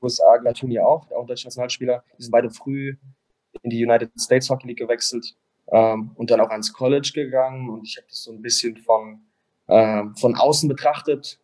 USA, 0.00 0.38
Turnier 0.52 0.86
auch, 0.86 1.10
auch 1.10 1.26
deutscher 1.26 1.48
Nationalspieler. 1.48 2.04
Die 2.18 2.22
sind 2.22 2.32
beide 2.32 2.50
früh 2.50 2.96
in 3.64 3.70
die 3.70 3.84
United 3.84 4.12
States 4.20 4.48
Hockey 4.50 4.68
League 4.68 4.78
gewechselt 4.78 5.34
ähm, 5.72 6.12
und 6.14 6.30
dann 6.30 6.40
auch 6.40 6.50
ans 6.50 6.72
College 6.72 7.10
gegangen. 7.14 7.70
Und 7.70 7.88
ich 7.88 7.96
habe 7.96 8.06
das 8.08 8.22
so 8.22 8.30
ein 8.30 8.42
bisschen 8.42 8.76
von, 8.76 9.22
ähm, 9.68 10.14
von 10.16 10.36
außen 10.36 10.68
betrachtet, 10.68 11.40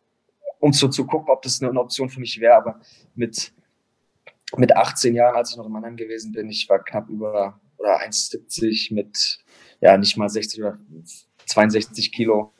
um 0.59 0.71
so 0.71 0.87
zu 0.87 1.05
gucken, 1.05 1.33
ob 1.33 1.41
das 1.41 1.61
eine, 1.61 1.77
Option 1.79 2.09
für 2.09 2.19
mich 2.19 2.39
wäre. 2.39 2.55
Aber 2.55 2.79
mit, 3.15 3.53
mit 4.55 4.75
18 4.75 5.15
Jahren, 5.15 5.35
als 5.35 5.51
ich 5.51 5.57
noch 5.57 5.65
in 5.65 5.71
Mannheim 5.71 5.97
gewesen 5.97 6.31
bin, 6.31 6.49
ich 6.49 6.69
war 6.69 6.83
knapp 6.83 7.09
über 7.09 7.59
oder 7.77 7.99
1,70 7.99 8.93
mit 8.93 9.39
ja 9.81 9.97
nicht 9.97 10.15
mal 10.15 10.29
60 10.29 10.61
oder 10.61 10.79
62 11.47 12.11
Kilo. 12.11 12.53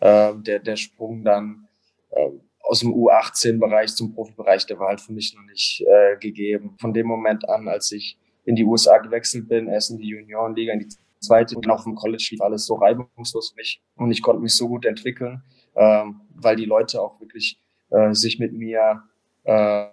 Äh, 0.00 0.32
der, 0.36 0.58
der 0.58 0.76
Sprung 0.76 1.22
dann 1.22 1.68
äh, 2.10 2.30
aus 2.62 2.80
dem 2.80 2.94
U18-Bereich 2.94 3.94
zum 3.94 4.14
Profibereich, 4.14 4.66
der 4.66 4.78
war 4.78 4.88
halt 4.88 5.00
für 5.02 5.12
mich 5.12 5.34
noch 5.34 5.42
nicht 5.42 5.84
äh, 5.86 6.16
gegeben. 6.16 6.74
Von 6.80 6.94
dem 6.94 7.06
Moment 7.06 7.46
an, 7.48 7.68
als 7.68 7.92
ich 7.92 8.16
in 8.44 8.56
die 8.56 8.64
USA 8.64 8.98
gewechselt 8.98 9.48
bin, 9.48 9.68
erst 9.68 9.90
in 9.90 9.98
die 9.98 10.08
Juniorenliga, 10.08 10.72
in 10.72 10.80
die 10.80 10.88
zweite 11.20 11.56
und 11.56 11.68
auch 11.70 11.86
im 11.86 11.94
College 11.94 12.26
lief 12.30 12.40
alles 12.40 12.66
so 12.66 12.74
reibungslos 12.74 13.50
für 13.50 13.56
mich 13.56 13.82
und 13.96 14.10
ich 14.10 14.22
konnte 14.22 14.42
mich 14.42 14.54
so 14.54 14.68
gut 14.68 14.84
entwickeln, 14.84 15.42
ähm, 15.76 16.20
weil 16.34 16.56
die 16.56 16.64
Leute 16.64 17.00
auch 17.00 17.20
wirklich 17.20 17.60
äh, 17.90 18.12
sich 18.14 18.38
mit 18.38 18.52
mir, 18.52 19.02
äh, 19.44 19.86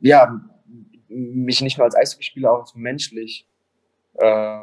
ja, 0.00 0.40
mich 1.08 1.60
nicht 1.60 1.78
nur 1.78 1.84
als 1.84 1.96
Eishockeyspieler, 1.96 2.52
auch 2.52 2.74
menschlich 2.74 3.48
äh, 4.14 4.58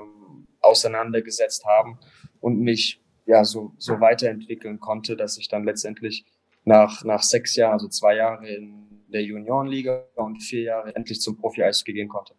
auseinandergesetzt 0.62 1.66
haben 1.66 2.00
und 2.40 2.60
mich 2.60 3.02
ja 3.26 3.44
so, 3.44 3.74
so 3.78 4.00
weiterentwickeln 4.00 4.80
konnte, 4.80 5.16
dass 5.16 5.38
ich 5.38 5.48
dann 5.48 5.64
letztendlich 5.64 6.26
nach, 6.64 7.04
nach 7.04 7.24
sechs 7.24 7.56
Jahren, 7.56 7.74
also 7.74 7.88
zwei 7.88 8.16
Jahre 8.16 8.48
in 8.48 9.06
der 9.08 9.24
Juniorenliga 9.24 10.06
und 10.16 10.42
vier 10.42 10.62
Jahre 10.62 10.96
endlich 10.96 11.20
zum 11.22 11.38
Profi-Eishockey 11.38 11.94
gehen 11.94 12.08
konnte. 12.08 12.34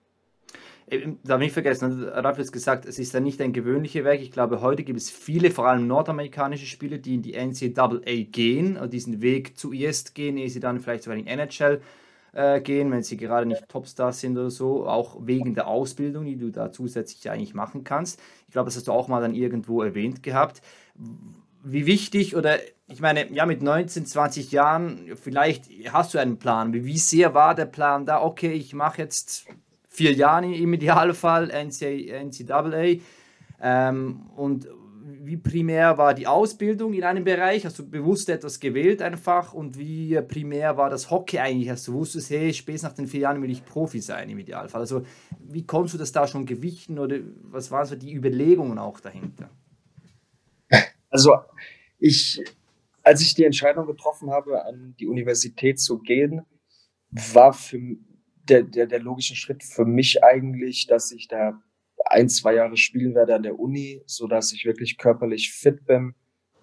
Äh, 0.86 1.08
darf 1.24 1.38
nicht 1.38 1.52
vergessen, 1.52 2.04
Ralf 2.04 2.38
hat 2.38 2.52
gesagt, 2.52 2.86
es 2.86 2.98
ist 2.98 3.14
ja 3.14 3.20
nicht 3.20 3.40
ein 3.40 3.52
gewöhnlicher 3.52 4.04
Weg. 4.04 4.20
Ich 4.20 4.32
glaube, 4.32 4.60
heute 4.60 4.84
gibt 4.84 4.98
es 4.98 5.10
viele, 5.10 5.50
vor 5.50 5.68
allem 5.68 5.86
nordamerikanische 5.86 6.66
Spieler, 6.66 6.98
die 6.98 7.14
in 7.14 7.22
die 7.22 7.34
NCAA 7.34 8.24
gehen, 8.30 8.76
und 8.76 8.92
diesen 8.92 9.22
Weg 9.22 9.58
zuerst 9.58 10.14
gehen, 10.14 10.36
ehe 10.36 10.50
sie 10.50 10.60
dann 10.60 10.80
vielleicht 10.80 11.04
sogar 11.04 11.18
in 11.18 11.24
die 11.24 11.30
NHL 11.30 11.80
äh, 12.32 12.60
gehen, 12.60 12.90
wenn 12.90 13.02
sie 13.02 13.16
gerade 13.16 13.46
nicht 13.46 13.68
Topstars 13.68 14.20
sind 14.20 14.36
oder 14.38 14.50
so, 14.50 14.86
auch 14.86 15.18
wegen 15.20 15.54
der 15.54 15.68
Ausbildung, 15.68 16.24
die 16.24 16.36
du 16.36 16.50
da 16.50 16.72
zusätzlich 16.72 17.30
eigentlich 17.30 17.54
machen 17.54 17.84
kannst. 17.84 18.20
Ich 18.46 18.52
glaube, 18.52 18.66
das 18.66 18.76
hast 18.76 18.88
du 18.88 18.92
auch 18.92 19.08
mal 19.08 19.20
dann 19.20 19.34
irgendwo 19.34 19.82
erwähnt 19.82 20.22
gehabt. 20.22 20.62
Wie 21.64 21.86
wichtig 21.86 22.34
oder 22.34 22.58
ich 22.88 23.00
meine, 23.00 23.30
ja, 23.32 23.46
mit 23.46 23.62
19, 23.62 24.04
20 24.04 24.52
Jahren, 24.52 25.12
vielleicht 25.14 25.64
hast 25.92 26.12
du 26.12 26.18
einen 26.18 26.38
Plan. 26.38 26.74
Wie 26.74 26.98
sehr 26.98 27.32
war 27.32 27.54
der 27.54 27.64
Plan 27.66 28.04
da? 28.04 28.22
Okay, 28.22 28.52
ich 28.52 28.74
mache 28.74 29.00
jetzt 29.00 29.46
vier 29.92 30.12
Jahren 30.12 30.52
im 30.52 30.72
Idealfall 30.72 31.48
NCAA. 31.48 33.00
Ähm, 33.60 34.26
und 34.34 34.66
wie 35.04 35.36
primär 35.36 35.98
war 35.98 36.14
die 36.14 36.26
Ausbildung 36.26 36.94
in 36.94 37.04
einem 37.04 37.24
Bereich? 37.24 37.64
Hast 37.66 37.78
du 37.78 37.88
bewusst 37.88 38.28
etwas 38.28 38.58
gewählt 38.58 39.02
einfach? 39.02 39.52
Und 39.52 39.78
wie 39.78 40.20
primär 40.22 40.76
war 40.76 40.90
das 40.90 41.10
Hockey 41.10 41.38
eigentlich? 41.38 41.70
Hast 41.70 41.86
du 41.88 41.92
wusstest, 41.92 42.30
hey, 42.30 42.52
spätestens 42.52 42.90
nach 42.90 42.96
den 42.96 43.06
vier 43.06 43.20
Jahren 43.20 43.42
will 43.42 43.50
ich 43.50 43.64
Profi 43.64 44.00
sein 44.00 44.28
im 44.30 44.38
Idealfall. 44.38 44.80
Also 44.80 45.02
wie 45.38 45.66
konntest 45.66 45.94
du 45.94 45.98
das 45.98 46.12
da 46.12 46.26
schon 46.26 46.46
gewichten 46.46 46.98
oder 46.98 47.18
was 47.42 47.70
waren 47.70 47.86
so 47.86 47.96
die 47.96 48.14
Überlegungen 48.14 48.78
auch 48.78 49.00
dahinter? 49.00 49.50
Also 51.10 51.36
ich, 51.98 52.42
als 53.02 53.20
ich 53.20 53.34
die 53.34 53.44
Entscheidung 53.44 53.86
getroffen 53.86 54.30
habe, 54.30 54.64
an 54.64 54.94
die 54.98 55.06
Universität 55.06 55.78
zu 55.78 55.98
gehen, 55.98 56.42
war 57.10 57.52
für, 57.52 57.96
der, 58.48 58.62
der, 58.62 58.86
der 58.86 59.00
logische 59.00 59.36
Schritt 59.36 59.62
für 59.62 59.84
mich 59.84 60.22
eigentlich, 60.22 60.86
dass 60.86 61.12
ich 61.12 61.28
da 61.28 61.60
ein, 62.06 62.28
zwei 62.28 62.54
Jahre 62.54 62.76
spielen 62.76 63.14
werde 63.14 63.34
an 63.34 63.42
der 63.42 63.58
Uni, 63.58 64.02
so 64.06 64.26
dass 64.26 64.52
ich 64.52 64.64
wirklich 64.64 64.98
körperlich 64.98 65.52
fit 65.52 65.84
bin, 65.86 66.14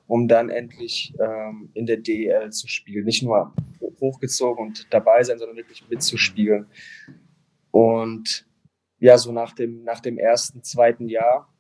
um 0.08 0.28
dann 0.28 0.50
endlich 0.50 1.13
ähm, 1.20 1.70
in 1.74 1.86
der 1.86 1.98
DEL 1.98 2.52
zu 2.52 2.68
spielen. 2.68 3.06
Nicht 3.06 3.24
nur 3.24 3.54
hochgezogen 4.02 4.68
und 4.68 4.88
dabei 4.92 5.24
sein, 5.24 5.39
sondern 5.39 5.58
wirklich 5.58 5.88
mitzuspielen. 5.89 6.68
Und 7.72 8.46
ja, 9.00 9.18
so 9.18 9.32
nach 9.32 9.54
dem, 9.54 9.84
nach 9.84 10.00
dem 10.00 10.18
ersten, 10.18 10.63
zweiten 10.63 11.08
Jahr 11.08 11.54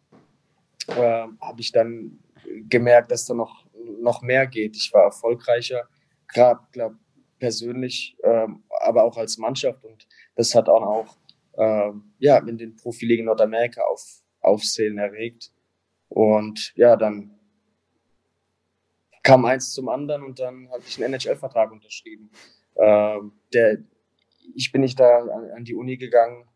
äh, 0.87 1.27
habe 1.41 1.59
ich 1.59 1.71
dann 1.71 2.19
gemerkt, 2.67 3.11
dass 3.11 3.25
da 3.25 3.33
noch, 3.33 3.65
noch 4.01 4.21
mehr 4.21 4.47
geht. 4.47 4.75
Ich 4.75 4.91
war 4.93 5.03
erfolgreicher, 5.03 5.87
gerade, 6.27 6.61
glaube 6.71 6.97
persönlich, 7.39 8.17
ähm, 8.23 8.63
aber 8.81 9.03
auch 9.03 9.17
als 9.17 9.37
Mannschaft. 9.37 9.83
Und 9.85 10.07
das 10.35 10.53
hat 10.55 10.69
auch, 10.69 10.81
auch 10.83 11.17
ähm, 11.57 12.13
ja, 12.19 12.37
in 12.37 12.57
den 12.57 12.75
Profiligen 12.75 13.25
Nordamerika 13.25 13.81
auf, 13.83 14.21
Aufsehen 14.41 14.97
erregt. 14.97 15.51
Und 16.07 16.73
ja, 16.75 16.95
dann 16.95 17.39
kam 19.23 19.45
eins 19.45 19.73
zum 19.73 19.89
anderen 19.89 20.23
und 20.23 20.39
dann 20.39 20.69
habe 20.71 20.83
ich 20.87 20.97
einen 20.97 21.13
NHL-Vertrag 21.13 21.71
unterschrieben. 21.71 22.31
Ähm, 22.77 23.33
der, 23.53 23.79
ich 24.55 24.71
bin 24.71 24.81
nicht 24.81 24.99
da 24.99 25.19
an, 25.19 25.51
an, 25.51 25.63
die 25.65 25.75
Uni 25.75 25.97
gegangen 25.97 26.47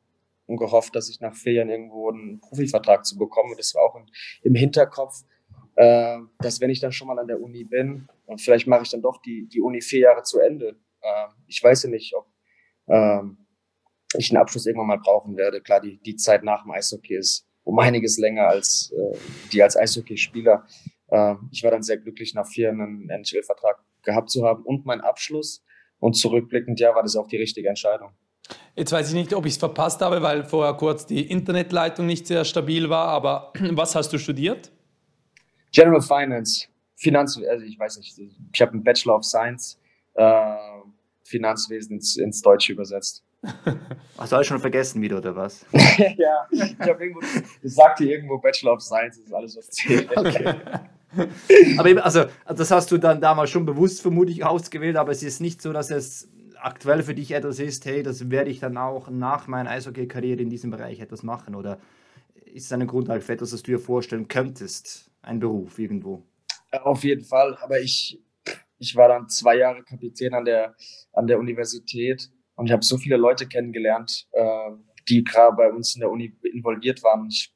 und 0.48 0.58
gehofft, 0.58 0.96
dass 0.96 1.10
ich 1.10 1.20
nach 1.20 1.36
vier 1.36 1.54
Jahren 1.54 1.70
irgendwo 1.70 2.10
einen 2.10 2.40
Profivertrag 2.40 3.06
zu 3.06 3.18
bekommen. 3.18 3.52
Und 3.52 3.60
das 3.60 3.76
war 3.76 3.84
auch 3.84 4.00
im 4.42 4.56
Hinterkopf, 4.56 5.24
äh, 5.76 6.20
dass 6.40 6.62
wenn 6.62 6.70
ich 6.70 6.80
dann 6.80 6.92
schon 6.92 7.08
mal 7.08 7.20
an 7.20 7.28
der 7.28 7.42
Uni 7.42 7.64
bin, 7.64 8.08
und 8.26 8.42
vielleicht 8.42 8.68
mache 8.68 8.84
ich 8.84 8.90
dann 8.90 9.02
doch 9.02 9.22
die, 9.22 9.48
die 9.48 9.62
Uni 9.62 9.82
vier 9.82 10.02
Jahre 10.02 10.24
zu 10.24 10.40
Ende. 10.40 10.76
Äh, 11.02 11.28
ich 11.48 11.64
weiß 11.64 11.84
ja 11.84 11.90
nicht, 11.90 12.16
ob 12.16 12.28
ähm, 12.88 13.38
ich 14.18 14.32
einen 14.32 14.42
Abschluss 14.42 14.66
irgendwann 14.66 14.88
mal 14.88 15.00
brauchen 15.00 15.38
werde. 15.38 15.62
Klar, 15.62 15.82
die, 15.82 16.00
die 16.00 16.16
Zeit 16.16 16.44
nach 16.44 16.64
dem 16.64 16.72
Eishockey 16.72 17.16
ist 17.16 17.48
um 17.64 17.80
einiges 17.80 18.18
länger 18.18 18.48
als 18.48 18.94
äh, 18.96 19.18
die 19.52 19.64
als 19.64 19.78
Eishockeyspieler. 19.78 20.66
Äh, 21.08 21.36
ich 21.52 21.64
war 21.64 21.72
dann 21.72 21.84
sehr 21.84 21.98
glücklich, 21.98 22.34
nach 22.34 22.48
vier 22.48 22.70
einen 22.70 23.10
NHL-Vertrag 23.10 23.84
gehabt 24.04 24.30
zu 24.30 24.46
haben 24.46 24.64
und 24.64 24.86
meinen 24.86 25.02
Abschluss. 25.02 25.64
Und 26.00 26.16
zurückblickend, 26.16 26.82
ja, 26.82 26.94
war 26.94 27.02
das 27.02 27.16
auch 27.16 27.28
die 27.28 27.38
richtige 27.38 27.70
Entscheidung. 27.70 28.12
Jetzt 28.76 28.92
weiß 28.92 29.08
ich 29.08 29.14
nicht, 29.14 29.34
ob 29.34 29.46
ich 29.46 29.54
es 29.54 29.58
verpasst 29.58 30.02
habe, 30.02 30.22
weil 30.22 30.44
vorher 30.44 30.74
kurz 30.74 31.06
die 31.06 31.30
Internetleitung 31.30 32.06
nicht 32.06 32.28
sehr 32.28 32.44
stabil 32.44 32.90
war, 32.90 33.08
aber 33.08 33.54
was 33.72 33.96
hast 33.96 34.12
du 34.12 34.18
studiert? 34.18 34.72
General 35.74 36.02
Finance, 36.02 36.68
Finanz, 36.96 37.38
also 37.38 37.66
ich 37.66 37.78
weiß 37.78 37.98
nicht, 37.98 38.18
ich 38.18 38.62
habe 38.62 38.72
einen 38.72 38.84
Bachelor 38.84 39.18
of 39.18 39.26
Science, 39.26 39.80
äh, 40.14 40.56
Finanzwesen 41.24 41.96
ins, 41.96 42.16
ins 42.16 42.42
Deutsche 42.42 42.74
übersetzt. 42.74 43.24
Hast 44.18 44.32
du 44.32 44.36
alles 44.38 44.48
schon 44.48 44.60
vergessen 44.60 45.02
wieder, 45.02 45.18
oder 45.18 45.36
was? 45.36 45.66
ja, 45.74 46.48
ich 46.52 46.80
habe 46.80 47.04
irgendwo, 47.04 47.22
ich 47.62 47.74
sagte 47.74 48.06
irgendwo 48.06 48.38
Bachelor 48.38 48.74
of 48.74 48.82
Science, 48.82 49.18
das 49.18 49.26
ist 49.26 49.34
alles, 49.34 49.58
was 49.58 49.70
zählt. 49.70 50.10
Okay. 51.16 51.78
aber 51.78 51.90
eben, 51.90 52.00
also, 52.00 52.26
das 52.48 52.72
hast 52.72 52.92
du 52.92 52.98
dann 52.98 53.22
damals 53.22 53.52
schon 53.52 53.68
bewusst 53.68 54.02
vermutlich 54.02 54.44
ausgewählt, 54.44 54.96
aber 54.96 55.12
es 55.12 55.22
ist 55.22 55.42
nicht 55.42 55.62
so, 55.62 55.72
dass 55.72 55.92
es 55.92 56.28
aktuell 56.60 57.04
für 57.04 57.14
dich 57.14 57.32
etwas 57.34 57.60
ist, 57.60 57.86
hey, 57.86 58.02
das 58.02 58.32
werde 58.32 58.50
ich 58.50 58.60
dann 58.60 58.78
auch 58.78 59.12
nach 59.12 59.48
meiner 59.48 59.70
Eishockey-Karriere 59.70 60.42
in 60.42 60.50
diesem 60.50 60.72
Bereich 60.72 61.02
etwas 61.02 61.22
machen, 61.22 61.54
oder 61.54 61.78
ist 62.46 62.66
es 62.66 62.72
eine 62.72 62.88
Grundlage 62.88 63.22
für 63.22 63.34
etwas, 63.34 63.52
das 63.52 63.62
du 63.62 63.74
dir 63.74 63.80
vorstellen 63.80 64.28
könntest, 64.28 65.12
ein 65.24 65.40
Beruf 65.40 65.80
irgendwo? 65.80 66.24
Auf 66.72 67.04
jeden 67.04 67.24
Fall, 67.24 67.58
aber 67.58 67.80
ich, 67.80 68.20
ich 68.78 68.96
war 68.96 69.08
dann 69.08 69.30
zwei 69.30 69.58
Jahre 69.58 69.84
Kapitän 69.84 70.34
an 70.34 70.46
der, 70.46 70.76
an 71.14 71.28
der 71.28 71.40
Universität 71.40 72.30
und 72.56 72.68
ich 72.68 72.72
habe 72.72 72.84
so 72.84 72.98
viele 72.98 73.18
Leute 73.18 73.48
kennengelernt, 73.48 74.28
äh, 74.32 74.72
die 75.10 75.24
gerade 75.24 75.56
bei 75.56 75.72
uns 75.72 75.96
in 75.96 76.02
der 76.02 76.12
Uni 76.12 76.36
involviert 76.44 77.04
waren. 77.04 77.28
Ich, 77.28 77.54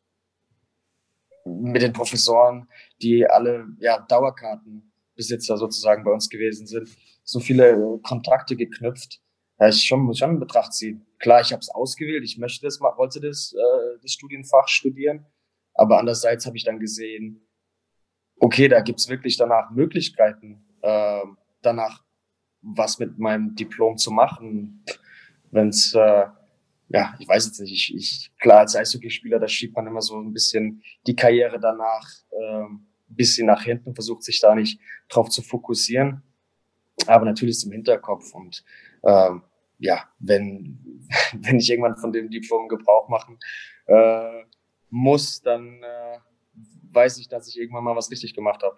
mit 1.45 1.81
den 1.81 1.93
Professoren, 1.93 2.67
die 3.01 3.25
alle 3.25 3.67
ja, 3.79 3.99
Dauerkartenbesitzer 3.99 5.57
sozusagen 5.57 6.03
bei 6.03 6.11
uns 6.11 6.29
gewesen 6.29 6.67
sind, 6.67 6.89
so 7.23 7.39
viele 7.39 7.99
Kontakte 8.03 8.55
geknüpft. 8.55 9.21
Ja, 9.59 9.69
ich 9.69 9.83
schon, 9.83 10.01
muss 10.01 10.19
schon 10.19 10.31
in 10.31 10.39
Betracht 10.39 10.73
ziehen. 10.73 11.05
Klar, 11.19 11.41
ich 11.41 11.51
habe 11.51 11.61
es 11.61 11.69
ausgewählt, 11.69 12.23
ich 12.23 12.37
möchte 12.37 12.65
das, 12.65 12.79
wollte 12.79 13.19
das, 13.21 13.53
äh, 13.53 13.97
das 14.01 14.11
Studienfach 14.11 14.67
studieren, 14.67 15.25
aber 15.73 15.99
andererseits 15.99 16.45
habe 16.45 16.57
ich 16.57 16.63
dann 16.63 16.79
gesehen, 16.79 17.46
okay, 18.39 18.67
da 18.67 18.81
gibt's 18.81 19.09
wirklich 19.09 19.37
danach 19.37 19.71
Möglichkeiten, 19.71 20.63
äh, 20.81 21.21
danach 21.61 22.03
was 22.61 22.99
mit 22.99 23.17
meinem 23.17 23.55
Diplom 23.55 23.97
zu 23.97 24.11
machen. 24.11 24.83
Wenn's 25.51 25.93
äh, 25.93 26.25
ja, 26.89 27.15
ich 27.19 27.27
weiß 27.27 27.47
jetzt 27.47 27.59
nicht, 27.59 27.73
ich, 27.73 27.95
ich 27.95 28.31
klar, 28.39 28.59
als 28.59 28.75
Eishockeyspieler, 28.75 29.39
da 29.39 29.47
schiebt 29.47 29.75
man 29.75 29.87
immer 29.87 30.01
so 30.01 30.17
ein 30.19 30.31
bisschen 30.31 30.81
die 31.05 31.15
Karriere 31.15 31.59
danach 31.59 32.07
ein 33.09 33.15
bisschen 33.15 33.47
nach 33.47 33.63
hinten, 33.63 33.93
versucht 33.93 34.23
sich 34.23 34.39
da 34.39 34.55
nicht 34.55 34.79
drauf 35.09 35.29
zu 35.29 35.41
fokussieren. 35.41 36.23
Aber 37.05 37.25
natürlich 37.25 37.55
ist 37.55 37.63
im 37.63 37.71
Hinterkopf 37.71 38.33
und 38.33 38.63
ähm, 39.05 39.43
ja, 39.79 40.09
wenn, 40.19 41.07
wenn 41.33 41.59
ich 41.59 41.69
irgendwann 41.69 41.97
von 41.97 42.11
dem 42.11 42.29
Diplom 42.29 42.67
Gebrauch 42.67 43.07
machen 43.09 43.37
äh, 43.85 44.43
muss, 44.89 45.41
dann 45.41 45.81
äh, 45.83 46.19
weiß 46.97 47.17
ich, 47.19 47.29
dass 47.29 47.47
ich 47.47 47.57
irgendwann 47.57 47.85
mal 47.85 47.95
was 47.95 48.11
richtig 48.11 48.33
gemacht 48.33 48.61
habe. 48.63 48.75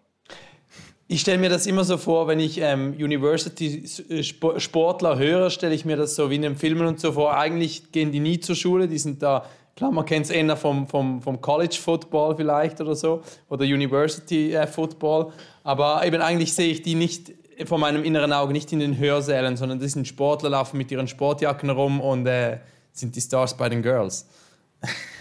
Ich 1.08 1.22
stelle 1.22 1.40
mir 1.40 1.50
das 1.50 1.66
immer 1.66 1.84
so 1.84 1.98
vor, 1.98 2.28
wenn 2.28 2.40
ich 2.40 2.60
ähm, 2.60 2.94
University-Sportler 2.94 5.18
höre, 5.18 5.50
stelle 5.50 5.74
ich 5.74 5.84
mir 5.84 5.98
das 5.98 6.16
so 6.16 6.30
wie 6.30 6.36
in 6.36 6.44
den 6.44 6.56
Filmen 6.56 6.86
und 6.86 7.00
so 7.00 7.14
vor. 7.14 7.36
Eigentlich 7.36 7.92
gehen 7.92 8.12
die 8.12 8.20
nie 8.20 8.40
zur 8.40 8.56
Schule, 8.56 8.88
die 8.88 9.00
sind 9.00 9.24
da, 9.24 9.48
klar, 9.76 9.92
man 9.92 10.06
kennt 10.06 10.26
es 10.26 10.32
eher 10.32 10.56
vom, 10.56 10.88
vom, 10.88 11.24
vom 11.24 11.42
College-Football 11.42 12.36
vielleicht 12.36 12.80
oder 12.80 12.94
so, 12.94 13.24
oder 13.50 13.64
University-Football, 13.64 15.34
aber 15.64 16.06
eben 16.06 16.22
eigentlich 16.22 16.54
sehe 16.54 16.72
ich 16.72 16.84
die 16.84 16.94
nicht 16.94 17.32
vor 17.66 17.80
meinem 17.80 18.04
inneren 18.04 18.32
Auge, 18.32 18.54
nicht 18.54 18.72
in 18.72 18.78
den 18.80 19.00
Hörsälen, 19.00 19.58
sondern 19.58 19.80
das 19.80 19.94
sind 19.94 20.08
Sportler, 20.08 20.52
laufen 20.52 20.78
mit 20.78 20.92
ihren 20.92 21.08
Sportjacken 21.08 21.72
rum 21.72 22.02
und 22.02 22.28
äh, 22.28 22.60
sind 22.92 23.16
die 23.16 23.22
Stars 23.22 23.58
bei 23.58 23.68
den 23.68 23.82
Girls. 23.82 24.28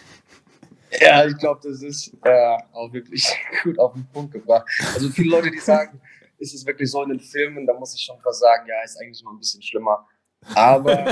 Ja, 1.00 1.26
ich 1.26 1.36
glaube, 1.36 1.60
das 1.62 1.82
ist 1.82 2.12
äh, 2.24 2.56
auch 2.72 2.92
wirklich 2.92 3.34
gut 3.62 3.78
auf 3.78 3.92
den 3.92 4.06
Punkt 4.08 4.32
gebracht. 4.32 4.68
Also 4.94 5.08
viele 5.10 5.30
Leute, 5.30 5.50
die 5.50 5.58
sagen, 5.58 6.00
ist 6.38 6.54
es 6.54 6.66
wirklich 6.66 6.90
so 6.90 7.02
in 7.02 7.10
den 7.10 7.20
Filmen, 7.20 7.66
da 7.66 7.74
muss 7.74 7.94
ich 7.94 8.02
schon 8.02 8.18
fast 8.20 8.40
sagen, 8.40 8.66
ja, 8.66 8.82
ist 8.84 9.00
eigentlich 9.00 9.22
noch 9.22 9.32
ein 9.32 9.38
bisschen 9.38 9.62
schlimmer. 9.62 10.06
Aber 10.54 11.08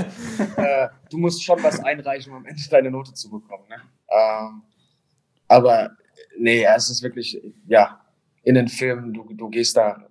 äh, 0.56 0.88
du 1.10 1.18
musst 1.18 1.42
schon 1.42 1.60
was 1.62 1.80
einreichen, 1.80 2.32
um 2.32 2.38
am 2.38 2.46
Ende 2.46 2.62
deine 2.70 2.90
Note 2.90 3.12
zu 3.12 3.30
bekommen. 3.30 3.64
Ne? 3.68 3.82
Ähm, 4.08 4.62
aber 5.48 5.90
nee, 6.38 6.64
es 6.64 6.90
ist 6.90 7.02
wirklich, 7.02 7.40
ja, 7.66 8.04
in 8.44 8.54
den 8.54 8.68
Filmen, 8.68 9.12
du, 9.12 9.24
du 9.34 9.48
gehst 9.48 9.76
da 9.76 10.08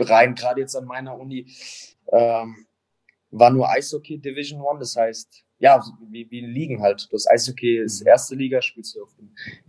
rein, 0.00 0.34
gerade 0.34 0.60
jetzt 0.60 0.74
an 0.74 0.84
meiner 0.84 1.16
Uni, 1.16 1.46
ähm, 2.08 2.66
war 3.30 3.50
nur 3.50 3.70
Eishockey 3.70 4.18
Division 4.18 4.60
One, 4.60 4.80
das 4.80 4.96
heißt, 4.96 5.41
ja, 5.62 5.80
wie, 6.10 6.28
wie 6.28 6.40
Ligen 6.40 6.82
halt. 6.82 7.08
Das 7.12 7.28
Eishockey 7.30 7.78
ist 7.78 8.00
mhm. 8.00 8.08
erste 8.08 8.34
Liga, 8.34 8.60
spielst 8.60 8.96
du 8.96 9.04
auf 9.04 9.10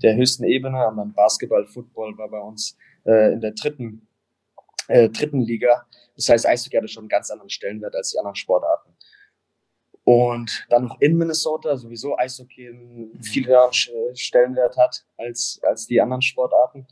der 0.02 0.16
höchsten 0.16 0.44
Ebene 0.44 0.88
und 0.88 0.98
dann 0.98 1.14
Basketball, 1.14 1.68
Football 1.68 2.18
war 2.18 2.30
bei 2.30 2.40
uns 2.40 2.76
äh, 3.06 3.34
in 3.34 3.42
der 3.42 3.52
dritten, 3.52 4.08
äh, 4.88 5.08
dritten 5.10 5.42
Liga. 5.42 5.86
Das 6.16 6.30
heißt, 6.30 6.48
Eishockey 6.48 6.78
hatte 6.78 6.88
schon 6.88 7.04
einen 7.04 7.10
ganz 7.10 7.30
anderen 7.30 7.52
Stellenwert 7.52 7.96
als 7.96 8.10
die 8.10 8.18
anderen 8.18 8.36
Sportarten. 8.36 8.90
Und 10.04 10.66
dann 10.70 10.86
noch 10.86 11.00
in 11.00 11.16
Minnesota 11.16 11.78
sowieso 11.78 12.18
Eishockey 12.18 12.70
einen 12.70 13.22
viel 13.22 13.46
höheren 13.46 13.72
Stellenwert 14.16 14.76
hat 14.76 15.06
als, 15.18 15.62
als 15.62 15.86
die 15.86 16.02
anderen 16.02 16.24
Sportarten. 16.24 16.88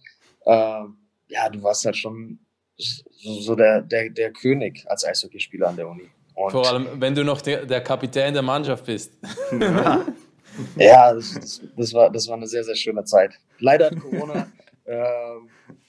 Äh, 0.46 0.84
ja, 1.28 1.50
du 1.52 1.64
warst 1.64 1.86
halt 1.86 1.98
schon 1.98 2.40
so, 2.78 3.34
so 3.34 3.56
der, 3.56 3.82
der, 3.82 4.12
der 4.12 4.32
König 4.32 4.86
als 4.88 5.04
Eishockeyspieler 5.04 5.70
an 5.70 5.76
der 5.76 5.90
Uni. 5.90 6.08
Und 6.34 6.52
Vor 6.52 6.67
allem, 6.67 7.00
wenn 7.00 7.13
du 7.13 7.24
noch 7.24 7.41
der, 7.41 7.65
der 7.65 7.82
Kapitän 7.82 8.34
der 8.34 8.41
Mannschaft 8.41 8.86
bist. 8.86 9.17
Ja, 9.60 10.06
ja 10.76 11.13
das, 11.13 11.34
das, 11.34 11.62
das, 11.76 11.94
war, 11.94 12.10
das 12.10 12.28
war 12.28 12.36
eine 12.36 12.48
sehr, 12.48 12.63
sehr 12.63 12.76
schöne 12.76 13.04
Zeit. 13.04 13.39
Leider 13.60 13.88
hat 13.88 14.00
Corona 14.00 14.52
äh, 14.86 15.36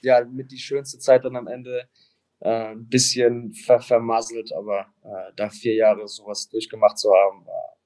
ja, 0.00 0.24
mit 0.24 0.50
die 0.50 0.58
schönste 0.58 0.98
Zeit 0.98 1.24
dann 1.24 1.36
am 1.36 1.46
Ende 1.46 1.88
äh, 2.40 2.72
ein 2.72 2.88
bisschen 2.88 3.52
ver 3.52 3.80
vermasselt, 3.80 4.52
aber 4.52 4.86
äh, 5.04 5.32
da 5.36 5.48
vier 5.48 5.74
Jahre 5.74 6.08
sowas 6.08 6.48
durchgemacht 6.48 6.98
zu 6.98 7.10
haben, 7.12 7.46
war, 7.46 7.76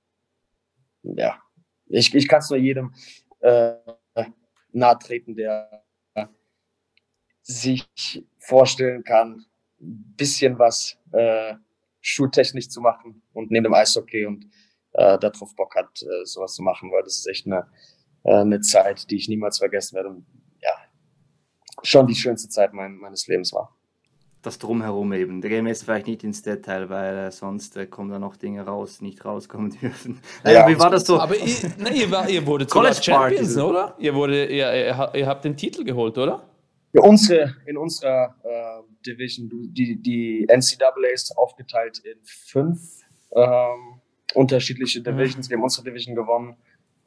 ja, 1.02 1.38
ich, 1.86 2.14
ich 2.14 2.26
kann 2.26 2.40
es 2.40 2.50
nur 2.50 2.58
jedem 2.58 2.94
äh, 3.40 3.74
nahe 4.72 4.98
treten, 4.98 5.36
der 5.36 5.86
sich 7.46 7.88
vorstellen 8.38 9.04
kann, 9.04 9.46
ein 9.80 10.14
bisschen 10.16 10.58
was 10.58 10.98
äh, 11.12 11.54
schultechnisch 12.06 12.68
zu 12.68 12.80
machen 12.80 13.22
und 13.32 13.50
neben 13.50 13.64
dem 13.64 13.74
Eishockey 13.74 14.26
und 14.26 14.44
äh, 14.92 15.18
darauf 15.18 15.54
Bock 15.56 15.74
hat, 15.74 16.02
äh, 16.02 16.24
sowas 16.24 16.54
zu 16.54 16.62
machen, 16.62 16.90
weil 16.92 17.02
das 17.02 17.18
ist 17.18 17.26
echt 17.26 17.46
eine, 17.46 17.66
äh, 18.24 18.34
eine 18.34 18.60
Zeit, 18.60 19.10
die 19.10 19.16
ich 19.16 19.28
niemals 19.28 19.58
vergessen 19.58 19.96
werde 19.96 20.10
und 20.10 20.26
ja, 20.62 20.70
schon 21.82 22.06
die 22.06 22.14
schönste 22.14 22.48
Zeit 22.48 22.72
mein, 22.72 22.96
meines 22.96 23.26
Lebens 23.26 23.52
war. 23.52 23.76
Das 24.42 24.60
Drumherum 24.60 25.12
eben. 25.12 25.40
Da 25.40 25.48
gehen 25.48 25.64
wir 25.64 25.72
jetzt 25.72 25.82
vielleicht 25.82 26.06
nicht 26.06 26.22
ins 26.22 26.42
Detail, 26.42 26.88
weil 26.88 27.16
äh, 27.16 27.32
sonst 27.32 27.76
äh, 27.76 27.86
kommen 27.86 28.10
da 28.10 28.20
noch 28.20 28.36
Dinge 28.36 28.62
raus, 28.62 28.98
die 28.98 29.06
nicht 29.06 29.24
rauskommen 29.24 29.70
dürfen. 29.82 30.20
Ja, 30.44 30.68
wie 30.68 30.78
war 30.78 30.90
das 30.90 31.04
so? 31.04 31.18
Aber 31.18 31.36
ihr, 31.36 31.72
ne, 31.78 31.90
ihr, 31.92 32.10
war, 32.12 32.28
ihr 32.28 32.46
wurde 32.46 32.66
College 32.66 33.02
Champions, 33.02 33.56
oder? 33.56 33.96
Ihr, 33.98 34.14
wurde, 34.14 34.46
ihr, 34.46 34.72
ihr, 34.72 35.12
ihr 35.12 35.26
habt 35.26 35.44
den 35.44 35.56
Titel 35.56 35.82
geholt, 35.82 36.16
oder? 36.16 36.48
Ja, 36.92 37.02
unsere, 37.02 37.56
in 37.66 37.76
unserer 37.76 38.36
äh, 38.42 38.82
Division, 39.06 39.50
die, 39.50 40.00
die 40.00 40.46
NCAA 40.48 41.12
ist 41.12 41.36
aufgeteilt 41.36 41.98
in 41.98 42.18
fünf 42.22 43.02
ähm, 43.32 44.00
unterschiedliche 44.34 45.02
Divisions. 45.02 45.50
Wir 45.50 45.56
haben 45.56 45.64
unsere 45.64 45.84
Division 45.84 46.14
gewonnen, 46.14 46.56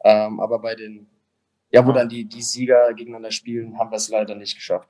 ähm, 0.03 0.39
aber 0.39 0.59
bei 0.59 0.75
den, 0.75 1.07
ja, 1.71 1.85
wo 1.85 1.91
dann 1.91 2.09
die, 2.09 2.25
die 2.25 2.41
Sieger 2.41 2.93
gegeneinander 2.93 3.31
spielen, 3.31 3.77
haben 3.77 3.91
wir 3.91 3.97
es 3.97 4.09
leider 4.09 4.35
nicht 4.35 4.55
geschafft. 4.55 4.89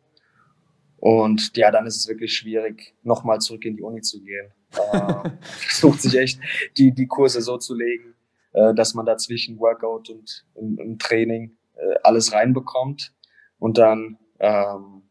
und 1.03 1.57
ja, 1.57 1.73
dann 1.73 1.85
ist 1.85 1.97
es 1.97 2.07
wirklich 2.07 2.33
schwierig, 2.33 2.95
nochmal 3.03 3.41
zurück 3.41 3.65
in 3.65 3.75
die 3.75 3.83
Uni 3.83 4.03
zu 4.03 4.23
gehen. 4.23 4.53
Äh, 4.71 5.31
versucht 5.43 6.01
sich 6.01 6.15
echt, 6.15 6.41
die, 6.79 6.93
die 6.93 7.09
Kurse 7.09 7.41
so 7.41 7.59
zu 7.59 7.75
legen, 7.75 8.15
äh, 8.53 8.73
dass 8.73 8.95
man 8.95 9.05
dazwischen 9.05 9.59
Workout 9.59 10.11
und 10.11 10.47
im, 10.55 10.79
im 10.79 10.99
Training 11.01 11.57
äh, 11.75 11.97
alles 12.05 12.33
reinbekommt. 12.33 13.13
Und 13.59 13.79
dann, 13.79 14.17
ähm, 14.39 15.03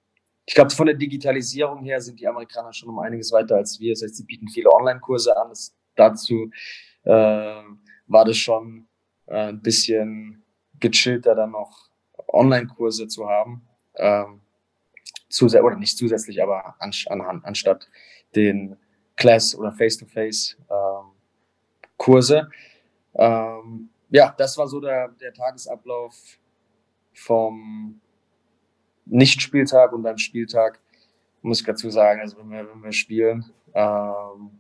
ich 0.45 0.55
glaube, 0.55 0.69
von 0.69 0.85
der 0.85 0.95
Digitalisierung 0.95 1.83
her 1.83 1.99
sind 1.99 2.21
die 2.21 2.27
Amerikaner 2.27 2.71
schon 2.71 2.87
um 2.87 2.99
einiges 2.99 3.33
weiter 3.33 3.57
als 3.57 3.77
wir. 3.81 3.91
Das 3.91 4.01
heißt, 4.01 4.15
sie 4.15 4.23
bieten 4.23 4.47
viele 4.47 4.71
Online-Kurse 4.71 5.35
an. 5.35 5.49
Das, 5.49 5.75
dazu 5.97 6.51
äh, 7.03 7.11
war 7.11 8.23
das 8.23 8.37
schon 8.37 8.87
äh, 9.25 9.49
ein 9.49 9.61
bisschen 9.61 10.41
gechillter, 10.79 11.35
dann 11.35 11.51
noch 11.51 11.89
Online-Kurse 12.29 13.09
zu 13.09 13.27
haben. 13.27 13.67
Ähm, 13.97 14.40
zusätzlich, 15.29 15.65
oder 15.65 15.77
nicht 15.77 15.97
zusätzlich, 15.97 16.41
aber 16.41 16.75
an, 16.79 16.91
an, 17.09 17.41
anstatt 17.43 17.87
den 18.35 18.77
Class- 19.15 19.55
oder 19.55 19.71
Face-to-Face-Kurse. 19.71 22.49
Ähm, 23.15 23.15
ähm, 23.15 23.89
ja, 24.09 24.33
das 24.37 24.57
war 24.57 24.67
so 24.67 24.79
der, 24.79 25.09
der 25.09 25.33
Tagesablauf 25.33 26.15
vom 27.13 27.99
Nicht-Spieltag 29.05 29.93
und 29.93 30.03
beim 30.03 30.17
Spieltag, 30.17 30.79
muss 31.41 31.61
ich 31.61 31.65
dazu 31.65 31.89
sagen, 31.89 32.21
also 32.21 32.37
wenn 32.37 32.49
wir, 32.49 32.69
wenn 32.69 32.83
wir 32.83 32.91
spielen, 32.91 33.45
ähm, 33.73 34.51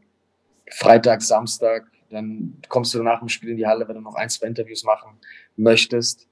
Freitag, 0.71 1.21
Samstag, 1.21 1.85
dann 2.09 2.61
kommst 2.69 2.93
du 2.93 3.03
nach 3.03 3.19
dem 3.19 3.29
Spiel 3.29 3.49
in 3.49 3.57
die 3.57 3.67
Halle, 3.67 3.87
wenn 3.87 3.95
du 3.95 4.01
noch 4.01 4.15
ein, 4.15 4.29
zwei 4.29 4.47
Interviews 4.47 4.83
machen 4.83 5.17
möchtest. 5.55 6.27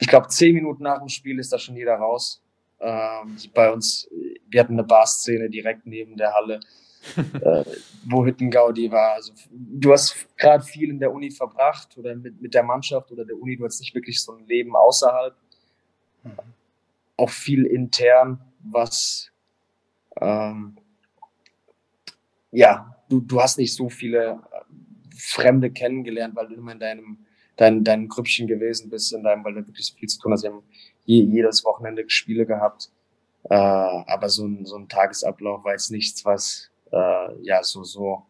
Ich 0.00 0.08
glaube, 0.08 0.28
zehn 0.28 0.54
Minuten 0.54 0.82
nach 0.82 0.98
dem 0.98 1.08
Spiel 1.08 1.38
ist 1.38 1.52
da 1.52 1.58
schon 1.58 1.76
jeder 1.76 1.94
raus. 1.94 2.42
Ähm, 2.80 3.36
bei 3.54 3.70
uns, 3.70 4.08
wir 4.48 4.60
hatten 4.60 4.72
eine 4.72 4.84
Bar-Szene 4.84 5.50
direkt 5.50 5.86
neben 5.86 6.16
der 6.16 6.32
Halle, 6.32 6.60
äh, 7.16 7.64
wo 8.04 8.24
Hüttengaudi 8.24 8.90
war. 8.90 9.12
Also, 9.12 9.32
du 9.50 9.92
hast 9.92 10.26
gerade 10.36 10.64
viel 10.64 10.90
in 10.90 10.98
der 10.98 11.12
Uni 11.12 11.30
verbracht 11.30 11.96
oder 11.98 12.14
mit, 12.16 12.40
mit 12.40 12.54
der 12.54 12.62
Mannschaft 12.62 13.12
oder 13.12 13.24
der 13.24 13.36
Uni, 13.36 13.56
du 13.56 13.64
hast 13.64 13.80
nicht 13.80 13.94
wirklich 13.94 14.20
so 14.22 14.32
ein 14.32 14.46
Leben 14.46 14.74
außerhalb. 14.74 15.34
Mhm. 16.24 16.32
Auch 17.16 17.30
viel 17.30 17.66
intern, 17.66 18.40
was 18.60 19.30
ähm, 20.20 20.76
ja, 22.50 22.96
du, 23.08 23.20
du 23.20 23.40
hast 23.40 23.58
nicht 23.58 23.74
so 23.74 23.88
viele 23.88 24.40
äh, 24.52 25.16
Fremde 25.16 25.70
kennengelernt, 25.70 26.34
weil 26.34 26.48
du 26.48 26.54
immer 26.54 26.72
in 26.72 26.80
deinem, 26.80 27.26
dein, 27.60 27.84
deinem 27.84 28.08
Grüppchen 28.08 28.46
gewesen 28.46 28.88
bist, 28.88 29.12
in 29.12 29.22
deinem, 29.22 29.44
weil 29.44 29.52
du 29.54 29.66
wirklich 29.66 29.86
so 29.86 29.94
viel 29.94 30.08
zu 30.08 30.18
tun 30.18 30.32
hast. 30.32 30.42
Wir 30.42 30.50
haben 30.50 30.62
je, 31.04 31.22
jedes 31.22 31.62
Wochenende 31.64 32.08
Spiele 32.08 32.46
gehabt. 32.46 32.90
Äh, 33.44 33.54
aber 33.54 34.28
so 34.30 34.46
ein, 34.46 34.64
so 34.64 34.76
ein 34.76 34.88
Tagesablauf 34.88 35.64
war 35.64 35.72
jetzt 35.72 35.90
nichts, 35.90 36.24
was 36.24 36.70
äh, 36.90 37.42
ja 37.42 37.62
so, 37.62 37.84
so 37.84 38.22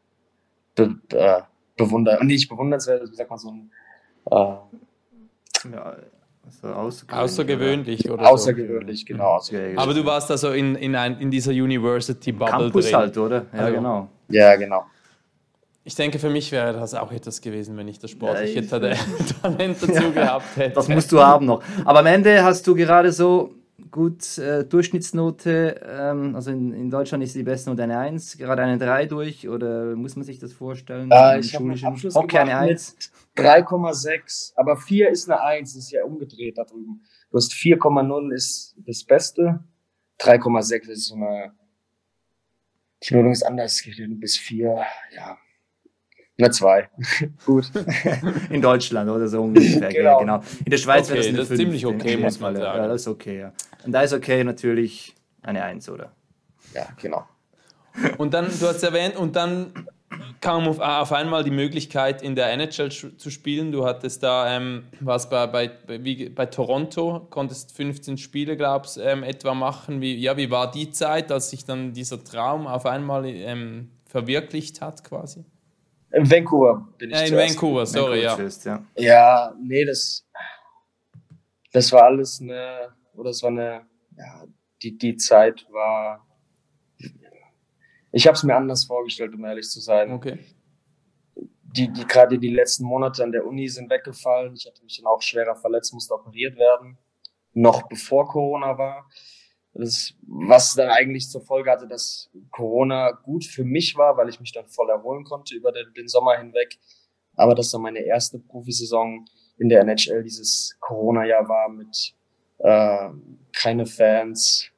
be, 0.75 0.97
äh, 1.13 1.43
bewundert, 1.77 2.21
und 2.21 2.27
nicht 2.27 2.49
bewundernswert, 2.49 3.11
wie 3.11 3.15
sagt 3.15 3.31
man, 3.31 3.39
so 3.39 3.51
ein 3.51 3.71
äh, 4.31 4.57
ja, 5.73 5.97
also 6.45 6.69
außergewöhnlich, 6.69 7.13
außergewöhnlich 7.13 8.05
oder, 8.07 8.15
oder 8.15 8.31
Außergewöhnlich, 8.31 9.01
so. 9.01 9.07
genau. 9.07 9.25
Außergewöhnlich. 9.37 9.79
Aber 9.79 9.95
du 9.95 10.05
warst 10.05 10.31
also 10.31 10.51
in, 10.51 10.75
in, 10.75 10.97
ein, 10.97 11.21
in 11.21 11.31
dieser 11.31 11.53
University-Bubble 11.53 12.51
Campus 12.51 12.87
drin. 12.87 12.97
halt, 12.97 13.19
oder? 13.19 13.47
Ja, 13.53 13.59
also, 13.61 13.75
genau. 13.75 14.09
Ja, 14.29 14.57
genau. 14.57 14.85
Ich 15.83 15.95
denke, 15.95 16.19
für 16.19 16.29
mich 16.29 16.53
wäre 16.53 16.75
das 16.75 16.95
auch 16.95 17.11
etwas 17.11 17.41
gewesen, 17.41 17.77
wenn 17.77 17.89
ich 17.89 17.99
das 17.99 18.11
sportliche 18.11 18.61
ja, 18.61 18.69
Talent 19.43 19.83
dazu 19.83 19.93
ja, 19.93 20.11
gehabt 20.11 20.57
hätte. 20.57 20.75
Das 20.75 20.89
musst 20.89 21.11
du 21.11 21.21
haben 21.21 21.47
noch. 21.47 21.63
Aber 21.85 22.01
am 22.01 22.07
Ende 22.07 22.45
hast 22.45 22.67
du 22.67 22.75
gerade 22.75 23.13
so 23.13 23.55
gut 23.91 24.39
äh, 24.39 24.65
Durchschnittsnote, 24.65 25.81
ähm, 25.85 26.37
also 26.37 26.51
in, 26.51 26.73
in 26.73 26.91
Deutschland 26.91 27.25
ist 27.25 27.35
die 27.35 27.43
beste 27.43 27.71
Note 27.71 27.83
eine 27.83 27.99
1, 27.99 28.37
gerade 28.37 28.63
eine 28.63 28.79
3 28.79 29.07
durch, 29.07 29.49
oder 29.49 29.97
muss 29.97 30.17
man 30.17 30.25
sich 30.25 30.39
das 30.39 30.53
vorstellen? 30.53 31.11
Äh, 31.11 31.41
ich 31.41 31.55
habe 31.55 31.65
einen 31.65 31.85
Abschluss 31.85 32.15
Hockey 32.15 32.39
eine 32.39 32.57
1. 32.57 32.97
3,6, 33.37 34.53
aber 34.57 34.77
4 34.77 35.11
ist 35.11 35.31
eine 35.31 35.41
1, 35.41 35.75
das 35.75 35.85
ist 35.85 35.93
ja 35.93 36.05
umgedreht 36.05 36.59
da 36.59 36.65
drüben. 36.65 37.03
Du 37.31 37.37
hast 37.37 37.53
4,0 37.53 38.35
ist 38.35 38.77
das 38.87 39.05
Beste, 39.05 39.61
3,6 40.21 40.91
ist 40.91 41.07
so 41.07 41.15
eine, 41.15 41.53
die 43.03 43.15
Notung 43.15 43.33
ist 43.33 43.45
anders, 43.45 43.81
geht 43.83 44.21
bis 44.21 44.37
4, 44.37 44.85
ja, 45.15 45.39
eine 46.43 46.51
2. 46.51 46.89
Gut. 47.47 47.71
In 48.51 48.63
Deutschland 48.63 49.11
oder 49.11 49.29
so 49.29 49.43
ungefähr. 49.43 49.89
genau. 49.89 50.21
genau. 50.21 50.43
In 50.65 50.71
der 50.71 50.79
Schweiz 50.79 51.11
okay, 51.11 51.15
wäre 51.15 51.19
das 51.19 51.29
eine 51.29 51.39
das 51.39 51.49
5. 51.49 51.61
ziemlich 51.61 51.87
okay, 51.87 52.17
muss 52.17 52.41
man 52.41 52.57
sagen. 52.57 52.79
Ja, 52.79 52.89
das 52.89 53.03
ist 53.03 53.09
okay, 53.09 53.41
ja. 53.41 53.53
Und 53.85 53.93
da 53.93 54.03
ist 54.03 54.13
okay 54.13 54.45
natürlich 54.45 55.15
eine 55.43 55.63
1, 55.63 55.89
oder? 55.89 56.13
Ja, 56.75 56.87
genau. 57.01 57.27
Und 58.19 58.35
dann, 58.35 58.47
du 58.47 58.67
hast 58.67 58.83
erwähnt, 58.83 59.17
und 59.17 59.35
dann 59.37 59.73
kam 60.41 60.67
auf, 60.67 60.79
auf 60.81 61.13
einmal 61.13 61.45
die 61.45 61.51
Möglichkeit, 61.51 62.23
in 62.23 62.35
der 62.35 62.53
NHL 62.53 62.91
zu 62.91 63.31
spielen. 63.31 63.73
Du 63.73 63.85
hattest 63.85 64.23
da, 64.23 64.57
ähm, 64.57 64.85
was 65.01 65.29
bei, 65.29 65.47
bei, 65.47 65.71
wie, 65.87 66.29
bei 66.29 66.47
Toronto, 66.47 67.27
konntest 67.31 67.77
15 67.77 68.19
Spiele, 68.19 68.57
glaubst 68.57 68.97
du, 68.97 69.03
ähm, 69.03 69.23
etwa 69.23 69.55
machen. 69.55 70.01
Wie, 70.01 70.17
ja, 70.17 70.37
wie 70.37 70.51
war 70.51 70.71
die 70.71 70.91
Zeit, 70.91 71.31
als 71.31 71.51
sich 71.51 71.65
dann 71.65 71.93
dieser 71.93 72.23
Traum 72.23 72.67
auf 72.67 72.87
einmal 72.87 73.27
ähm, 73.27 73.91
verwirklicht 74.07 74.81
hat, 74.81 75.05
quasi? 75.05 75.45
In 76.13 76.29
Vancouver 76.29 76.89
bin 76.99 77.11
ich 77.11 77.17
ja, 77.17 77.23
In 77.23 77.29
zuerst. 77.29 77.55
Vancouver, 77.55 77.87
sorry, 77.87 78.25
Vancouver 78.25 78.49
ja. 78.65 78.85
ja. 78.97 79.03
Ja, 79.03 79.55
nee, 79.61 79.85
das, 79.85 80.27
das 81.73 81.93
war 81.93 82.05
alles 82.05 82.41
eine, 82.41 82.95
oder 83.15 83.31
es 83.31 83.43
war 83.43 83.51
eine, 83.51 83.87
ja, 84.17 84.45
die, 84.83 84.97
die 84.97 85.17
Zeit 85.17 85.67
war, 85.71 86.27
ich 88.13 88.27
habe 88.27 88.35
es 88.35 88.43
mir 88.43 88.57
anders 88.57 88.85
vorgestellt, 88.85 89.35
um 89.35 89.45
ehrlich 89.45 89.69
zu 89.69 89.81
sein. 89.81 90.11
Okay. 90.13 90.39
Die, 91.63 91.93
die 91.93 92.05
gerade 92.05 92.39
die 92.39 92.53
letzten 92.53 92.85
Monate 92.85 93.23
an 93.23 93.31
der 93.31 93.47
Uni 93.47 93.69
sind 93.69 93.89
weggefallen. 93.89 94.55
Ich 94.57 94.67
hatte 94.67 94.83
mich 94.83 94.97
dann 94.97 95.07
auch 95.07 95.23
schwerer 95.23 95.55
verletzt, 95.55 95.95
musste 95.95 96.15
operiert 96.15 96.57
werden, 96.57 96.99
noch 97.53 97.89
bevor 97.89 98.27
Corona 98.27 98.77
war. 98.77 99.09
Das, 99.73 100.15
was 100.23 100.75
dann 100.75 100.89
eigentlich 100.89 101.31
zur 101.31 101.43
Folge 101.43 101.71
hatte, 101.71 101.87
dass 101.87 102.29
Corona 102.51 103.13
gut 103.13 103.45
für 103.45 103.65
mich 103.65 103.97
war, 103.97 104.17
weil 104.17 104.29
ich 104.29 104.41
mich 104.41 104.53
dann 104.53 104.67
voll 104.67 104.91
erholen 104.91 105.25
konnte 105.25 105.55
über 105.55 105.71
den, 105.71 105.93
den 105.95 106.09
Sommer 106.09 106.37
hinweg. 106.37 106.79
Aber 107.37 107.55
dass 107.55 107.71
dann 107.71 107.83
meine 107.83 108.01
erste 108.01 108.39
Profisaison 108.39 109.25
in 109.59 109.69
der 109.69 109.83
NHL 109.83 110.25
dieses 110.25 110.77
Corona-Jahr 110.81 111.49
war 111.49 111.69
mit 111.69 112.15
äh, 112.59 113.11
keine 113.53 113.87
Fans, 113.87 114.69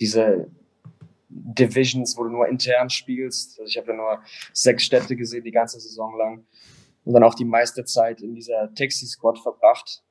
diese 0.00 0.50
Divisions, 1.28 2.16
wo 2.16 2.24
du 2.24 2.30
nur 2.30 2.46
intern 2.46 2.90
spielst. 2.90 3.58
Also 3.58 3.68
ich 3.68 3.76
habe 3.78 3.88
ja 3.88 3.96
nur 3.96 4.22
sechs 4.52 4.84
Städte 4.84 5.16
gesehen 5.16 5.44
die 5.44 5.50
ganze 5.50 5.80
Saison 5.80 6.16
lang 6.16 6.46
und 7.04 7.14
dann 7.14 7.24
auch 7.24 7.34
die 7.34 7.44
meiste 7.44 7.84
Zeit 7.84 8.20
in 8.20 8.34
dieser 8.34 8.72
Taxi-Squad 8.74 9.38
verbracht 9.38 10.02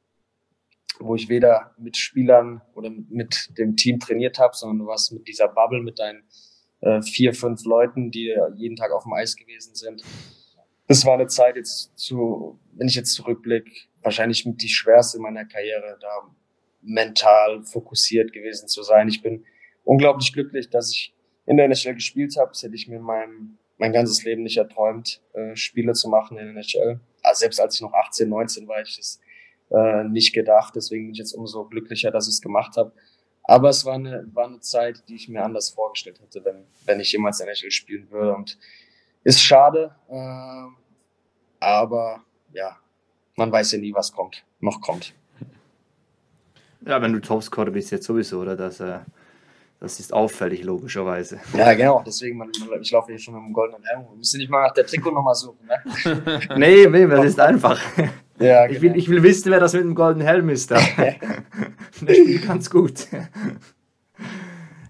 wo 1.00 1.16
ich 1.16 1.30
weder 1.30 1.74
mit 1.78 1.98
Spielern 1.98 2.62
oder 2.76 2.90
mit 2.90 3.50
dem 3.58 3.76
Team 3.76 4.00
trainiert 4.00 4.40
habe, 4.40 4.56
sondern 4.56 4.80
du 4.80 4.86
warst 4.88 5.12
mit 5.12 5.28
dieser 5.28 5.48
Bubble, 5.48 5.82
mit 5.82 6.00
deinen 6.00 6.24
äh, 6.82 7.02
vier, 7.02 7.34
fünf 7.34 7.64
Leuten, 7.66 8.12
die 8.12 8.36
jeden 8.56 8.76
Tag 8.76 8.92
auf 8.92 9.04
dem 9.04 9.14
Eis 9.14 9.36
gewesen 9.36 9.76
sind. 9.76 10.04
Das 10.88 11.06
war 11.06 11.14
eine 11.14 11.28
Zeit 11.28 11.56
jetzt 11.56 11.98
zu, 11.98 12.60
wenn 12.74 12.88
ich 12.88 12.96
jetzt 12.96 13.14
zurückblicke, 13.14 13.72
wahrscheinlich 14.02 14.46
mit 14.46 14.62
die 14.62 14.70
schwerste 14.70 15.18
in 15.18 15.24
meiner 15.24 15.46
Karriere, 15.46 15.98
da 16.02 16.30
mental 16.82 17.64
fokussiert 17.64 18.34
gewesen 18.34 18.68
zu 18.68 18.84
sein. 18.84 19.08
Ich 19.08 19.22
bin 19.22 19.46
unglaublich 19.84 20.34
glücklich, 20.34 20.70
dass 20.70 20.92
ich 20.92 21.16
in 21.46 21.58
der 21.58 21.66
NHL 21.66 21.96
gespielt 21.96 22.36
habe. 22.38 22.50
Das 22.52 22.64
hätte 22.64 22.76
ich 22.76 22.88
mir 22.88 23.00
mein, 23.00 23.58
mein 23.78 23.94
ganzes 23.94 24.24
Leben 24.24 24.44
nicht 24.44 24.58
erträumt, 24.58 25.22
äh, 25.34 25.56
Spiele 25.56 25.94
zu 25.94 26.10
machen 26.10 26.38
in 26.38 26.46
der 26.46 26.56
NHL. 26.56 27.00
Also 27.22 27.40
selbst 27.40 27.60
als 27.60 27.76
ich 27.76 27.82
noch 27.82 27.94
18, 27.94 28.28
19 28.28 28.68
war, 28.68 28.82
ich 28.82 28.98
das 28.98 29.20
äh, 29.74 30.04
nicht 30.04 30.34
gedacht. 30.34 30.76
Deswegen 30.76 31.06
bin 31.06 31.14
ich 31.14 31.20
jetzt 31.20 31.34
umso 31.34 31.66
glücklicher, 31.66 32.12
dass 32.12 32.28
ich 32.28 32.36
es 32.36 32.42
gemacht 32.42 32.78
habe. 32.78 32.92
Aber 33.44 33.70
es 33.70 33.84
war 33.86 33.96
eine, 33.96 34.26
war 34.34 34.46
eine 34.46 34.62
Zeit, 34.62 35.04
die 35.10 35.16
ich 35.16 35.28
mir 35.28 35.44
anders 35.44 35.70
vorgestellt 35.70 36.20
hätte, 36.22 36.46
wenn, 36.46 36.64
wenn 36.86 37.00
ich 37.00 37.12
jemals 37.12 37.42
NHL 37.42 37.72
spielen 37.72 38.10
würde. 38.10 38.34
Und 38.36 38.58
ist 39.24 39.42
schade, 39.42 39.96
äh, 40.10 40.68
aber 41.60 42.24
ja, 42.54 42.78
man 43.36 43.52
weiß 43.52 43.74
ja 43.74 43.80
nie, 43.80 43.94
was 43.94 44.12
kommt, 44.12 44.44
noch 44.60 44.82
kommt. 44.82 45.14
Ja, 46.86 47.02
wenn 47.02 47.14
du 47.14 47.20
Topscorer 47.20 47.72
bist 47.72 47.92
jetzt 47.92 48.06
sowieso, 48.06 48.42
oder? 48.42 48.58
Das, 48.58 48.80
äh, 48.82 49.00
das 49.80 50.00
ist 50.00 50.14
auffällig, 50.14 50.64
logischerweise. 50.64 51.40
Ja, 51.54 51.74
genau. 51.74 52.04
Deswegen, 52.06 52.38
man, 52.38 52.52
ich 52.82 52.92
laufe 52.92 53.12
hier 53.12 53.20
schon 53.20 53.34
mit 53.36 53.44
dem 53.44 53.54
goldenen 53.54 53.84
Helm. 53.86 54.06
Wir 54.10 54.18
müssen 54.18 54.38
nicht 54.38 54.50
mal 54.50 54.64
nach 54.64 54.74
der 54.74 54.86
Trikotnummer 54.86 55.36
suchen, 55.36 55.66
ne? 55.66 56.40
nee, 56.58 56.86
nee, 56.88 57.08
das 57.08 57.26
ist 57.26 57.40
einfach. 57.40 57.80
Ja, 58.40 58.66
ich, 58.66 58.82
will, 58.82 58.90
genau. 58.90 58.96
ich 58.96 59.10
will 59.10 59.24
wissen, 59.24 59.52
wer 59.52 59.60
das 59.60 59.74
mit 59.74 59.84
dem 59.84 59.96
goldenen 59.96 60.28
Helm 60.28 60.50
ist 60.50 60.72
da. 60.72 60.80
Der 62.02 62.14
spielt 62.14 62.48
ganz 62.48 62.70
gut. 62.70 63.08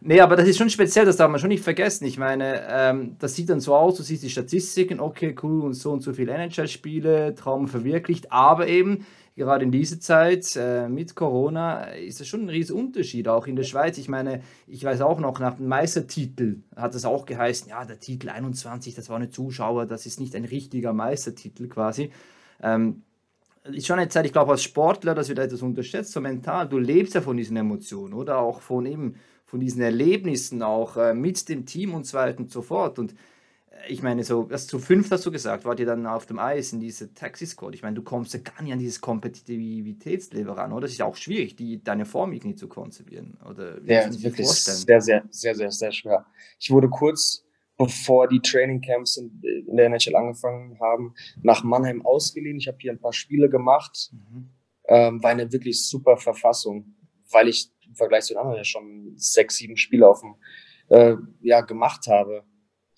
Nee, 0.06 0.19
aber 0.19 0.36
das 0.36 0.49
ist 0.49 0.58
schon 0.58 0.69
speziell, 0.69 1.06
das 1.06 1.15
darf 1.15 1.32
man 1.32 1.39
schon 1.39 1.47
nicht 1.47 1.63
vergessen. 1.63 2.06
Ich 2.06 2.17
meine, 2.17 2.62
ähm, 2.69 3.15
das 3.19 3.36
sieht 3.36 3.49
dann 3.49 3.62
so 3.62 3.73
aus, 3.73 3.95
du 3.95 4.03
siehst 4.03 4.23
die 4.23 4.29
Statistiken, 4.29 4.99
okay, 4.99 5.34
cool, 5.41 5.62
und 5.62 5.75
so 5.75 5.91
und 5.91 6.01
so 6.01 6.12
viele 6.12 6.34
NHL-Spiele, 6.34 7.36
Traum 7.36 7.69
verwirklicht, 7.69 8.29
aber 8.29 8.67
eben, 8.67 9.06
gerade 9.38 9.63
in 9.63 9.71
dieser 9.71 10.01
Zeit 10.01 10.58
äh, 10.58 10.89
mit 10.89 11.15
Corona 11.15 11.86
ist 11.86 12.19
das 12.19 12.27
schon 12.27 12.41
ein 12.41 12.49
riesen 12.49 12.75
Unterschied, 12.75 13.29
auch 13.29 13.47
in 13.47 13.56
der 13.56 13.63
Schweiz. 13.63 13.97
Ich 13.97 14.10
meine, 14.10 14.41
ich 14.67 14.84
weiß 14.84 14.99
auch 15.01 15.21
noch, 15.21 15.39
nach 15.39 15.56
dem 15.56 15.67
Meistertitel 15.67 16.58
hat 16.75 16.95
es 16.95 17.06
auch 17.06 17.25
geheißen, 17.25 17.69
ja, 17.69 17.86
der 17.86 17.99
Titel 17.99 18.27
21, 18.27 18.95
das 18.95 19.10
war 19.10 19.15
eine 19.15 19.29
Zuschauer, 19.29 19.86
das 19.86 20.06
ist 20.06 20.19
nicht 20.19 20.36
ein 20.36 20.45
richtiger 20.45 20.91
Meistertitel 20.91 21.69
quasi. 21.69 22.12
Ähm, 22.62 23.03
schon 23.80 23.99
eine 23.99 24.10
Zeit, 24.10 24.26
ich 24.26 24.34
glaube, 24.34 24.52
als 24.52 24.63
Sportler, 24.63 25.15
das 25.15 25.30
wird 25.30 25.39
etwas 25.39 25.62
unterschätzt, 25.62 26.12
so 26.12 26.21
mental, 26.21 26.67
du 26.67 26.78
lebst 26.78 27.15
ja 27.15 27.21
von 27.21 27.38
diesen 27.38 27.58
Emotionen 27.58 28.13
oder 28.13 28.39
auch 28.39 28.62
von 28.62 28.86
eben, 28.86 29.15
von 29.45 29.60
diesen 29.60 29.82
Erlebnissen 29.82 30.62
auch 30.62 30.97
äh, 30.97 31.13
mit 31.13 31.47
dem 31.49 31.65
Team 31.65 31.93
und 31.93 32.06
so 32.06 32.17
weiter 32.17 32.39
und 32.39 32.52
so 32.52 32.62
fort. 32.62 32.99
Und 32.99 33.15
ich 33.88 34.02
meine, 34.02 34.23
so, 34.23 34.43
das 34.43 34.67
zu 34.67 34.80
fünf 34.80 35.12
hast 35.12 35.26
du 35.26 35.32
gesagt, 35.32 35.65
wart 35.65 35.80
ihr 35.80 35.86
dann 35.86 36.06
auf 36.06 36.26
dem 36.26 36.39
Eis 36.39 36.73
in 36.73 36.80
diese 36.80 37.13
Taxi-Squad. 37.13 37.76
Ich 37.76 37.82
meine, 37.82 37.95
du 37.95 38.02
kommst 38.02 38.34
ja 38.34 38.39
gar 38.39 38.62
nicht 38.62 38.73
an 38.73 38.80
dieses 38.80 39.02
Kompetitivitätslevel 39.02 40.54
ran, 40.54 40.71
oder? 40.71 40.82
Das 40.82 40.91
ist 40.91 40.97
ja 40.97 41.06
auch 41.06 41.15
schwierig, 41.15 41.56
die, 41.56 41.84
deine 41.84 42.06
Form 42.06 42.34
irgendwie 42.34 42.56
zu 42.56 42.67
konservieren. 42.67 43.38
Oder 43.49 43.84
wie 43.84 43.93
ja, 43.93 44.23
wirklich 44.23 44.47
sehr, 44.47 45.02
sehr, 45.02 45.23
sehr, 45.30 45.56
sehr, 45.56 45.71
sehr 45.71 45.91
schwer. 45.91 46.26
Ich 46.60 46.71
wurde 46.71 46.89
kurz 46.89 47.42
bevor 47.78 48.28
die 48.28 48.40
Trainingcamps 48.40 49.18
in, 49.18 49.42
in 49.68 49.76
der 49.76 49.88
NHL 49.88 50.16
angefangen 50.16 50.80
haben, 50.80 51.14
nach 51.42 51.64
Mannheim 51.64 52.06
ausgeliehen. 52.06 52.58
Ich 52.58 52.68
habe 52.68 52.78
hier 52.80 52.92
ein 52.92 53.00
paar 53.00 53.14
Spiele 53.14 53.50
gemacht. 53.50 54.12
Mhm. 54.12 54.50
Ähm, 54.88 55.24
war 55.24 55.32
eine 55.32 55.52
wirklich 55.52 55.86
super 55.88 56.18
Verfassung, 56.18 56.94
weil 57.32 57.48
ich 57.48 57.72
im 57.88 57.96
Vergleich 57.96 58.26
zu 58.26 58.34
den 58.34 58.40
anderen 58.40 58.58
ja 58.58 58.64
schon 58.64 59.14
sechs, 59.16 59.56
sieben 59.56 59.78
Spiele 59.78 60.08
auf 60.08 60.22
dem 60.22 60.36
äh, 60.90 61.16
ja, 61.42 61.62
gemacht 61.62 62.08
habe 62.08 62.44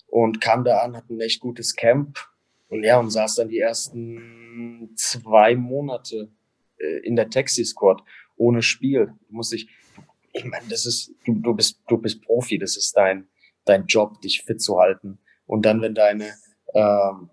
und 0.08 0.40
kam 0.40 0.64
da 0.64 0.80
an, 0.80 0.96
hatte 0.96 1.14
ein 1.14 1.20
echt 1.20 1.40
gutes 1.40 1.76
Camp 1.76 2.18
und 2.68 2.82
ja, 2.82 2.98
und 2.98 3.10
saß 3.10 3.36
dann 3.36 3.48
die 3.48 3.60
ersten 3.60 4.90
zwei 4.96 5.54
Monate 5.54 6.30
äh, 6.78 6.98
in 7.06 7.16
der 7.16 7.30
Taxi-Squad 7.30 8.02
ohne 8.36 8.62
Spiel. 8.62 9.12
Du 9.28 9.34
musst 9.34 9.52
dich, 9.52 9.68
ich 10.32 10.44
meine, 10.44 10.66
das 10.68 10.86
ist, 10.86 11.14
du, 11.24 11.34
du 11.34 11.54
bist, 11.54 11.80
du 11.88 11.98
bist 11.98 12.22
Profi, 12.22 12.58
das 12.58 12.76
ist 12.76 12.96
dein, 12.96 13.28
dein 13.66 13.86
Job, 13.86 14.20
dich 14.22 14.42
fit 14.42 14.62
zu 14.62 14.78
halten. 14.78 15.18
Und 15.46 15.66
dann, 15.66 15.82
wenn 15.82 15.94
deine, 15.94 16.32
ähm, 16.74 17.30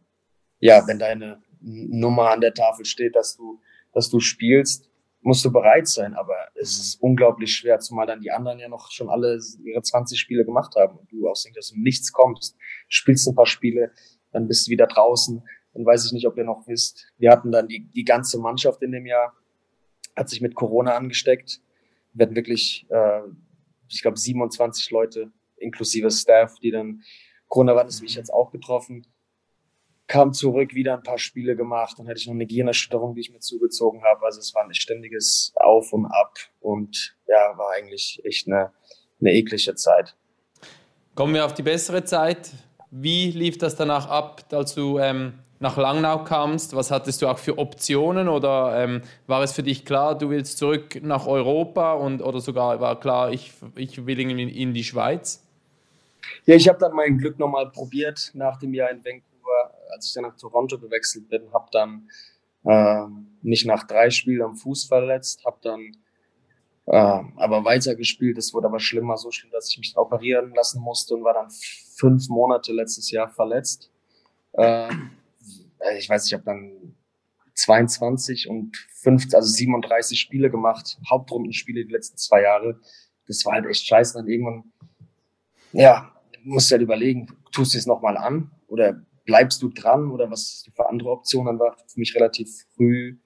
ja, 0.60 0.86
wenn 0.88 1.00
deine 1.00 1.42
Nummer 1.62 2.32
an 2.32 2.42
der 2.42 2.54
Tafel 2.54 2.86
steht, 2.86 3.16
dass 3.16 3.38
du, 3.38 3.62
dass 3.94 4.10
du 4.10 4.20
spielst, 4.20 4.90
musst 5.22 5.46
du 5.46 5.52
bereit 5.52 5.88
sein, 5.88 6.14
aber 6.16 6.36
es 6.56 6.78
ist 6.78 7.02
unglaublich 7.02 7.56
schwer, 7.56 7.80
zumal 7.80 8.06
dann 8.06 8.20
die 8.20 8.32
anderen 8.32 8.60
ja 8.60 8.68
noch 8.68 8.92
schon 8.92 9.10
alle 9.10 9.40
ihre 9.64 9.82
20 9.82 10.20
Spiele 10.20 10.44
gemacht 10.44 10.76
haben 10.76 10.98
und 10.98 11.12
du 11.12 11.30
aus 11.30 11.48
dass 11.56 11.70
du 11.70 11.80
nichts 11.80 12.12
kommst, 12.12 12.58
spielst 12.90 13.28
ein 13.28 13.36
paar 13.36 13.46
Spiele, 13.46 13.92
dann 14.32 14.48
bist 14.48 14.68
du 14.68 14.72
wieder 14.72 14.86
draußen, 14.86 15.42
dann 15.74 15.86
weiß 15.86 16.06
ich 16.06 16.12
nicht, 16.12 16.28
ob 16.28 16.38
ihr 16.38 16.44
noch 16.44 16.68
wisst, 16.68 17.08
wir 17.18 17.32
hatten 17.32 17.52
dann 17.52 17.70
die, 17.70 17.88
die 17.90 18.04
ganze 18.04 18.38
Mannschaft 18.40 18.82
in 18.82 18.92
dem 18.92 19.06
Jahr, 19.06 19.34
hat 20.16 20.30
sich 20.30 20.42
mit 20.42 20.56
Corona 20.56 20.96
angesteckt, 20.96 21.62
wir 22.14 22.26
hatten 22.26 22.36
wirklich, 22.36 22.86
äh, 22.90 23.22
ich 23.88 24.02
glaube, 24.02 24.20
27 24.20 24.92
Leute 24.92 25.32
inklusive 25.58 26.12
Staff, 26.12 26.56
die 26.60 26.72
dann 26.72 27.02
Corona 27.48 27.76
war, 27.76 27.86
das 27.86 28.02
mich 28.02 28.16
jetzt 28.16 28.34
auch 28.34 28.52
getroffen, 28.52 29.06
kam 30.08 30.34
zurück, 30.34 30.74
wieder 30.74 30.96
ein 30.96 31.04
paar 31.04 31.18
Spiele 31.18 31.56
gemacht, 31.56 31.98
dann 31.98 32.08
hatte 32.08 32.20
ich 32.20 32.28
noch 32.28 32.34
eine 32.34 32.46
Gehirnerschütterung, 32.46 33.16
die 33.16 33.22
ich 33.22 33.32
mir 33.32 33.40
zugezogen 33.40 34.04
habe. 34.04 34.26
Also 34.26 34.40
es 34.40 34.54
war 34.54 34.64
ein 34.64 34.74
ständiges 34.74 35.54
Auf 35.56 35.94
und 35.94 36.06
Ab 36.06 36.38
und 36.60 37.16
ja, 37.28 37.58
war 37.58 37.72
eigentlich 37.78 38.22
echt 38.24 38.48
eine, 38.48 38.72
eine 39.20 39.34
eklige 39.34 39.76
Zeit. 39.76 40.16
Kommen 41.16 41.34
wir 41.34 41.46
auf 41.46 41.54
die 41.54 41.64
bessere 41.64 42.04
Zeit. 42.04 42.52
Wie 42.90 43.32
lief 43.32 43.58
das 43.58 43.76
danach 43.76 44.10
ab, 44.10 44.46
als 44.52 44.76
du 44.76 45.00
ähm, 45.00 45.40
nach 45.60 45.78
Langnau 45.78 46.24
kamst? 46.24 46.76
Was 46.76 46.92
hattest 46.92 47.22
du 47.22 47.28
auch 47.28 47.38
für 47.38 47.58
Optionen 47.58 48.28
oder 48.28 48.84
ähm, 48.84 49.02
war 49.28 49.42
es 49.44 49.54
für 49.54 49.64
dich 49.64 49.86
klar, 49.86 50.18
du 50.18 50.30
willst 50.30 50.58
zurück 50.58 51.02
nach 51.02 51.26
Europa 51.26 51.94
und 51.94 52.22
oder 52.22 52.40
sogar 52.40 52.80
war 52.82 53.00
klar, 53.00 53.32
ich, 53.32 53.54
ich 53.76 54.06
will 54.06 54.20
in, 54.20 54.38
in 54.38 54.74
die 54.74 54.84
Schweiz? 54.84 55.43
Ja, 56.46 56.56
ich 56.56 56.68
habe 56.68 56.80
dann 56.80 56.94
mein 56.94 57.18
Glück 57.18 57.40
nochmal 57.40 57.70
probiert 57.72 58.32
nach 58.34 58.58
dem 58.60 58.74
Jahr 58.74 58.90
in 58.92 59.04
Vancouver 59.04 59.34
als 59.94 60.08
ich 60.08 60.14
dann 60.14 60.24
nach 60.24 60.36
Toronto 60.36 60.80
gewechselt 60.80 61.30
bin, 61.30 61.52
habe 61.54 61.68
dann 61.72 62.10
äh, 62.66 63.06
mich 63.42 63.66
nach 63.66 63.86
drei 63.86 64.10
Spielen 64.10 64.42
am 64.42 64.56
Fuß 64.56 64.86
verletzt, 64.86 65.46
habe 65.46 65.58
dann 65.62 65.98
äh, 66.86 67.24
aber 67.38 67.64
weitergespielt. 67.64 68.38
Es 68.38 68.54
wurde 68.54 68.68
aber 68.68 68.80
schlimmer, 68.80 69.18
so 69.18 69.32
schlimm, 69.32 69.52
dass 69.52 69.70
ich 69.70 69.78
mich 69.78 69.98
operieren 69.98 70.54
lassen 70.54 70.82
musste 70.82 71.16
und 71.16 71.24
war 71.24 71.34
dann 71.34 71.50
fünf 71.96 72.28
Monate 72.30 72.74
letztes 72.74 73.12
Jahr 73.12 73.30
verletzt. 73.30 73.92
Äh, 74.54 74.90
ich 75.98 76.10
weiß, 76.10 76.28
ich 76.28 76.34
habe 76.34 76.44
dann 76.44 76.96
22 77.56 78.50
und 78.50 78.76
15, 79.02 79.36
also 79.36 79.48
37 79.48 80.20
Spiele 80.20 80.50
gemacht, 80.50 80.98
Hauptrundenspiele 81.10 81.86
die 81.86 81.92
letzten 81.92 82.18
zwei 82.18 82.42
Jahre. 82.42 82.80
Das 83.28 83.46
war 83.46 83.54
halt 83.54 83.66
echt 83.66 83.86
scheiße. 83.86 84.18
Dann 84.18 84.28
irgendwann, 84.28 84.73
ja, 85.74 86.12
musst 86.44 86.72
du 86.72 86.74
halt 86.74 86.84
überlegen, 86.84 87.28
tust 87.52 87.74
du 87.74 87.78
es 87.78 87.86
nochmal 87.86 88.18
an 88.18 88.52
oder 88.68 89.02
bleibst 89.26 89.62
du 89.62 89.70
dran 89.70 90.12
oder 90.12 90.30
was 90.30 90.70
für 90.76 90.90
andere 90.90 91.12
Optionen? 91.12 91.60
War 91.60 91.76
für 91.88 92.00
mich 92.00 92.16
relativ 92.16 92.66
früh 92.76 93.18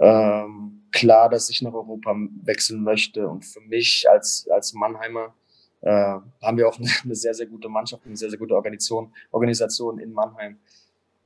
ähm, 0.00 0.82
klar, 0.92 1.28
dass 1.28 1.50
ich 1.50 1.62
nach 1.62 1.74
Europa 1.74 2.14
wechseln 2.42 2.82
möchte. 2.82 3.28
Und 3.28 3.44
für 3.44 3.60
mich 3.60 4.08
als, 4.08 4.48
als 4.50 4.72
Mannheimer 4.72 5.34
äh, 5.82 5.90
haben 5.90 6.56
wir 6.56 6.68
auch 6.68 6.78
eine, 6.78 6.88
eine 7.04 7.14
sehr, 7.14 7.34
sehr 7.34 7.46
gute 7.46 7.68
Mannschaft, 7.68 8.04
eine 8.06 8.16
sehr, 8.16 8.30
sehr 8.30 8.38
gute 8.38 8.54
Organisation, 8.54 9.12
Organisation 9.30 9.98
in 9.98 10.12
Mannheim. 10.12 10.58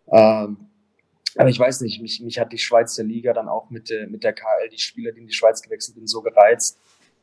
Ähm, 0.09 0.69
aber 1.37 1.49
ich 1.49 1.59
weiß 1.59 1.81
nicht, 1.81 2.01
mich, 2.01 2.21
mich 2.21 2.39
hat 2.39 2.53
die 2.53 2.59
Schweizer 2.59 3.03
Liga 3.03 3.33
dann 3.33 3.49
auch 3.49 3.71
mit, 3.71 3.93
mit 4.09 4.23
der 4.23 4.33
KL, 4.33 4.69
die 4.71 4.79
Spieler, 4.79 5.11
die 5.11 5.21
in 5.21 5.27
die 5.27 5.33
Schweiz 5.33 5.63
gewechselt 5.63 5.97
sind, 5.97 6.09
so 6.09 6.23
gereizt, 6.23 6.79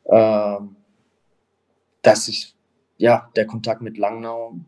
ähm, 0.06 0.76
dass 2.02 2.28
ich, 2.28 2.54
ja, 3.02 3.32
der 3.36 3.48
Kontakt 3.48 3.82
mit 3.82 3.98
Langnau, 3.98 4.60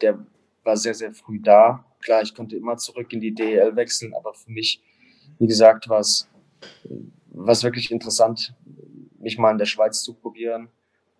der 0.00 0.26
war 0.62 0.76
sehr, 0.78 0.94
sehr 0.94 1.12
früh 1.12 1.38
da. 1.38 1.84
Klar, 2.00 2.22
ich 2.22 2.34
konnte 2.34 2.56
immer 2.56 2.78
zurück 2.78 3.12
in 3.12 3.20
die 3.20 3.34
DEL 3.34 3.76
wechseln, 3.76 4.14
aber 4.14 4.32
für 4.32 4.50
mich, 4.50 4.82
wie 5.38 5.46
gesagt, 5.46 5.90
war 5.90 6.00
es 6.00 6.30
was 7.26 7.62
wirklich 7.62 7.90
interessant, 7.90 8.54
mich 9.18 9.36
mal 9.36 9.50
in 9.50 9.58
der 9.58 9.66
Schweiz 9.66 10.02
zu 10.02 10.14
probieren. 10.14 10.70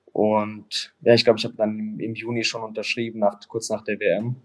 Und 0.07 0.95
ja, 1.03 1.13
ich 1.13 1.25
glaube, 1.25 1.39
ich 1.39 1.45
habe 1.45 1.55
dann 1.55 1.79
im, 1.79 2.01
im, 2.01 2.15
Juni 2.15 2.45
schon 2.45 2.63
unterschrieben, 2.63 3.19
nach, 3.21 3.39
kurz 3.47 3.69
nach 3.69 3.85
der 3.85 4.01
WM. 4.01 4.37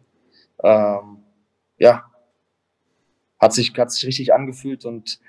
Ähm, 0.62 1.24
ja, 1.78 2.12
hat 3.40 3.54
sich, 3.54 3.74
hat 3.78 3.92
sich 3.92 4.06
richtig 4.06 4.34
angefühlt 4.34 4.84
und 4.84 5.22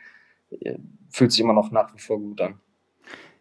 äh, 0.59 0.79
fühlt 1.09 1.31
sich 1.31 1.40
immer 1.40 1.53
noch 1.53 1.70
nach 1.70 1.94
wie 1.94 2.00
vor 2.00 2.18
gut 2.18 2.40
an. 2.40 2.59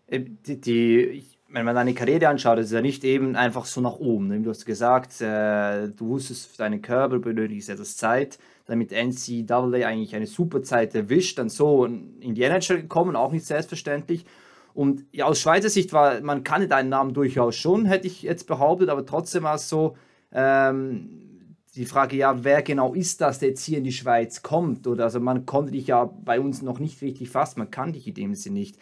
Äh, 0.06 0.20
die, 0.20 0.62
die, 0.62 1.39
wenn 1.52 1.66
man 1.66 1.76
deine 1.76 1.94
Karriere 1.94 2.28
anschaut, 2.28 2.60
ist 2.60 2.68
es 2.68 2.72
ja 2.72 2.82
nicht 2.82 3.04
eben 3.04 3.36
einfach 3.36 3.66
so 3.66 3.82
nach 3.82 3.96
oben. 3.96 4.28
Ne? 4.28 4.40
Du 4.42 4.50
hast 4.50 4.66
gesagt, 4.66 5.20
äh, 5.22 5.88
du 5.90 6.10
wusstest, 6.10 6.52
für 6.52 6.58
deinen 6.58 6.82
Körper 6.82 7.20
benötigst 7.20 7.70
etwas 7.70 7.98
Zeit, 7.98 8.38
damit 8.66 8.92
NCAA 8.92 9.88
eigentlich 9.88 10.16
eine 10.16 10.28
super 10.28 10.62
Zeit 10.62 10.94
erwischt, 10.94 11.40
dann 11.40 11.50
so 11.50 11.86
in 11.86 12.36
die 12.36 12.44
NHL 12.44 12.82
gekommen, 12.82 13.16
auch 13.16 13.32
nicht 13.32 13.46
selbstverständlich. 13.46 14.26
Und 14.74 15.06
ja, 15.12 15.26
aus 15.26 15.40
Schweizer 15.40 15.70
Sicht 15.70 15.92
war, 15.92 16.22
man 16.22 16.44
kannte 16.44 16.68
deinen 16.68 16.90
Namen 16.90 17.14
durchaus 17.14 17.56
schon, 17.56 17.86
hätte 17.86 18.08
ich 18.08 18.22
jetzt 18.22 18.46
behauptet, 18.46 18.90
aber 18.90 19.06
trotzdem 19.06 19.44
war 19.44 19.56
es 19.56 19.68
so, 19.68 19.96
ähm, 20.32 21.26
die 21.76 21.86
Frage, 21.86 22.18
ja, 22.18 22.44
wer 22.44 22.62
genau 22.62 22.94
ist 22.94 23.22
das, 23.22 23.40
der 23.40 23.50
jetzt 23.50 23.64
hier 23.64 23.78
in 23.78 23.84
die 23.84 23.92
Schweiz 23.92 24.42
kommt? 24.42 24.88
Oder 24.88 25.06
also 25.06 25.20
man 25.20 25.46
konnte 25.46 25.72
dich 25.72 25.88
ja 25.88 26.06
bei 26.06 26.40
uns 26.40 26.62
noch 26.62 26.80
nicht 26.80 27.02
richtig 27.02 27.30
fassen, 27.30 27.60
man 27.60 27.72
kannte 27.72 27.94
dich 27.94 28.08
in 28.08 28.14
dem 28.16 28.36
Sinne 28.36 28.60
nicht 28.60 28.78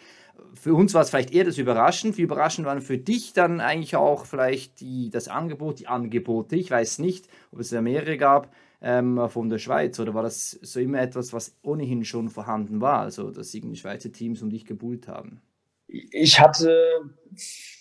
für 0.58 0.74
uns 0.74 0.94
war 0.94 1.02
es 1.02 1.10
vielleicht 1.10 1.32
eher 1.32 1.44
das 1.44 1.58
Überraschend. 1.58 2.18
Wie 2.18 2.22
überraschend 2.22 2.66
waren 2.66 2.80
für 2.80 2.98
dich 2.98 3.32
dann 3.32 3.60
eigentlich 3.60 3.96
auch 3.96 4.26
vielleicht 4.26 4.80
die, 4.80 5.10
das 5.10 5.28
Angebot, 5.28 5.78
die 5.78 5.86
Angebote? 5.86 6.56
Ich 6.56 6.70
weiß 6.70 6.98
nicht, 6.98 7.28
ob 7.52 7.60
es 7.60 7.70
ja 7.70 7.80
mehrere 7.80 8.16
gab 8.16 8.52
ähm, 8.80 9.28
von 9.28 9.48
der 9.48 9.58
Schweiz 9.58 9.98
oder 9.98 10.14
war 10.14 10.22
das 10.22 10.50
so 10.50 10.80
immer 10.80 11.00
etwas, 11.00 11.32
was 11.32 11.56
ohnehin 11.62 12.04
schon 12.04 12.28
vorhanden 12.28 12.80
war, 12.80 13.00
also 13.00 13.30
dass 13.30 13.54
irgendwie 13.54 13.76
Schweizer 13.76 14.12
Teams 14.12 14.42
um 14.42 14.50
dich 14.50 14.64
gebuhlt 14.64 15.08
haben? 15.08 15.40
Ich 15.86 16.38
hatte 16.38 17.00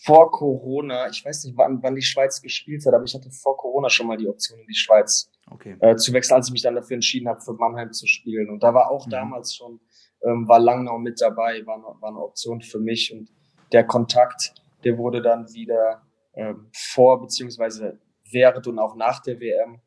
vor 0.04 0.32
Corona, 0.32 1.10
ich 1.10 1.26
weiß 1.26 1.44
nicht, 1.44 1.58
wann, 1.58 1.84
wann 1.84 1.96
die 1.96 2.02
Schweiz 2.02 2.42
gespielt 2.42 2.86
hat, 2.86 2.94
aber 2.94 3.04
ich 3.04 3.14
hatte 3.14 3.30
vor 3.32 3.58
Corona 3.58 3.90
schon 3.90 4.08
mal 4.08 4.18
die 4.18 4.28
Option, 4.28 4.60
in 4.60 4.68
die 4.68 4.76
Schweiz 4.76 5.30
okay. 5.52 5.76
äh, 5.82 5.96
zu 5.98 6.14
wechseln, 6.14 6.36
als 6.36 6.48
ich 6.48 6.54
mich 6.54 6.62
dann 6.62 6.76
dafür 6.76 6.96
entschieden 6.96 7.28
habe, 7.28 7.42
für 7.42 7.54
Mannheim 7.54 7.92
zu 7.92 8.08
spielen. 8.08 8.50
Und 8.50 8.64
da 8.64 8.74
war 8.74 8.90
auch 8.92 9.08
mhm. 9.08 9.12
damals 9.12 9.54
schon 9.54 9.82
ähm, 10.24 10.48
war 10.48 10.60
Langnau 10.60 10.98
mit 10.98 11.22
dabei, 11.22 11.66
war, 11.66 11.82
war 12.02 12.10
eine 12.10 12.20
Option 12.20 12.62
für 12.62 12.80
mich 12.80 13.14
und 13.14 13.30
der 13.72 13.86
Kontakt, 13.86 14.54
der 14.84 14.98
wurde 14.98 15.22
dann 15.22 15.52
wieder 15.54 16.02
ähm, 16.34 16.70
vor 16.74 17.22
beziehungsweise 17.22 18.00
während 18.32 18.68
und 18.68 18.80
auch 18.80 18.96
nach 18.96 19.22
der 19.22 19.40
WM, 19.40 19.82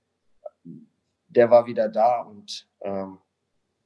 der 1.28 1.50
war 1.50 1.66
wieder 1.66 1.88
da 1.88 2.22
und 2.22 2.68
ähm, 2.82 3.18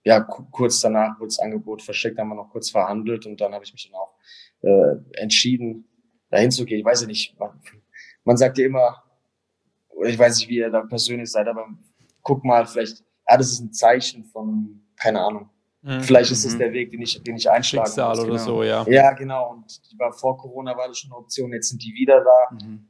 ja, 0.05 0.21
kurz 0.21 0.81
danach 0.81 1.19
wurde 1.19 1.29
das 1.29 1.39
Angebot 1.39 1.83
verschickt, 1.83 2.19
haben 2.19 2.29
wir 2.29 2.35
noch 2.35 2.51
kurz 2.51 2.71
verhandelt 2.71 3.27
und 3.27 3.41
dann 3.41 3.55
habe 3.55 3.65
ich 3.65 3.73
mich 3.73 3.91
dann 3.91 3.99
auch 3.99 4.15
äh, 4.61 5.21
entschieden, 5.21 5.89
dahin 6.31 6.51
zu 6.51 6.65
gehen. 6.65 6.81
Ich 6.81 6.85
weiß 6.85 7.03
ja 7.03 7.07
nicht, 7.07 7.39
man, 7.39 7.61
man 8.25 8.37
sagt 8.37 8.59
ja 8.59 8.67
immer, 8.67 9.03
ich 10.05 10.19
weiß 10.19 10.39
nicht, 10.39 10.49
wie 10.49 10.57
ihr 10.57 10.71
da 10.71 10.83
persönlich 10.83 11.31
seid, 11.31 11.49
aber 11.49 11.69
guck 12.23 12.45
mal, 12.45 12.67
vielleicht, 12.67 13.01
ja, 13.29 13.37
das 13.37 13.53
ist 13.53 13.61
ein 13.61 13.73
Zeichen 13.73 14.25
von, 14.25 14.83
keine 14.97 15.21
Ahnung, 15.21 15.49
Mhm. 15.85 16.01
Vielleicht 16.01 16.31
ist 16.31 16.45
es 16.47 16.55
mhm. 16.55 16.59
der 16.61 16.73
Weg, 16.73 16.91
den 16.91 17.03
ich, 17.03 17.23
den 17.23 17.37
ich 17.37 17.51
einschlagen 17.51 17.87
Schicksal 17.87 18.09
muss. 18.09 18.21
oder 18.21 18.33
genau. 18.33 18.45
so, 18.45 18.63
ja. 18.63 18.87
Ja, 18.89 19.13
genau. 19.13 19.51
Und 19.51 19.93
die 19.93 19.99
war 19.99 20.13
vor 20.13 20.39
Corona 20.39 20.75
war 20.77 20.89
das 20.89 20.99
schon 20.99 21.13
eine 21.13 21.19
Option, 21.19 21.53
jetzt 21.53 21.69
sind 21.69 21.83
die 21.85 21.93
wieder 21.93 22.25
da. 22.25 22.57
Mhm. 22.57 22.89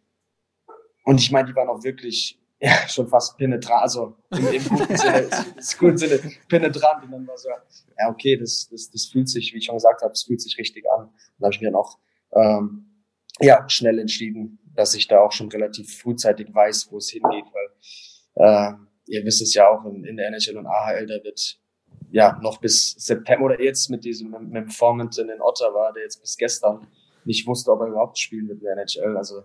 Und 1.05 1.21
ich 1.21 1.33
meine, 1.33 1.49
die 1.49 1.57
waren 1.57 1.69
auch 1.69 1.83
wirklich 1.83 2.41
ja, 2.61 2.89
schon 2.89 3.09
fast 3.09 3.37
penetrant, 3.37 3.83
also 3.83 4.17
im, 4.31 4.47
im 4.47 4.65
guten 4.65 4.97
Sinne, 4.97 5.19
im 5.57 5.79
guten 5.79 5.99
Sinne 5.99 6.21
penetrant. 6.49 7.05
Und 7.05 7.11
dann 7.11 7.27
war 7.27 7.37
so, 7.37 7.49
ja, 7.49 8.09
okay, 8.09 8.37
das, 8.37 8.69
das, 8.71 8.89
das 8.91 9.07
fühlt 9.07 9.29
sich, 9.29 9.53
wie 9.53 9.59
ich 9.59 9.65
schon 9.65 9.77
gesagt 9.77 10.03
habe, 10.03 10.13
das 10.13 10.23
fühlt 10.23 10.41
sich 10.41 10.57
richtig 10.57 10.85
an. 10.97 11.07
Und 11.07 11.13
da 11.39 11.47
habe 11.47 11.55
ich 11.55 11.61
mir 11.61 11.73
dann 11.73 11.81
auch 11.81 11.99
ähm, 12.33 13.05
ja, 13.41 13.69
schnell 13.69 13.99
entschieden, 13.99 14.61
dass 14.77 14.95
ich 14.95 15.09
da 15.09 15.21
auch 15.21 15.33
schon 15.33 15.49
relativ 15.49 15.99
frühzeitig 15.99 16.55
weiß, 16.55 16.93
wo 16.93 16.99
es 16.99 17.11
hingeht, 17.11 17.47
weil 17.53 17.69
äh, 18.37 18.73
ihr 19.07 19.25
wisst 19.25 19.43
es 19.43 19.53
ja 19.53 19.69
auch 19.69 19.85
in, 19.85 20.05
in 20.05 20.17
der 20.17 20.29
NHL 20.29 20.57
und 20.57 20.67
AHL, 20.67 21.07
da 21.07 21.23
wird 21.25 21.59
ja 22.15 22.39
noch 22.41 22.59
bis 22.59 22.93
September 22.93 23.47
oder 23.47 23.61
jetzt 23.61 23.91
mit 23.91 24.05
diesem 24.05 24.31
mit, 24.31 25.19
in 25.19 25.41
Ottawa, 25.41 25.91
der 25.91 26.05
jetzt 26.05 26.21
bis 26.21 26.37
gestern 26.37 26.87
nicht 27.25 27.45
wusste, 27.45 27.73
ob 27.73 27.81
er 27.81 27.89
überhaupt 27.89 28.19
spielen 28.21 28.47
wird 28.47 28.61
in 28.61 28.67
der 28.67 28.77
NHL. 28.77 29.17
Also 29.17 29.41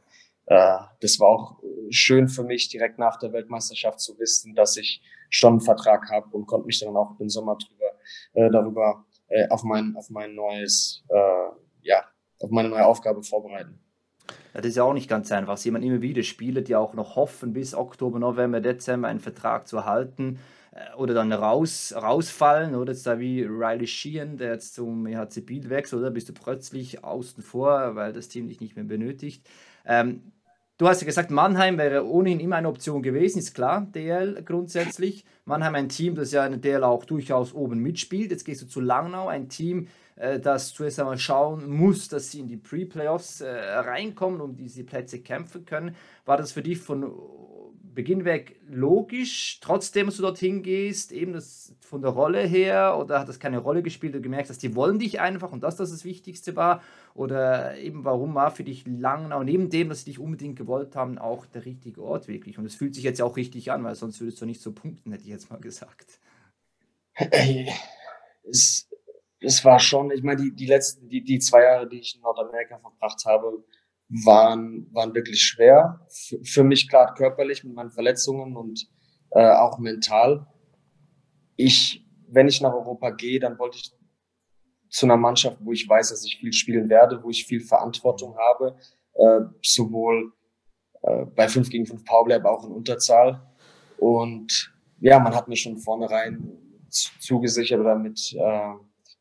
äh, 0.46 0.78
das 1.02 1.20
war 1.20 1.30
auch 1.30 1.64
schön 1.90 2.30
für 2.30 2.44
mich, 2.44 2.70
direkt 2.70 3.00
nach 3.00 3.18
der 3.18 3.34
Weltmeisterschaft 3.34 4.00
zu 4.00 4.20
wissen, 4.20 4.54
dass 4.54 4.78
ich 4.78 5.02
schon 5.32 5.54
einen 5.54 5.62
Vertrag 5.62 6.12
habe 6.12 6.28
und 6.30 6.46
konnte 6.46 6.68
mich 6.68 6.80
dann 6.80 6.96
auch 6.96 7.20
im 7.20 7.28
Sommer 7.28 7.58
drüber, 7.58 7.92
äh, 8.34 8.52
darüber 8.52 9.04
äh, 9.30 9.48
auf 9.50 9.64
mein 9.64 9.96
auf 9.96 10.12
mein 10.12 10.36
neues 10.36 11.04
äh, 11.10 11.52
ja 11.82 12.04
auf 12.40 12.52
meine 12.52 12.70
neue 12.70 12.86
Aufgabe 12.86 13.24
vorbereiten. 13.24 13.80
Ja, 14.54 14.62
das 14.62 14.68
ist 14.68 14.76
ja 14.76 14.84
auch 14.84 14.94
nicht 14.94 15.10
ganz 15.10 15.32
einfach. 15.32 15.58
Man 15.66 15.82
immer 15.82 16.04
wieder 16.04 16.22
Spieler, 16.22 16.62
die 16.62 16.76
auch 16.76 16.94
noch 16.94 17.16
hoffen, 17.16 17.52
bis 17.52 17.74
Oktober, 17.74 18.20
November, 18.20 18.62
Dezember 18.62 19.08
einen 19.08 19.22
Vertrag 19.22 19.68
zu 19.68 19.78
erhalten 19.78 20.38
äh, 20.38 20.59
oder 20.98 21.14
dann 21.14 21.32
raus, 21.32 21.94
rausfallen. 21.96 22.76
Oder 22.76 22.94
jetzt 22.94 23.06
da 23.08 23.20
wie 23.20 23.44
Riley 23.44 23.88
Sheehan, 23.88 24.38
der 24.38 24.54
jetzt 24.54 24.76
zum 24.76 25.06
EHC 25.08 25.42
Biel 25.46 25.70
wechselt, 25.70 26.02
oder 26.02 26.12
bist 26.12 26.30
du 26.30 26.34
plötzlich 26.34 27.04
außen 27.04 27.44
vor, 27.44 27.96
weil 27.96 28.14
das 28.14 28.28
Team 28.28 28.48
dich 28.48 28.62
nicht 28.62 28.76
mehr 28.76 28.86
benötigt. 28.86 29.48
Ähm, 29.86 30.32
Du 30.80 30.88
hast 30.88 31.02
ja 31.02 31.06
gesagt, 31.06 31.30
Mannheim 31.30 31.78
wäre 31.78 32.08
ohnehin 32.08 32.40
immer 32.40 32.56
eine 32.56 32.70
Option 32.70 33.04
gewesen, 33.04 33.40
ist 33.40 33.54
klar, 33.54 33.86
DL 33.94 34.42
grundsätzlich. 34.46 35.26
Mannheim 35.44 35.76
ein 35.76 35.90
Team, 35.90 36.16
das 36.16 36.32
ja 36.32 36.46
in 36.46 36.54
der 36.54 36.62
DL 36.62 36.86
auch 36.86 37.04
durchaus 37.04 37.54
oben 37.54 37.80
mitspielt. 37.80 38.32
Jetzt 38.32 38.46
gehst 38.46 38.62
du 38.62 38.66
zu 38.66 38.80
Langnau, 38.80 39.28
ein 39.28 39.50
Team, 39.50 39.90
äh, 40.16 40.40
das 40.40 40.74
zuerst 40.74 41.02
einmal 41.02 41.18
schauen 41.18 41.70
muss, 41.70 42.08
dass 42.08 42.32
sie 42.32 42.40
in 42.40 42.48
die 42.48 42.56
Pre-Playoffs 42.56 43.42
äh, 43.42 43.50
reinkommen 43.50 44.40
und 44.40 44.56
diese 44.56 44.86
Plätze 44.86 45.20
kämpfen 45.20 45.66
können. 45.66 45.98
War 46.24 46.38
das 46.38 46.54
für 46.54 46.62
dich 46.62 46.78
von 46.78 47.12
Beginn 48.00 48.24
weg 48.24 48.62
logisch, 48.66 49.60
trotzdem, 49.60 50.06
dass 50.06 50.16
du 50.16 50.22
dorthin 50.22 50.64
gehst, 50.64 51.12
eben 51.12 51.34
das 51.34 51.76
von 51.82 52.02
der 52.02 52.12
Rolle 52.12 52.48
her, 52.48 52.98
oder 52.98 53.20
hat 53.20 53.28
das 53.28 53.42
keine 53.42 53.58
Rolle 53.58 53.84
gespielt, 53.84 54.16
du 54.16 54.22
gemerkt 54.22 54.50
hast, 54.50 54.64
die 54.64 54.74
wollen 54.74 55.00
dich 55.00 55.20
einfach 55.20 55.52
und 55.52 55.64
das 55.64 55.76
das, 55.76 55.92
das 55.92 56.06
Wichtigste 56.06 56.56
war, 56.56 56.82
oder 57.14 57.78
eben 57.78 58.06
warum 58.06 58.36
war 58.36 58.52
für 58.52 58.64
dich 58.64 58.88
Langnau, 58.88 59.44
neben 59.44 59.70
dem, 59.70 59.90
dass 59.90 60.06
sie 60.06 60.12
dich 60.12 60.20
unbedingt 60.20 60.58
gewollt 60.58 60.96
haben, 60.96 61.18
auch 61.18 61.46
der 61.46 61.66
richtige 61.66 62.02
Ort 62.02 62.30
wirklich 62.30 62.58
und 62.58 62.64
es 62.64 62.76
fühlt 62.76 62.96
sich 62.96 63.04
jetzt 63.04 63.22
auch 63.22 63.36
richtig 63.36 63.70
an, 63.70 63.84
weil 63.84 63.96
sonst 63.96 64.22
würdest 64.22 64.40
du 64.42 64.46
nicht 64.46 64.62
so 64.62 64.72
punkten, 64.72 65.12
hätte 65.12 65.26
ich 65.26 65.30
jetzt 65.30 65.52
mal 65.52 65.60
gesagt. 65.60 66.22
Es, 68.46 68.90
es 69.42 69.66
war 69.66 69.82
schon, 69.82 70.10
ich 70.12 70.24
meine, 70.24 70.42
die, 70.42 70.56
die 70.56 70.68
letzten, 70.68 71.10
die, 71.10 71.22
die 71.22 71.40
zwei 71.40 71.64
Jahre, 71.64 71.90
die 71.90 72.00
ich 72.00 72.16
in 72.16 72.22
Nordamerika 72.22 72.78
verbracht 72.78 73.26
habe, 73.26 73.62
waren, 74.10 74.88
waren 74.92 75.14
wirklich 75.14 75.42
schwer. 75.42 76.06
Für, 76.10 76.44
für 76.44 76.64
mich 76.64 76.90
klar 76.90 77.14
körperlich 77.14 77.64
mit 77.64 77.74
meinen 77.74 77.92
Verletzungen 77.92 78.56
und 78.56 78.88
äh, 79.32 79.52
auch 79.52 79.78
mental. 79.80 80.48
Ich, 81.56 82.06
wenn 82.28 82.48
ich 82.48 82.62
nach 82.62 82.74
Europa 82.74 83.12
gehe, 83.12 83.40
dann 83.40 83.60
wollte 83.60 83.78
ich 83.78 83.92
zu 84.90 85.06
einer 85.06 85.18
Mannschaft, 85.18 85.58
wo 85.62 85.72
ich 85.72 85.88
weiß, 85.88 86.10
dass 86.10 86.26
ich 86.26 86.38
viel 86.38 86.54
spielen 86.54 86.90
werde, 86.90 87.22
wo 87.24 87.30
ich 87.30 87.46
viel 87.46 87.62
Verantwortung 87.62 88.36
habe, 88.38 88.76
äh, 89.14 89.42
sowohl 89.62 90.34
äh, 91.04 91.26
bei 91.26 91.48
5 91.48 91.70
gegen 91.70 91.86
5 91.86 92.04
Powerplay, 92.04 92.36
aber 92.36 92.52
auch 92.52 92.66
in 92.66 92.72
Unterzahl. 92.72 93.48
Und 93.98 94.74
ja, 95.00 95.20
man 95.20 95.36
hat 95.36 95.48
mir 95.48 95.56
schon 95.56 95.78
vornherein 95.78 96.58
zugesichert 96.90 97.80
oder 97.80 97.96
mit 97.96 98.34
äh, 98.34 98.74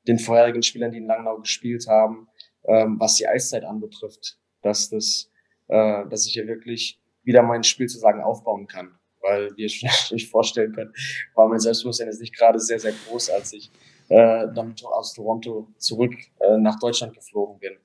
den 0.06 0.18
vorherigen 0.18 0.62
Spielern, 0.62 0.92
die 0.92 0.98
in 0.98 1.06
Langnau 1.06 1.38
gespielt 1.38 1.86
haben, 1.86 2.28
ähm, 2.64 2.98
was 2.98 3.16
die 3.16 3.28
Eiszeit 3.28 3.64
anbetrifft, 3.64 4.38
dass 4.62 4.90
das, 4.90 5.30
äh, 5.68 6.06
dass 6.08 6.26
ich 6.26 6.32
hier 6.32 6.46
wirklich 6.46 7.00
wieder 7.22 7.42
mein 7.42 7.62
Spiel 7.62 7.86
zu 7.86 7.98
sagen 7.98 8.22
aufbauen 8.22 8.66
kann. 8.66 8.98
Weil, 9.20 9.50
wie 9.56 9.62
ihr 9.62 9.90
euch 10.12 10.28
vorstellen 10.28 10.72
könnt, 10.72 10.96
war 11.34 11.48
mein 11.48 11.60
Selbstbewusstsein 11.60 12.08
jetzt 12.08 12.20
nicht 12.20 12.36
gerade 12.36 12.58
sehr, 12.58 12.78
sehr 12.78 12.92
groß, 12.92 13.30
als 13.30 13.52
ich 13.52 13.70
äh, 14.08 14.46
dann 14.54 14.74
aus 14.84 15.14
Toronto 15.14 15.68
zurück 15.78 16.14
äh, 16.40 16.56
nach 16.56 16.78
Deutschland 16.78 17.14
geflogen 17.14 17.58
bin. 17.58 17.76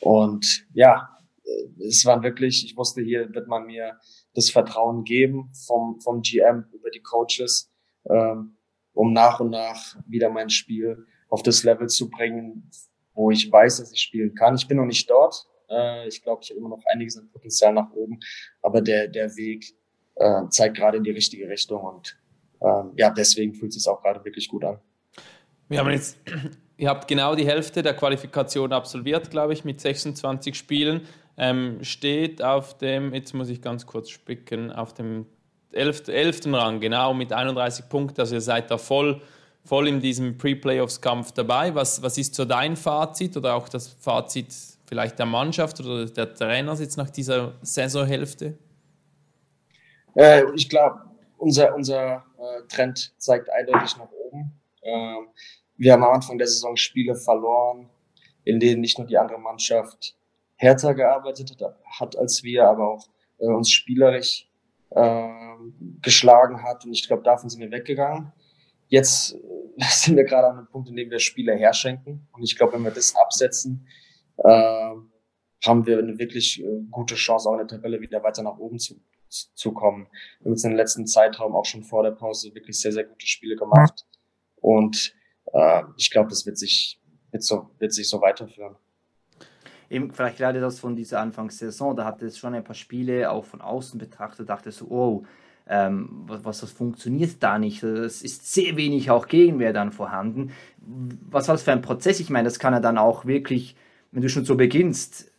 Und 0.00 0.66
ja, 0.74 1.18
äh, 1.44 1.84
es 1.86 2.04
waren 2.04 2.22
wirklich, 2.22 2.64
ich 2.64 2.76
wusste, 2.76 3.02
hier 3.02 3.32
wird 3.34 3.48
man 3.48 3.66
mir 3.66 3.98
das 4.34 4.50
Vertrauen 4.50 5.04
geben 5.04 5.50
vom, 5.66 6.00
vom 6.00 6.20
GM 6.22 6.66
über 6.72 6.90
die 6.90 7.02
Coaches, 7.02 7.72
ähm, 8.10 8.56
um 8.92 9.12
nach 9.12 9.40
und 9.40 9.50
nach 9.50 9.96
wieder 10.06 10.28
mein 10.28 10.50
Spiel 10.50 11.06
auf 11.28 11.42
das 11.42 11.64
Level 11.64 11.88
zu 11.88 12.10
bringen, 12.10 12.70
wo 13.14 13.30
ich 13.30 13.50
weiß, 13.50 13.78
dass 13.78 13.92
ich 13.92 14.00
spielen 14.00 14.34
kann. 14.34 14.56
Ich 14.56 14.68
bin 14.68 14.76
noch 14.76 14.84
nicht 14.84 15.08
dort, 15.08 15.46
äh, 15.68 16.08
ich 16.08 16.22
glaube, 16.22 16.42
ich 16.42 16.50
habe 16.50 16.58
immer 16.58 16.70
noch 16.70 16.82
einiges 16.86 17.16
an 17.16 17.28
Potenzial 17.30 17.72
nach 17.72 17.90
oben, 17.92 18.20
aber 18.62 18.80
der, 18.80 19.08
der 19.08 19.34
Weg 19.36 19.74
äh, 20.16 20.42
zeigt 20.50 20.76
gerade 20.76 20.98
in 20.98 21.04
die 21.04 21.10
richtige 21.10 21.48
Richtung 21.48 21.82
und 21.82 22.16
ähm, 22.60 22.92
ja, 22.96 23.10
deswegen 23.10 23.54
fühlt 23.54 23.70
es 23.74 23.82
sich 23.82 23.92
auch 23.92 24.02
gerade 24.02 24.24
wirklich 24.24 24.48
gut 24.48 24.64
an. 24.64 24.78
Wir 25.68 25.78
haben 25.78 25.90
jetzt, 25.90 26.18
ihr 26.76 26.88
habt 26.88 27.08
genau 27.08 27.34
die 27.34 27.46
Hälfte 27.46 27.82
der 27.82 27.94
Qualifikation 27.94 28.72
absolviert, 28.72 29.30
glaube 29.30 29.52
ich, 29.52 29.64
mit 29.64 29.80
26 29.80 30.54
Spielen. 30.54 31.02
Ähm, 31.36 31.82
steht 31.82 32.42
auf 32.42 32.78
dem, 32.78 33.12
jetzt 33.12 33.34
muss 33.34 33.48
ich 33.48 33.60
ganz 33.60 33.86
kurz 33.86 34.10
spicken, 34.10 34.70
auf 34.70 34.94
dem 34.94 35.26
11. 35.72 36.08
11. 36.08 36.40
Rang, 36.46 36.80
genau, 36.80 37.12
mit 37.12 37.32
31 37.32 37.88
Punkten. 37.88 38.20
Also 38.20 38.36
ihr 38.36 38.40
seid 38.40 38.70
da 38.70 38.78
voll, 38.78 39.20
voll 39.64 39.88
in 39.88 40.00
diesem 40.00 40.38
Pre-Playoffs-Kampf 40.38 41.32
dabei. 41.32 41.74
Was, 41.74 42.02
was 42.02 42.16
ist 42.18 42.34
so 42.34 42.44
dein 42.44 42.76
Fazit 42.76 43.36
oder 43.36 43.54
auch 43.54 43.68
das 43.68 43.88
Fazit 43.88 44.46
vielleicht 44.94 45.18
der 45.18 45.26
Mannschaft 45.26 45.80
oder 45.80 46.06
der 46.06 46.32
Trainer 46.32 46.72
jetzt 46.74 46.96
nach 46.96 47.10
dieser 47.10 47.54
Saisonhälfte? 47.62 48.56
Äh, 50.14 50.44
ich 50.54 50.68
glaube, 50.68 51.00
unser, 51.36 51.74
unser 51.74 52.24
äh, 52.38 52.68
Trend 52.68 53.12
zeigt 53.18 53.50
eindeutig 53.50 53.96
nach 53.96 54.08
oben. 54.12 54.52
Ähm, 54.82 55.26
wir 55.76 55.92
haben 55.92 56.04
am 56.04 56.12
Anfang 56.12 56.38
der 56.38 56.46
Saison 56.46 56.76
Spiele 56.76 57.16
verloren, 57.16 57.90
in 58.44 58.60
denen 58.60 58.82
nicht 58.82 58.96
nur 58.96 59.08
die 59.08 59.18
andere 59.18 59.40
Mannschaft 59.40 60.16
härter 60.54 60.94
gearbeitet 60.94 61.56
hat, 61.98 62.16
als 62.16 62.44
wir, 62.44 62.68
aber 62.68 62.90
auch 62.92 63.08
äh, 63.38 63.46
uns 63.46 63.72
spielerisch 63.72 64.48
äh, 64.90 65.28
geschlagen 66.02 66.62
hat. 66.62 66.84
Und 66.84 66.92
ich 66.92 67.04
glaube, 67.08 67.24
davon 67.24 67.50
sind 67.50 67.60
wir 67.60 67.72
weggegangen. 67.72 68.32
Jetzt 68.86 69.34
äh, 69.34 69.38
sind 69.90 70.14
wir 70.14 70.24
gerade 70.24 70.50
an 70.50 70.58
einem 70.58 70.68
Punkt, 70.68 70.88
in 70.88 70.94
dem 70.94 71.10
wir 71.10 71.18
Spiele 71.18 71.56
herschenken. 71.56 72.28
Und 72.30 72.44
ich 72.44 72.56
glaube, 72.56 72.74
wenn 72.74 72.84
wir 72.84 72.92
das 72.92 73.16
absetzen, 73.16 73.88
äh, 74.38 74.94
haben 75.64 75.86
wir 75.86 75.98
eine 75.98 76.18
wirklich 76.18 76.62
äh, 76.62 76.80
gute 76.90 77.14
Chance, 77.14 77.48
auch 77.48 77.52
in 77.52 77.58
der 77.58 77.66
Tabelle 77.68 78.00
wieder 78.00 78.22
weiter 78.22 78.42
nach 78.42 78.58
oben 78.58 78.78
zu, 78.78 78.96
zu 79.28 79.72
kommen. 79.72 80.06
Wir 80.40 80.46
haben 80.46 80.52
jetzt 80.52 80.64
in 80.64 80.70
den 80.70 80.76
letzten 80.76 81.06
Zeitraum 81.06 81.54
auch 81.54 81.64
schon 81.64 81.82
vor 81.82 82.02
der 82.02 82.12
Pause 82.12 82.54
wirklich 82.54 82.78
sehr, 82.80 82.92
sehr 82.92 83.04
gute 83.04 83.26
Spiele 83.26 83.56
gemacht. 83.56 84.06
Und 84.56 85.14
äh, 85.52 85.82
ich 85.96 86.10
glaube, 86.10 86.30
das 86.30 86.46
wird 86.46 86.58
sich, 86.58 87.00
wird, 87.30 87.42
so, 87.42 87.70
wird 87.78 87.92
sich 87.92 88.08
so 88.08 88.20
weiterführen. 88.20 88.76
Eben, 89.90 90.12
vielleicht 90.12 90.38
gerade 90.38 90.60
das 90.60 90.80
von 90.80 90.96
dieser 90.96 91.20
Anfangssaison, 91.20 91.96
da 91.96 92.04
hatte 92.04 92.26
es 92.26 92.38
schon 92.38 92.54
ein 92.54 92.64
paar 92.64 92.74
Spiele 92.74 93.30
auch 93.30 93.44
von 93.44 93.60
außen 93.60 93.98
betrachtet, 93.98 94.48
dachte 94.48 94.72
so, 94.72 94.86
oh, 94.88 95.24
ähm, 95.66 96.24
was, 96.26 96.62
was 96.62 96.72
funktioniert 96.72 97.42
da 97.42 97.58
nicht. 97.58 97.82
Es 97.82 98.22
ist 98.22 98.52
sehr 98.52 98.76
wenig 98.76 99.10
auch 99.10 99.28
Gegenwehr 99.28 99.72
dann 99.72 99.92
vorhanden. 99.92 100.52
Was 100.78 101.48
war 101.48 101.54
das 101.54 101.62
für 101.62 101.72
ein 101.72 101.82
Prozess? 101.82 102.20
Ich 102.20 102.30
meine, 102.30 102.44
das 102.44 102.58
kann 102.58 102.74
ja 102.74 102.80
dann 102.80 102.98
auch 102.98 103.24
wirklich 103.24 103.76
wenn 104.14 104.22
du 104.22 104.28
schon 104.28 104.44
so 104.44 104.54
beginnst, 104.54 105.32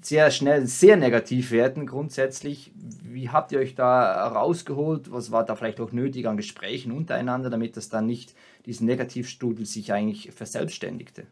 sehr 0.00 0.30
schnell 0.30 0.66
sehr 0.66 0.96
negativ 0.96 1.50
werden 1.50 1.84
grundsätzlich. 1.84 2.70
Wie 2.76 3.30
habt 3.30 3.50
ihr 3.50 3.58
euch 3.58 3.74
da 3.74 4.28
rausgeholt? 4.28 5.10
Was 5.10 5.32
war 5.32 5.44
da 5.44 5.56
vielleicht 5.56 5.80
auch 5.80 5.90
nötig 5.90 6.28
an 6.28 6.36
Gesprächen 6.36 6.92
untereinander, 6.92 7.50
damit 7.50 7.76
das 7.76 7.88
dann 7.88 8.06
nicht 8.06 8.34
diesen 8.66 8.86
Negativstudel 8.86 9.66
sich 9.66 9.92
eigentlich 9.92 10.30
verselbstständigte? 10.30 11.26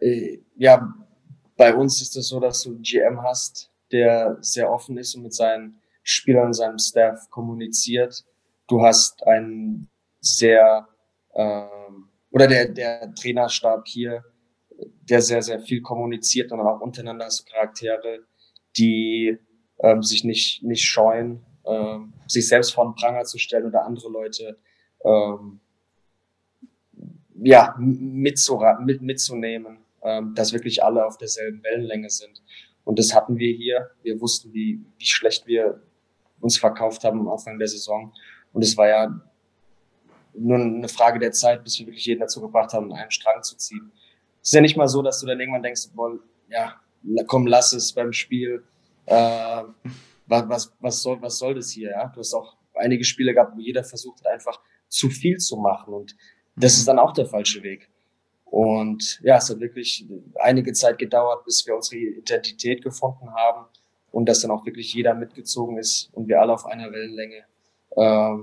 Äh, 0.00 0.38
ja, 0.56 0.92
bei 1.56 1.72
uns 1.72 2.02
ist 2.02 2.16
es 2.16 2.28
so, 2.28 2.40
dass 2.40 2.62
du 2.62 2.70
einen 2.70 2.82
GM 2.82 3.22
hast, 3.22 3.70
der 3.92 4.38
sehr 4.40 4.72
offen 4.72 4.98
ist 4.98 5.14
und 5.14 5.22
mit 5.22 5.34
seinen 5.34 5.78
Spielern 6.02 6.52
seinem 6.52 6.78
Staff 6.78 7.30
kommuniziert. 7.30 8.24
Du 8.66 8.82
hast 8.82 9.24
einen 9.24 9.88
sehr 10.20 10.88
ähm, 11.34 11.77
oder 12.30 12.46
der, 12.46 12.68
der 12.68 13.14
Trainerstab 13.14 13.86
hier, 13.86 14.24
der 15.08 15.22
sehr, 15.22 15.42
sehr 15.42 15.60
viel 15.60 15.80
kommuniziert 15.80 16.52
und 16.52 16.60
auch 16.60 16.80
untereinander 16.80 17.24
als 17.24 17.44
Charaktere, 17.44 18.20
die 18.76 19.38
ähm, 19.80 20.02
sich 20.02 20.24
nicht, 20.24 20.62
nicht 20.62 20.84
scheuen, 20.84 21.44
ähm, 21.66 22.12
sich 22.26 22.48
selbst 22.48 22.74
vor 22.74 22.84
den 22.84 22.94
Pranger 22.94 23.24
zu 23.24 23.38
stellen 23.38 23.66
oder 23.66 23.84
andere 23.84 24.08
Leute 24.10 24.58
ähm, 25.04 25.60
ja, 27.40 27.74
mitzura 27.78 28.78
mit, 28.80 29.00
mitzunehmen, 29.02 29.78
ähm, 30.02 30.34
dass 30.34 30.52
wirklich 30.52 30.82
alle 30.82 31.06
auf 31.06 31.18
derselben 31.18 31.62
Wellenlänge 31.62 32.10
sind. 32.10 32.42
Und 32.84 32.98
das 32.98 33.14
hatten 33.14 33.38
wir 33.38 33.54
hier. 33.54 33.90
Wir 34.02 34.20
wussten, 34.20 34.52
wie, 34.52 34.80
wie 34.98 35.04
schlecht 35.04 35.46
wir 35.46 35.82
uns 36.40 36.58
verkauft 36.58 37.04
haben 37.04 37.20
am 37.20 37.28
Anfang 37.28 37.58
der 37.58 37.68
Saison. 37.68 38.12
Und 38.52 38.62
es 38.62 38.76
war 38.76 38.88
ja 38.88 39.20
nur 40.38 40.58
eine 40.58 40.88
Frage 40.88 41.18
der 41.18 41.32
Zeit, 41.32 41.64
bis 41.64 41.78
wir 41.78 41.86
wirklich 41.86 42.06
jeden 42.06 42.20
dazu 42.20 42.40
gebracht 42.40 42.72
haben, 42.72 42.92
einen 42.92 43.10
Strang 43.10 43.42
zu 43.42 43.56
ziehen. 43.56 43.92
Es 44.40 44.48
ist 44.48 44.54
ja 44.54 44.60
nicht 44.60 44.76
mal 44.76 44.88
so, 44.88 45.02
dass 45.02 45.20
du 45.20 45.26
dann 45.26 45.40
irgendwann 45.40 45.62
denkst, 45.62 45.88
boah, 45.94 46.18
ja, 46.48 46.80
komm, 47.26 47.46
lass 47.46 47.72
es 47.72 47.92
beim 47.92 48.12
Spiel. 48.12 48.64
Äh, 49.06 49.62
was, 50.26 50.48
was, 50.48 50.72
was, 50.80 51.02
soll, 51.02 51.20
was 51.22 51.38
soll 51.38 51.54
das 51.54 51.70
hier? 51.70 51.90
Ja? 51.90 52.08
Du 52.08 52.20
hast 52.20 52.34
auch 52.34 52.56
einige 52.74 53.04
Spiele 53.04 53.34
gehabt, 53.34 53.56
wo 53.56 53.60
jeder 53.60 53.84
versucht 53.84 54.24
hat, 54.24 54.32
einfach 54.32 54.60
zu 54.88 55.10
viel 55.10 55.38
zu 55.38 55.56
machen. 55.56 55.92
Und 55.94 56.16
das 56.56 56.74
ist 56.74 56.88
dann 56.88 56.98
auch 56.98 57.12
der 57.12 57.26
falsche 57.26 57.62
Weg. 57.62 57.88
Und 58.44 59.20
ja, 59.22 59.36
es 59.36 59.50
hat 59.50 59.60
wirklich 59.60 60.06
einige 60.36 60.72
Zeit 60.72 60.98
gedauert, 60.98 61.44
bis 61.44 61.66
wir 61.66 61.76
unsere 61.76 62.00
Identität 62.00 62.82
gefunden 62.82 63.30
haben 63.34 63.66
und 64.10 64.28
dass 64.28 64.40
dann 64.40 64.50
auch 64.50 64.64
wirklich 64.64 64.94
jeder 64.94 65.14
mitgezogen 65.14 65.78
ist 65.78 66.08
und 66.12 66.28
wir 66.28 66.40
alle 66.40 66.54
auf 66.54 66.64
einer 66.64 66.90
Wellenlänge 66.90 67.44
äh, 67.90 68.36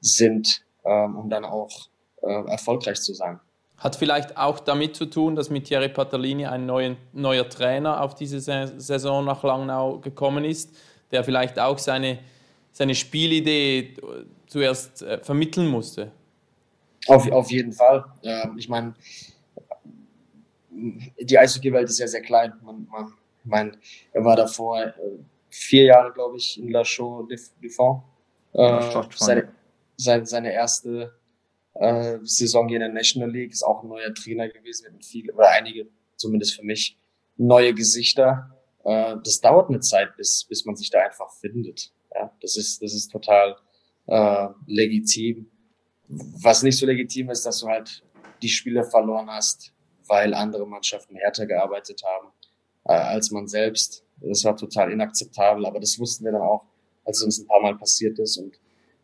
sind, 0.00 0.64
um 0.90 1.28
dann 1.28 1.44
auch 1.44 1.88
äh, 2.22 2.50
erfolgreich 2.50 3.00
zu 3.00 3.14
sein. 3.14 3.40
Hat 3.76 3.94
vielleicht 3.94 4.36
auch 4.36 4.58
damit 4.58 4.96
zu 4.96 5.06
tun, 5.06 5.36
dass 5.36 5.50
mit 5.50 5.66
Thierry 5.66 5.88
Patalini 5.88 6.46
ein 6.46 6.66
neuer, 6.66 6.96
neuer 7.12 7.48
Trainer 7.48 8.02
auf 8.02 8.14
diese 8.14 8.40
Saison 8.40 9.24
nach 9.24 9.44
Langnau 9.44 9.98
gekommen 9.98 10.44
ist, 10.44 10.76
der 11.12 11.22
vielleicht 11.22 11.58
auch 11.60 11.78
seine, 11.78 12.18
seine 12.72 12.94
Spielidee 12.94 13.94
zuerst 14.46 15.02
äh, 15.02 15.18
vermitteln 15.18 15.68
musste? 15.68 16.10
Auf, 17.06 17.30
auf 17.30 17.50
jeden 17.50 17.72
Fall. 17.72 18.04
Ähm, 18.24 18.56
ich 18.58 18.68
meine, 18.68 18.94
die 20.70 21.38
Eishockey-Welt 21.38 21.88
ist 21.88 21.98
ja 21.98 22.08
sehr 22.08 22.22
klein. 22.22 22.52
Man, 22.62 22.86
man, 22.90 23.14
ich 23.44 23.50
meine, 23.50 23.72
er 24.12 24.24
war 24.24 24.36
davor 24.36 24.80
äh, 24.82 24.92
vier 25.50 25.84
Jahre, 25.84 26.12
glaube 26.12 26.36
ich, 26.36 26.60
in 26.60 26.70
La 26.70 26.82
Chaux 26.84 27.28
de 27.28 27.70
Fonds. 27.70 28.02
Äh, 28.52 28.80
seine, 29.98 30.26
seine, 30.26 30.52
erste 30.52 31.12
äh, 31.74 32.18
Saison 32.22 32.68
hier 32.68 32.76
in 32.76 32.82
der 32.82 32.92
National 32.92 33.30
League 33.30 33.52
ist 33.52 33.62
auch 33.62 33.82
ein 33.82 33.88
neuer 33.88 34.14
Trainer 34.14 34.48
gewesen 34.48 34.92
mit 34.92 35.04
viele 35.04 35.34
oder 35.34 35.50
einige, 35.50 35.88
zumindest 36.16 36.54
für 36.54 36.64
mich, 36.64 36.96
neue 37.36 37.74
Gesichter. 37.74 38.56
Äh, 38.84 39.16
das 39.22 39.40
dauert 39.40 39.68
eine 39.68 39.80
Zeit, 39.80 40.16
bis, 40.16 40.44
bis 40.44 40.64
man 40.64 40.76
sich 40.76 40.90
da 40.90 41.00
einfach 41.00 41.30
findet. 41.32 41.92
Ja, 42.14 42.32
das 42.40 42.56
ist, 42.56 42.82
das 42.82 42.94
ist 42.94 43.08
total 43.10 43.56
äh, 44.06 44.48
legitim. 44.66 45.50
Was 46.08 46.62
nicht 46.62 46.78
so 46.78 46.86
legitim 46.86 47.30
ist, 47.30 47.44
dass 47.44 47.60
du 47.60 47.68
halt 47.68 48.02
die 48.40 48.48
Spiele 48.48 48.84
verloren 48.84 49.28
hast, 49.28 49.72
weil 50.06 50.32
andere 50.32 50.66
Mannschaften 50.66 51.16
härter 51.16 51.46
gearbeitet 51.46 52.02
haben 52.02 52.28
äh, 52.84 52.92
als 52.92 53.30
man 53.30 53.46
selbst. 53.46 54.04
Das 54.20 54.44
war 54.44 54.56
total 54.56 54.90
inakzeptabel, 54.90 55.66
aber 55.66 55.80
das 55.80 55.98
wussten 55.98 56.24
wir 56.24 56.32
dann 56.32 56.42
auch, 56.42 56.64
als 57.04 57.18
es 57.18 57.24
uns 57.24 57.38
ein 57.38 57.46
paar 57.46 57.60
Mal 57.60 57.76
passiert 57.76 58.18
ist 58.18 58.36
und 58.38 58.58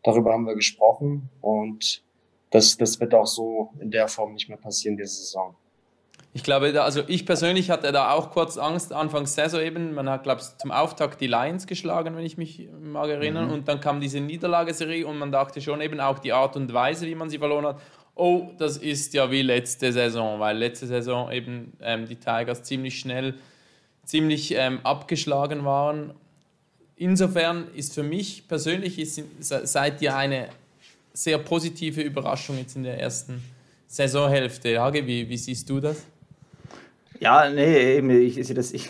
darüber 0.05 0.33
haben 0.33 0.45
wir 0.45 0.55
gesprochen 0.55 1.29
und 1.41 2.03
das, 2.51 2.77
das 2.77 2.99
wird 2.99 3.13
auch 3.13 3.25
so 3.25 3.73
in 3.79 3.91
der 3.91 4.07
Form 4.07 4.33
nicht 4.33 4.47
mehr 4.47 4.57
passieren 4.57 4.95
diese 4.95 5.15
Saison. 5.15 5.55
Ich 6.31 6.43
glaube, 6.43 6.81
also 6.81 7.01
ich 7.07 7.25
persönlich 7.25 7.69
hatte 7.69 7.91
da 7.93 8.11
auch 8.11 8.31
kurz 8.31 8.57
Angst, 8.57 8.91
Anfangs 8.91 9.35
Saison 9.35 9.61
eben. 9.61 9.93
Man 9.93 10.09
hat, 10.09 10.23
glaube 10.23 10.41
ich, 10.41 10.57
zum 10.57 10.69
Auftakt 10.69 11.21
die 11.21 11.27
Lions 11.27 11.65
geschlagen, 11.65 12.15
wenn 12.17 12.25
ich 12.25 12.37
mich 12.37 12.67
mag 12.81 13.09
erinnern. 13.09 13.47
Mhm. 13.47 13.53
Und 13.53 13.67
dann 13.69 13.79
kam 13.79 14.01
diese 14.01 14.19
Niederlageserie 14.19 15.07
und 15.07 15.17
man 15.17 15.31
dachte 15.31 15.61
schon 15.61 15.79
eben 15.79 16.01
auch 16.01 16.19
die 16.19 16.33
Art 16.33 16.57
und 16.57 16.73
Weise, 16.73 17.07
wie 17.07 17.15
man 17.15 17.29
sie 17.29 17.37
verloren 17.37 17.65
hat. 17.65 17.81
Oh, 18.15 18.51
das 18.57 18.75
ist 18.75 19.13
ja 19.13 19.31
wie 19.31 19.43
letzte 19.43 19.93
Saison, 19.93 20.39
weil 20.41 20.57
letzte 20.57 20.87
Saison 20.87 21.31
eben 21.31 21.73
ähm, 21.81 22.05
die 22.05 22.17
Tigers 22.17 22.63
ziemlich 22.63 22.99
schnell, 22.99 23.35
ziemlich 24.03 24.53
ähm, 24.55 24.81
abgeschlagen 24.83 25.63
waren. 25.63 26.15
Insofern 26.97 27.67
ist 27.75 27.93
für 27.93 28.03
mich 28.03 28.47
persönlich, 28.47 28.99
ist, 28.99 29.21
seid 29.39 30.01
ihr 30.01 30.15
eine 30.15 30.47
sehr 31.13 31.37
positive 31.37 32.01
Überraschung 32.01 32.57
jetzt 32.57 32.75
in 32.75 32.83
der 32.83 32.99
ersten 32.99 33.43
Saisonhälfte. 33.87 34.79
Hage, 34.79 35.05
wie, 35.05 35.27
wie 35.27 35.37
siehst 35.37 35.69
du 35.69 35.79
das? 35.79 36.05
Ja, 37.19 37.49
nee, 37.49 37.97
eben, 37.97 38.09
ich 38.09 38.35
sehe 38.35 38.55
das. 38.55 38.73
Ich, 38.73 38.89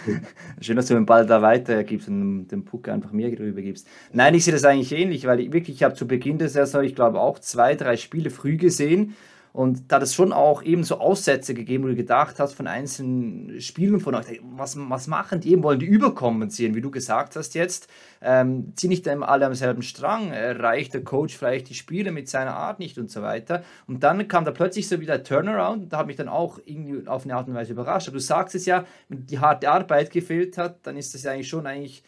schön, 0.60 0.76
dass 0.76 0.86
du 0.86 0.94
den 0.94 1.06
Ball 1.06 1.26
da 1.26 1.42
weitergibst 1.42 2.08
und 2.08 2.48
den 2.48 2.64
Puck 2.64 2.88
einfach 2.88 3.12
mir 3.12 3.34
drüber 3.34 3.62
gibst. 3.62 3.86
Nein, 4.12 4.34
ich 4.34 4.44
sehe 4.44 4.52
das 4.52 4.64
eigentlich 4.64 4.92
ähnlich, 4.92 5.26
weil 5.26 5.40
ich 5.40 5.52
wirklich, 5.52 5.76
ich 5.76 5.82
habe 5.82 5.94
zu 5.94 6.06
Beginn 6.06 6.38
der 6.38 6.48
Saison, 6.48 6.82
ich 6.82 6.94
glaube, 6.94 7.20
auch 7.20 7.38
zwei, 7.38 7.74
drei 7.74 7.96
Spiele 7.96 8.30
früh 8.30 8.56
gesehen 8.56 9.14
und 9.52 9.92
da 9.92 9.96
hat 9.96 10.02
es 10.02 10.14
schon 10.14 10.32
auch 10.32 10.62
eben 10.62 10.82
so 10.82 10.98
Aussätze 10.98 11.52
gegeben, 11.52 11.84
wo 11.84 11.88
du 11.88 11.94
gedacht 11.94 12.38
hast 12.38 12.54
von 12.54 12.66
einzelnen 12.66 13.60
Spielen 13.60 14.00
von 14.00 14.14
euch, 14.14 14.40
was, 14.42 14.76
was 14.78 15.06
machen 15.08 15.40
die 15.40 15.52
eben? 15.52 15.62
Wollen 15.62 15.78
die 15.78 15.86
überkompensieren, 15.86 16.74
wie 16.74 16.80
du 16.80 16.90
gesagt 16.90 17.36
hast 17.36 17.54
jetzt? 17.54 17.86
Ähm, 18.22 18.72
ziehen 18.76 18.88
nicht 18.88 19.06
alle 19.06 19.46
am 19.46 19.54
selben 19.54 19.82
Strang? 19.82 20.32
Erreicht 20.32 20.94
der 20.94 21.04
Coach 21.04 21.36
vielleicht 21.36 21.68
die 21.68 21.74
Spiele 21.74 22.12
mit 22.12 22.30
seiner 22.30 22.54
Art 22.54 22.78
nicht 22.78 22.96
und 22.96 23.10
so 23.10 23.20
weiter? 23.20 23.62
Und 23.86 24.02
dann 24.02 24.26
kam 24.26 24.46
da 24.46 24.52
plötzlich 24.52 24.88
so 24.88 25.00
wieder 25.00 25.22
Turnaround 25.22 25.82
und 25.82 25.92
da 25.92 25.98
hat 25.98 26.06
mich 26.06 26.16
dann 26.16 26.28
auch 26.28 26.58
irgendwie 26.64 27.06
auf 27.06 27.24
eine 27.24 27.34
Art 27.34 27.46
und 27.46 27.54
Weise 27.54 27.72
überrascht. 27.72 28.08
Aber 28.08 28.16
du 28.16 28.22
sagst 28.22 28.54
es 28.54 28.64
ja, 28.64 28.86
wenn 29.08 29.26
die 29.26 29.38
harte 29.38 29.70
Arbeit 29.70 30.10
gefehlt 30.10 30.56
hat, 30.56 30.86
dann 30.86 30.96
ist 30.96 31.12
das 31.12 31.24
ja 31.24 31.32
eigentlich 31.32 31.48
schon 31.48 31.66
eigentlich 31.66 32.02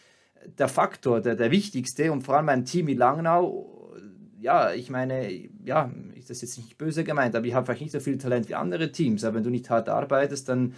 der 0.57 0.67
Faktor, 0.67 1.21
der, 1.21 1.35
der 1.35 1.51
wichtigste. 1.51 2.11
Und 2.11 2.23
vor 2.23 2.37
allem 2.37 2.49
ein 2.49 2.65
Team 2.65 2.87
wie 2.87 2.95
Langnau 2.95 3.74
ja, 4.39 4.73
ich 4.73 4.89
meine, 4.89 5.31
ja, 5.63 5.91
ist 6.15 6.29
das 6.29 6.41
jetzt 6.41 6.57
nicht 6.57 6.77
böse 6.77 7.03
gemeint, 7.03 7.35
aber 7.35 7.45
ich 7.45 7.53
habe 7.53 7.65
vielleicht 7.65 7.81
nicht 7.81 7.91
so 7.91 7.99
viel 7.99 8.17
Talent 8.17 8.49
wie 8.49 8.55
andere 8.55 8.91
Teams. 8.91 9.23
Aber 9.23 9.35
wenn 9.35 9.43
du 9.43 9.49
nicht 9.49 9.69
hart 9.69 9.89
arbeitest, 9.89 10.49
dann 10.49 10.75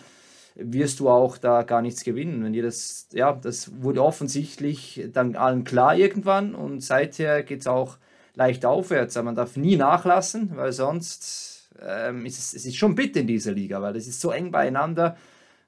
wirst 0.56 1.00
du 1.00 1.10
auch 1.10 1.38
da 1.38 1.64
gar 1.64 1.82
nichts 1.82 2.04
gewinnen. 2.04 2.44
Wenn 2.44 2.54
ihr 2.54 2.64
das, 2.64 3.08
ja, 3.12 3.34
das 3.34 3.82
wurde 3.82 4.04
offensichtlich 4.04 5.08
dann 5.14 5.36
allen 5.36 5.64
klar 5.64 5.96
irgendwann 5.96 6.56
und 6.56 6.82
seither 6.82 7.44
geht 7.44 7.62
es 7.62 7.68
auch 7.68 7.98
leicht 8.36 8.66
aufwärts. 8.66 9.18
Aber 9.18 9.26
man 9.26 9.36
darf 9.36 9.58
nie 9.58 9.76
nachlassen, 9.76 10.52
weil 10.56 10.72
sonst 10.72 11.70
ähm, 11.82 12.26
ist 12.26 12.40
es, 12.40 12.54
es 12.54 12.66
ist 12.66 12.78
schon 12.78 12.96
bitter 12.96 13.20
in 13.20 13.28
dieser 13.28 13.52
Liga, 13.52 13.82
weil 13.82 13.96
es 13.96 14.08
ist 14.08 14.22
so 14.22 14.32
eng 14.32 14.52
beieinander. 14.52 15.18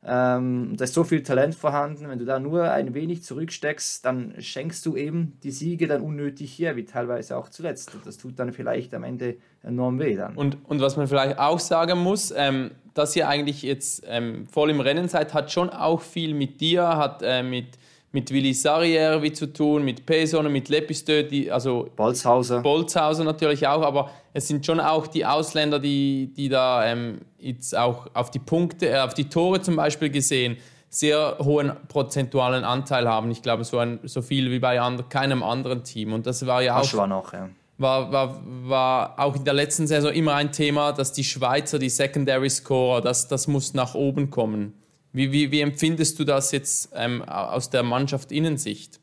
Ähm, 0.05 0.75
da 0.77 0.85
ist 0.85 0.93
so 0.93 1.03
viel 1.03 1.23
Talent 1.23 1.55
vorhanden. 1.55 2.07
Wenn 2.07 2.19
du 2.19 2.25
da 2.25 2.39
nur 2.39 2.71
ein 2.71 2.93
wenig 2.93 3.23
zurücksteckst, 3.23 4.05
dann 4.05 4.33
schenkst 4.39 4.85
du 4.85 4.95
eben 4.95 5.37
die 5.43 5.51
Siege 5.51 5.87
dann 5.87 6.01
unnötig 6.01 6.57
her, 6.57 6.77
wie 6.77 6.85
teilweise 6.85 7.35
auch 7.35 7.49
zuletzt. 7.49 7.91
Das 8.05 8.17
tut 8.17 8.39
dann 8.39 8.53
vielleicht 8.53 8.93
am 8.93 9.03
Ende 9.03 9.35
enorm 9.61 9.99
weh 9.99 10.15
dann. 10.15 10.35
Und, 10.35 10.57
und 10.65 10.79
was 10.79 10.95
man 10.95 11.07
vielleicht 11.07 11.37
auch 11.37 11.59
sagen 11.59 11.99
muss, 11.99 12.33
ähm, 12.35 12.71
dass 12.93 13.15
ihr 13.15 13.27
eigentlich 13.27 13.61
jetzt 13.61 14.03
ähm, 14.07 14.47
voll 14.47 14.69
im 14.69 14.79
Rennen 14.79 15.09
seid, 15.09 15.33
hat 15.33 15.51
schon 15.51 15.69
auch 15.69 16.01
viel 16.01 16.33
mit 16.33 16.61
dir, 16.61 16.87
hat 16.87 17.21
äh, 17.21 17.43
mit 17.43 17.77
mit 18.11 18.31
Willi 18.31 18.53
Sarriere 18.53 19.31
zu 19.33 19.53
tun, 19.53 19.83
mit 19.83 20.05
Peson, 20.05 20.51
mit 20.51 20.69
Lepistö, 20.69 21.23
die, 21.23 21.51
also 21.51 21.89
Bolzhauser. 21.95 22.61
Bolzhauser 22.61 23.23
natürlich 23.23 23.67
auch, 23.67 23.83
aber 23.83 24.09
es 24.33 24.47
sind 24.47 24.65
schon 24.65 24.79
auch 24.79 25.07
die 25.07 25.25
Ausländer, 25.25 25.79
die, 25.79 26.33
die 26.35 26.49
da 26.49 26.85
ähm, 26.85 27.19
jetzt 27.37 27.77
auch 27.77 28.07
auf 28.13 28.31
die 28.31 28.39
Punkte, 28.39 28.89
äh, 28.89 28.99
auf 28.99 29.13
die 29.13 29.29
Tore 29.29 29.61
zum 29.61 29.75
Beispiel 29.75 30.09
gesehen, 30.09 30.57
sehr 30.89 31.37
hohen 31.39 31.71
prozentualen 31.87 32.63
Anteil 32.63 33.07
haben. 33.07 33.29
Ich 33.29 33.43
glaube, 33.43 33.63
so, 33.63 33.77
ein, 33.77 33.99
so 34.03 34.23
viel 34.23 34.49
wie 34.49 34.59
bei 34.59 34.81
and 34.81 35.09
keinem 35.11 35.43
anderen 35.43 35.83
Team. 35.83 36.13
Und 36.13 36.25
das 36.25 36.45
war 36.47 36.63
ja 36.63 36.79
auch. 36.79 36.93
War 36.95 37.07
noch, 37.07 37.31
ja. 37.33 37.49
War, 37.77 38.11
war, 38.11 38.41
war 38.43 39.19
auch 39.19 39.35
in 39.35 39.45
der 39.45 39.53
letzten 39.53 39.87
Saison 39.87 40.11
immer 40.11 40.33
ein 40.33 40.51
Thema, 40.51 40.91
dass 40.91 41.13
die 41.13 41.23
Schweizer, 41.23 41.79
die 41.79 41.89
Secondary 41.89 42.49
Scorer, 42.49 43.01
das, 43.01 43.27
das 43.27 43.47
muss 43.47 43.73
nach 43.73 43.93
oben 43.93 44.31
kommen. 44.31 44.73
Wie, 45.11 45.31
wie, 45.31 45.51
wie 45.51 45.61
empfindest 45.61 46.19
du 46.19 46.23
das 46.23 46.51
jetzt 46.51 46.91
ähm, 46.93 47.23
aus 47.23 47.69
der 47.69 47.83
Mannschaft 47.83 48.31
Innensicht? 48.31 48.99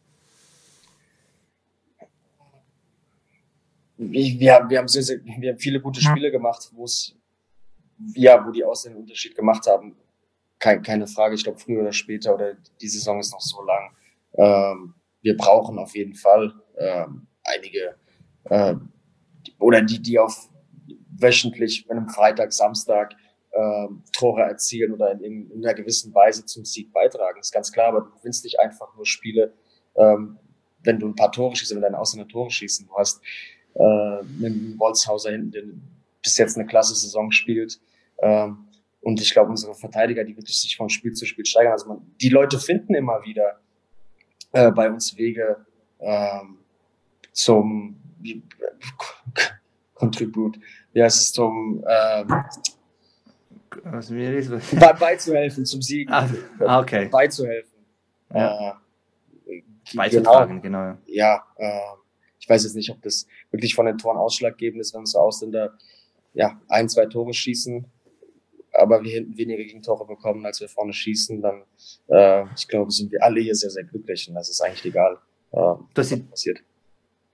Ich, 3.98 4.38
wir, 4.38 4.54
haben, 4.54 4.70
wir, 4.70 4.78
haben 4.78 4.88
sehr, 4.88 5.02
sehr, 5.02 5.24
wir 5.24 5.52
haben 5.52 5.58
viele 5.58 5.80
gute 5.80 6.00
Spiele 6.00 6.30
gemacht, 6.30 6.70
wo 6.72 6.84
es 6.84 7.16
ja, 8.14 8.44
wo 8.46 8.50
die 8.50 8.64
Ausländer 8.64 8.98
einen 8.98 9.04
Unterschied 9.04 9.34
gemacht 9.34 9.66
haben. 9.66 9.96
Keine, 10.58 10.82
keine 10.82 11.06
Frage, 11.06 11.34
ich 11.34 11.44
glaube 11.44 11.58
früher 11.58 11.80
oder 11.80 11.92
später 11.92 12.34
oder 12.34 12.54
die 12.80 12.88
Saison 12.88 13.20
ist 13.20 13.32
noch 13.32 13.40
so 13.40 13.62
lang. 13.62 13.90
Ähm, 14.34 14.94
wir 15.22 15.36
brauchen 15.36 15.78
auf 15.78 15.94
jeden 15.94 16.14
Fall 16.14 16.52
ähm, 16.78 17.26
einige 17.42 17.96
äh, 18.44 18.74
oder 19.58 19.82
die, 19.82 20.00
die 20.00 20.18
auf 20.18 20.48
wöchentlich, 21.18 21.86
wenn 21.88 21.98
am 21.98 22.08
Freitag, 22.08 22.52
Samstag 22.52 23.14
äh, 23.56 23.88
Tore 24.12 24.42
erzielen 24.42 24.92
oder 24.92 25.12
in, 25.12 25.50
in, 25.50 25.64
einer 25.64 25.74
gewissen 25.74 26.14
Weise 26.14 26.44
zum 26.44 26.64
Sieg 26.64 26.92
beitragen. 26.92 27.38
Das 27.38 27.48
ist 27.48 27.52
ganz 27.52 27.72
klar, 27.72 27.88
aber 27.88 28.02
du 28.02 28.10
gewinnst 28.10 28.44
nicht 28.44 28.60
einfach 28.60 28.94
nur 28.94 29.06
Spiele, 29.06 29.54
ähm, 29.96 30.38
wenn 30.82 30.98
du 30.98 31.06
ein 31.08 31.14
paar 31.14 31.32
Tore 31.32 31.56
schießt, 31.56 31.74
wenn 31.74 31.80
deine 31.80 31.98
Ausländer 31.98 32.28
Tore 32.28 32.50
schießen. 32.50 32.86
Du 32.86 32.94
hast 32.96 33.22
äh, 33.74 33.82
einen 33.82 34.76
Wolzhauser 34.78 35.30
hinten, 35.30 35.50
der 35.52 35.62
bis 36.22 36.36
jetzt 36.36 36.56
eine 36.56 36.66
klasse 36.66 36.94
Saison 36.94 37.30
spielt. 37.30 37.80
Ähm, 38.18 38.68
und 39.00 39.20
ich 39.20 39.32
glaube, 39.32 39.50
unsere 39.50 39.74
Verteidiger, 39.74 40.24
die 40.24 40.36
wirklich 40.36 40.60
sich 40.60 40.76
von 40.76 40.88
Spiel 40.88 41.12
zu 41.12 41.24
Spiel 41.24 41.46
steigern. 41.46 41.72
Also 41.72 41.88
man, 41.88 42.14
die 42.20 42.28
Leute 42.28 42.58
finden 42.58 42.94
immer 42.94 43.22
wieder 43.24 43.60
äh, 44.52 44.70
bei 44.70 44.90
uns 44.90 45.16
Wege 45.16 45.64
ähm, 46.00 46.58
zum 47.32 47.96
Contribute, 49.94 50.58
heißt 50.94 51.20
es, 51.20 51.32
zum 51.32 51.84
ähm, 51.88 52.44
was 53.84 54.10
mir 54.10 54.36
ist, 54.36 54.50
Be 54.50 54.96
beizuhelfen 54.98 55.64
zum 55.64 55.82
Sieg. 55.82 56.10
Ah, 56.10 56.28
okay. 56.80 57.08
Beizuhelfen. 57.08 57.78
Ja. 58.32 58.80
Äh, 59.46 59.62
Beizutragen, 59.94 60.62
genau. 60.62 60.82
genau. 60.82 60.98
Ja, 61.06 61.44
äh, 61.56 61.80
ich 62.40 62.48
weiß 62.48 62.64
jetzt 62.64 62.76
nicht, 62.76 62.90
ob 62.90 63.02
das 63.02 63.26
wirklich 63.50 63.74
von 63.74 63.86
den 63.86 63.98
Toren 63.98 64.16
ausschlaggebend 64.16 64.80
ist, 64.80 64.94
wenn 64.94 65.06
so 65.06 65.18
Ausländer 65.18 65.76
ja, 66.34 66.60
ein, 66.68 66.88
zwei 66.88 67.06
Tore 67.06 67.32
schießen. 67.32 67.86
aber 68.72 69.02
wir 69.02 69.10
hinten 69.10 69.36
weniger 69.36 69.64
Gegentore 69.64 70.06
bekommen, 70.06 70.44
als 70.44 70.60
wir 70.60 70.68
vorne 70.68 70.92
schießen, 70.92 71.40
dann, 71.40 71.62
äh, 72.08 72.44
ich 72.56 72.68
glaube, 72.68 72.90
sind 72.90 73.10
wir 73.10 73.22
alle 73.22 73.40
hier 73.40 73.54
sehr, 73.54 73.70
sehr 73.70 73.84
glücklich 73.84 74.28
und 74.28 74.34
das 74.34 74.50
ist 74.50 74.60
eigentlich 74.60 74.84
egal, 74.84 75.18
äh, 75.52 75.74
was 75.94 76.20
passiert. 76.30 76.60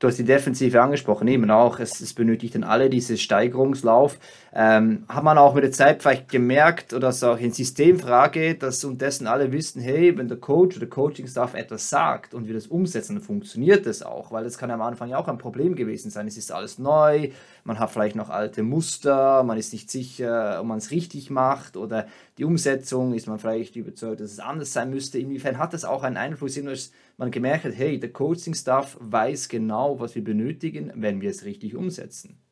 Du 0.03 0.09
hast 0.09 0.18
die 0.18 0.24
Defensive 0.24 0.82
angesprochen, 0.82 1.28
eben 1.28 1.48
auch. 1.53 1.78
Es, 1.78 2.00
es 2.00 2.12
benötigt 2.12 2.57
dann 2.57 2.64
alle 2.64 2.90
diese 2.90 3.16
Steigerungslauf. 3.16 4.18
Ähm, 4.53 5.05
hat 5.09 5.22
man 5.22 5.38
auch 5.38 5.55
mit 5.55 5.62
der 5.62 5.70
Zeit 5.70 6.03
vielleicht 6.03 6.28
gemerkt 6.28 6.92
oder 6.92 7.11
ist 7.11 7.22
auch 7.22 7.38
eine 7.38 7.53
Systemfrage, 7.53 8.57
dass 8.57 8.84
unterdessen 8.84 9.28
alle 9.28 9.53
wissen, 9.53 9.80
hey, 9.80 10.18
wenn 10.18 10.26
der 10.26 10.38
Coach 10.38 10.76
oder 10.76 10.86
Coaching-Staff 10.86 11.55
etwas 11.55 11.88
sagt 11.88 12.34
und 12.34 12.48
wir 12.48 12.55
das 12.55 12.66
umsetzen, 12.66 13.14
dann 13.14 13.22
funktioniert 13.22 13.86
das 13.86 14.03
auch, 14.03 14.32
weil 14.32 14.42
das 14.42 14.59
kann 14.59 14.72
am 14.72 14.82
Anfang 14.82 15.09
ja 15.09 15.18
auch 15.18 15.28
ein 15.28 15.38
Problem 15.38 15.76
gewesen 15.76 16.11
sein. 16.11 16.26
Es 16.26 16.36
ist 16.36 16.50
alles 16.50 16.80
neu, 16.80 17.30
man 17.62 17.78
hat 17.78 17.92
vielleicht 17.92 18.16
noch 18.16 18.28
alte 18.28 18.64
Muster, 18.64 19.44
man 19.44 19.57
ist 19.57 19.72
nicht 19.72 19.88
sicher, 19.88 20.59
ob 20.61 20.66
man 20.66 20.78
es 20.78 20.90
richtig 20.90 21.30
macht 21.30 21.76
oder 21.76 22.09
die 22.38 22.44
Umsetzung 22.44 23.14
ist 23.14 23.28
man 23.28 23.38
vielleicht 23.38 23.76
überzeugt, 23.76 24.20
dass 24.20 24.32
es 24.32 24.40
anders 24.40 24.72
sein 24.72 24.90
müsste. 24.90 25.18
Inwiefern 25.20 25.59
hat 25.59 25.72
das 25.72 25.84
auch 25.84 26.03
einen 26.03 26.16
Einfluss, 26.16 26.57
dass 26.57 26.90
man 27.22 27.30
gemerkt 27.30 27.64
hat, 27.64 27.74
hey, 27.76 28.00
der 28.00 28.12
Coaching-Staff 28.12 28.98
weiß 29.00 29.48
genau, 29.48 30.00
was 30.00 30.16
wir 30.16 30.24
benötigen, 30.24 30.90
wenn 30.96 31.20
wir 31.20 31.30
es 31.30 31.44
richtig 31.44 31.76
umsetzen? 31.76 32.42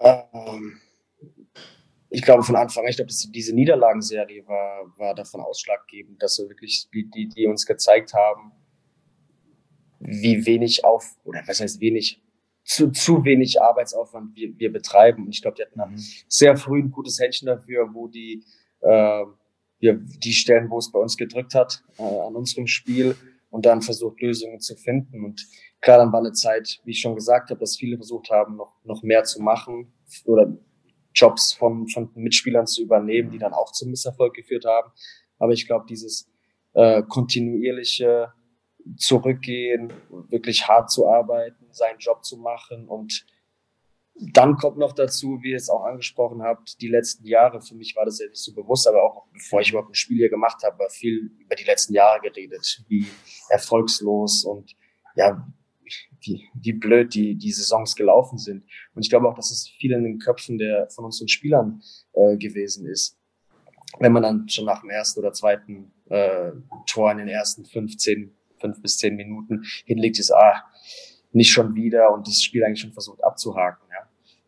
Ähm, 0.00 0.80
ich 2.10 2.22
glaube 2.22 2.42
von 2.42 2.56
Anfang 2.56 2.82
an, 2.82 2.90
ich 2.90 2.96
glaube, 2.96 3.12
diese 3.32 3.54
Niederlagenserie 3.54 4.44
war, 4.48 4.92
war 4.98 5.14
davon 5.14 5.40
ausschlaggebend, 5.40 6.20
dass 6.20 6.34
so 6.34 6.48
wirklich 6.48 6.88
die, 6.92 7.08
die, 7.08 7.28
die 7.28 7.46
uns 7.46 7.64
gezeigt 7.64 8.12
haben, 8.12 8.50
wie 10.00 10.44
wenig 10.46 10.84
auf, 10.84 11.16
oder 11.22 11.42
was 11.46 11.60
heißt 11.60 11.80
wenig, 11.80 12.20
zu, 12.64 12.90
zu 12.90 13.24
wenig 13.24 13.62
Arbeitsaufwand 13.62 14.34
wir, 14.34 14.58
wir 14.58 14.72
betreiben. 14.72 15.26
Und 15.26 15.30
ich 15.32 15.42
glaube, 15.42 15.58
die 15.58 15.62
hatten 15.62 15.92
mhm. 15.92 15.98
sehr 16.26 16.56
früh 16.56 16.80
ein 16.82 16.90
gutes 16.90 17.20
Händchen 17.20 17.46
dafür, 17.46 17.94
wo 17.94 18.08
die, 18.08 18.42
äh, 18.80 19.24
wir, 19.78 19.94
die 19.94 20.32
Stellen, 20.32 20.70
wo 20.70 20.78
es 20.78 20.90
bei 20.90 20.98
uns 20.98 21.16
gedrückt 21.16 21.54
hat, 21.54 21.82
äh, 21.98 22.02
an 22.02 22.34
unserem 22.34 22.66
Spiel 22.66 23.16
und 23.50 23.66
dann 23.66 23.82
versucht, 23.82 24.20
Lösungen 24.20 24.60
zu 24.60 24.76
finden. 24.76 25.24
Und 25.24 25.46
klar, 25.80 25.98
dann 25.98 26.12
war 26.12 26.20
eine 26.20 26.32
Zeit, 26.32 26.80
wie 26.84 26.92
ich 26.92 27.00
schon 27.00 27.14
gesagt 27.14 27.50
habe, 27.50 27.60
dass 27.60 27.76
viele 27.76 27.96
versucht 27.96 28.30
haben, 28.30 28.56
noch, 28.56 28.74
noch 28.84 29.02
mehr 29.02 29.24
zu 29.24 29.42
machen 29.42 29.92
oder 30.24 30.56
Jobs 31.14 31.54
von, 31.54 31.88
von 31.88 32.10
Mitspielern 32.14 32.66
zu 32.66 32.82
übernehmen, 32.82 33.30
die 33.30 33.38
dann 33.38 33.54
auch 33.54 33.72
zum 33.72 33.90
Misserfolg 33.90 34.34
geführt 34.34 34.66
haben. 34.66 34.92
Aber 35.38 35.52
ich 35.52 35.66
glaube, 35.66 35.86
dieses 35.88 36.30
äh, 36.74 37.02
kontinuierliche 37.02 38.32
Zurückgehen, 38.96 39.92
wirklich 40.28 40.68
hart 40.68 40.90
zu 40.90 41.08
arbeiten, 41.08 41.66
seinen 41.72 41.98
Job 41.98 42.24
zu 42.24 42.36
machen 42.36 42.86
und 42.86 43.26
dann 44.18 44.56
kommt 44.56 44.78
noch 44.78 44.92
dazu, 44.92 45.40
wie 45.42 45.50
ihr 45.50 45.56
es 45.56 45.68
auch 45.68 45.84
angesprochen 45.84 46.42
habt, 46.42 46.80
die 46.80 46.88
letzten 46.88 47.26
Jahre, 47.26 47.60
für 47.60 47.74
mich 47.74 47.94
war 47.96 48.06
das 48.06 48.18
ja 48.18 48.26
nicht 48.26 48.42
so 48.42 48.54
bewusst, 48.54 48.88
aber 48.88 49.02
auch 49.02 49.26
bevor 49.32 49.60
ich 49.60 49.70
überhaupt 49.70 49.90
ein 49.90 49.94
Spiel 49.94 50.16
hier 50.16 50.30
gemacht 50.30 50.62
habe, 50.64 50.78
war 50.78 50.88
viel 50.88 51.30
über 51.38 51.54
die 51.54 51.64
letzten 51.64 51.92
Jahre 51.92 52.20
geredet, 52.20 52.82
wie 52.88 53.06
erfolgslos 53.50 54.44
und 54.44 54.74
ja, 55.16 55.46
wie, 56.20 56.48
wie 56.54 56.72
blöd 56.72 57.14
die, 57.14 57.36
die 57.36 57.52
Saisons 57.52 57.94
gelaufen 57.94 58.38
sind. 58.38 58.64
Und 58.94 59.04
ich 59.04 59.10
glaube 59.10 59.28
auch, 59.28 59.34
dass 59.34 59.50
es 59.50 59.68
viel 59.68 59.92
in 59.92 60.04
den 60.04 60.18
Köpfen 60.18 60.58
der, 60.58 60.88
von 60.88 61.04
unseren 61.04 61.28
Spielern 61.28 61.82
äh, 62.12 62.36
gewesen 62.36 62.86
ist. 62.86 63.18
Wenn 63.98 64.12
man 64.12 64.22
dann 64.22 64.48
schon 64.48 64.64
nach 64.64 64.80
dem 64.80 64.90
ersten 64.90 65.20
oder 65.20 65.32
zweiten 65.32 65.92
äh, 66.08 66.52
Tor 66.86 67.12
in 67.12 67.18
den 67.18 67.28
ersten 67.28 67.64
15, 67.64 68.34
fünf 68.58 68.82
bis 68.82 68.98
zehn 68.98 69.14
Minuten 69.14 69.62
hinlegt, 69.84 70.18
ist, 70.18 70.32
ah, 70.32 70.64
nicht 71.32 71.50
schon 71.50 71.74
wieder 71.74 72.12
und 72.12 72.26
das 72.26 72.42
Spiel 72.42 72.64
eigentlich 72.64 72.80
schon 72.80 72.92
versucht 72.92 73.22
abzuhaken. 73.22 73.85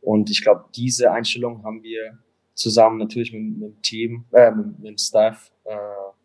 Und 0.01 0.31
ich 0.31 0.43
glaube, 0.43 0.65
diese 0.75 1.11
Einstellung 1.13 1.65
haben 1.65 1.83
wir 1.83 2.19
zusammen 2.55 2.99
natürlich 2.99 3.33
mit, 3.33 3.59
mit 3.59 3.63
dem 3.63 3.83
Team, 3.83 4.25
äh, 4.33 4.51
mit, 4.51 4.79
mit 4.79 4.89
dem 4.89 4.99
Staff, 4.99 5.53
äh, 5.65 5.77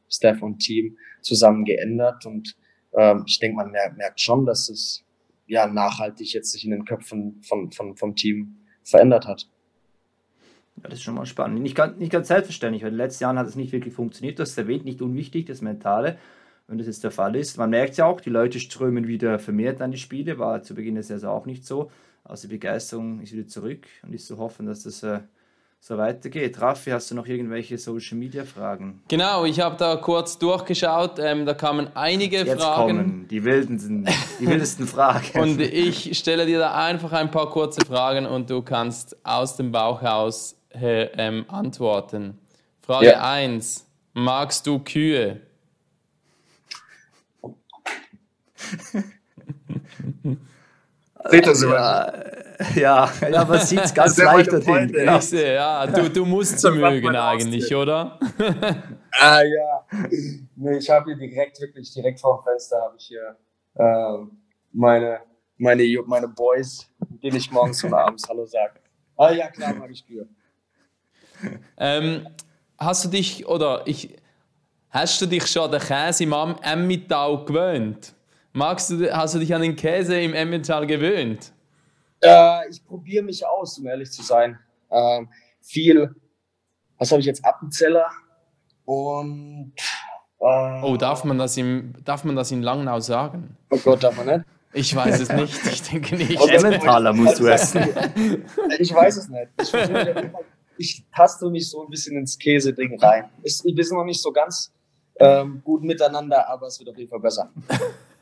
Staff 0.09 0.41
und 0.41 0.59
Team 0.59 0.97
zusammen 1.21 1.65
geändert. 1.65 2.25
Und 2.25 2.55
ähm, 2.93 3.23
ich 3.27 3.39
denke, 3.39 3.57
man 3.57 3.71
merkt, 3.71 4.21
schon, 4.21 4.45
dass 4.45 4.69
es 4.69 5.03
ja 5.47 5.67
nachhaltig 5.67 6.33
jetzt 6.33 6.51
sich 6.51 6.65
in 6.65 6.71
den 6.71 6.85
Köpfen 6.85 7.41
von, 7.41 7.71
von, 7.71 7.95
vom 7.95 8.15
Team 8.15 8.57
verändert 8.83 9.27
hat. 9.27 9.49
Ja, 10.77 10.89
das 10.89 10.95
ist 10.95 11.03
schon 11.03 11.15
mal 11.15 11.25
spannend. 11.25 11.61
Nicht 11.61 11.75
ganz, 11.75 11.97
nicht 11.97 12.11
ganz 12.11 12.27
selbstverständlich, 12.27 12.83
weil 12.83 12.89
in 12.89 12.95
den 12.95 13.05
letzten 13.05 13.23
Jahren 13.23 13.37
hat 13.37 13.47
es 13.47 13.55
nicht 13.55 13.71
wirklich 13.71 13.93
funktioniert. 13.93 14.39
Du 14.39 14.43
hast 14.43 14.57
erwähnt, 14.57 14.85
nicht 14.85 15.01
unwichtig, 15.01 15.45
das 15.45 15.61
Mentale 15.61 16.17
wenn 16.67 16.77
das 16.77 16.87
jetzt 16.87 17.03
der 17.03 17.11
Fall 17.11 17.35
ist. 17.35 17.57
Man 17.57 17.69
merkt 17.69 17.97
ja 17.97 18.05
auch, 18.05 18.21
die 18.21 18.29
Leute 18.29 18.59
strömen 18.59 19.07
wieder 19.07 19.39
vermehrt 19.39 19.81
an 19.81 19.91
die 19.91 19.97
Spiele, 19.97 20.39
war 20.39 20.63
zu 20.63 20.75
Beginn 20.75 20.95
der 20.95 21.03
Saison 21.03 21.31
auch 21.31 21.45
nicht 21.45 21.65
so. 21.65 21.91
Also 22.23 22.47
die 22.47 22.53
Begeisterung 22.53 23.19
ist 23.21 23.33
wieder 23.33 23.47
zurück 23.47 23.85
und 24.01 24.13
ist 24.13 24.27
zu 24.27 24.37
hoffen, 24.37 24.65
dass 24.65 24.83
das 24.83 25.03
äh, 25.03 25.19
so 25.81 25.97
weitergeht. 25.97 26.61
Raffi, 26.61 26.91
hast 26.91 27.11
du 27.11 27.15
noch 27.15 27.27
irgendwelche 27.27 27.77
Social 27.77 28.17
Media 28.17 28.45
Fragen? 28.45 29.01
Genau, 29.09 29.43
ich 29.43 29.59
habe 29.59 29.75
da 29.75 29.97
kurz 29.97 30.39
durchgeschaut, 30.39 31.19
ähm, 31.19 31.45
da 31.45 31.53
kamen 31.53 31.89
einige 31.95 32.37
Jetzt 32.37 32.61
Fragen. 32.61 32.97
Kommen 32.97 33.27
die 33.27 33.43
wildesten, 33.43 34.07
die 34.39 34.47
wildesten 34.47 34.87
Fragen. 34.87 35.39
und 35.41 35.59
ich 35.59 36.17
stelle 36.17 36.45
dir 36.45 36.59
da 36.59 36.73
einfach 36.73 37.11
ein 37.11 37.29
paar 37.29 37.49
kurze 37.49 37.85
Fragen 37.85 38.25
und 38.25 38.49
du 38.49 38.61
kannst 38.61 39.17
aus 39.25 39.57
dem 39.57 39.73
Bauch 39.73 40.01
raus 40.01 40.55
äh, 40.69 41.09
ähm, 41.17 41.43
antworten. 41.49 42.37
Frage 42.81 43.07
ja. 43.07 43.21
1. 43.21 43.85
Magst 44.13 44.65
du 44.65 44.79
Kühe? 44.79 45.41
Ja, 51.31 52.13
ja, 52.75 53.11
ja 53.31 53.45
man 53.45 53.59
sieht 53.59 53.79
es 53.79 53.93
ganz 53.95 54.17
leicht 54.17 54.51
dorthin. 54.51 54.91
Genau. 54.91 55.19
Ja, 55.19 55.87
du, 55.87 56.09
du 56.09 56.25
musst 56.25 56.59
sie 56.59 56.71
mögen 56.71 57.15
eigentlich, 57.15 57.73
oder? 57.73 58.19
ah 59.19 59.41
ja. 59.41 59.85
Nee, 60.55 60.77
ich 60.77 60.89
habe 60.89 61.13
hier 61.13 61.29
direkt, 61.29 61.59
wirklich 61.61 61.93
direkt 61.93 62.19
vor 62.19 62.39
dem 62.39 62.51
Fenster 62.51 62.81
habe 62.81 62.95
ich 62.97 63.05
hier 63.05 63.37
äh, 63.75 64.25
meine, 64.71 65.19
meine, 65.57 66.03
meine 66.05 66.27
Boys, 66.27 66.89
denen 67.21 67.37
ich 67.37 67.51
morgens 67.51 67.83
und 67.83 67.93
abends 67.93 68.27
Hallo 68.27 68.45
sage. 68.45 68.79
Ah 69.15 69.31
ja, 69.31 69.47
klar, 69.49 69.73
mag 69.73 69.89
ich 69.91 70.05
Kühe. 70.05 70.27
Ähm, 71.77 72.27
hast 72.77 73.05
du 73.05 73.09
dich, 73.09 73.45
oder 73.47 73.83
ich, 73.85 74.15
hast 74.89 75.21
du 75.21 75.25
dich 75.25 75.45
schon 75.47 75.63
an 75.63 75.71
den 75.71 75.81
Käse 75.81 76.23
im 76.23 76.33
Emmittal 76.61 77.45
gewöhnt? 77.45 78.13
Magst 78.55 78.91
du, 78.91 79.11
hast 79.11 79.33
du 79.33 79.39
dich 79.39 79.53
an 79.55 79.63
den 79.63 79.75
Käse 79.75 80.19
im 80.19 80.35
Emmental 80.35 80.85
gewöhnt? 80.85 81.51
Äh, 82.21 82.69
ich 82.69 82.85
probiere 82.85 83.23
mich 83.23 83.45
aus, 83.45 83.79
um 83.79 83.87
ehrlich 83.87 84.11
zu 84.11 84.21
sein. 84.21 84.59
Ähm, 84.91 85.27
viel, 85.59 86.13
was 86.99 87.11
habe 87.11 87.19
ich 87.19 87.25
jetzt, 87.25 87.43
Appenzeller 87.43 88.05
und... 88.85 89.73
Äh, 90.39 90.81
oh, 90.83 90.95
darf 90.97 91.23
man, 91.23 91.39
das 91.39 91.57
im, 91.57 91.95
darf 92.05 92.23
man 92.25 92.35
das 92.35 92.51
in 92.51 92.61
Langnau 92.61 92.99
sagen? 92.99 93.57
Oh 93.71 93.77
Gott, 93.77 94.03
darf 94.03 94.17
man 94.17 94.27
nicht? 94.27 94.45
Ich 94.73 94.95
weiß 94.95 95.19
es 95.19 95.29
nicht, 95.29 95.65
ich 95.65 95.81
denke 95.81 96.15
nicht. 96.15 96.39
Emmentaler 96.39 97.11
musst 97.11 97.39
du 97.39 97.47
essen. 97.47 97.87
ich 98.77 98.93
weiß 98.93 99.17
es 99.17 99.29
nicht. 99.29 99.49
Ich, 99.59 99.73
ich 100.77 101.05
taste 101.15 101.49
mich 101.49 101.69
so 101.69 101.83
ein 101.83 101.89
bisschen 101.89 102.17
ins 102.17 102.37
Käse-Ding 102.37 102.99
rein. 102.99 103.29
wir 103.41 103.51
sind 103.51 103.97
noch 103.97 104.05
nicht 104.05 104.21
so 104.21 104.31
ganz 104.31 104.71
ähm, 105.19 105.61
gut 105.63 105.83
miteinander, 105.83 106.47
aber 106.49 106.67
es 106.67 106.79
wird 106.79 106.89
auf 106.89 106.97
jeden 106.97 107.09
Fall 107.09 107.19
besser. 107.19 107.51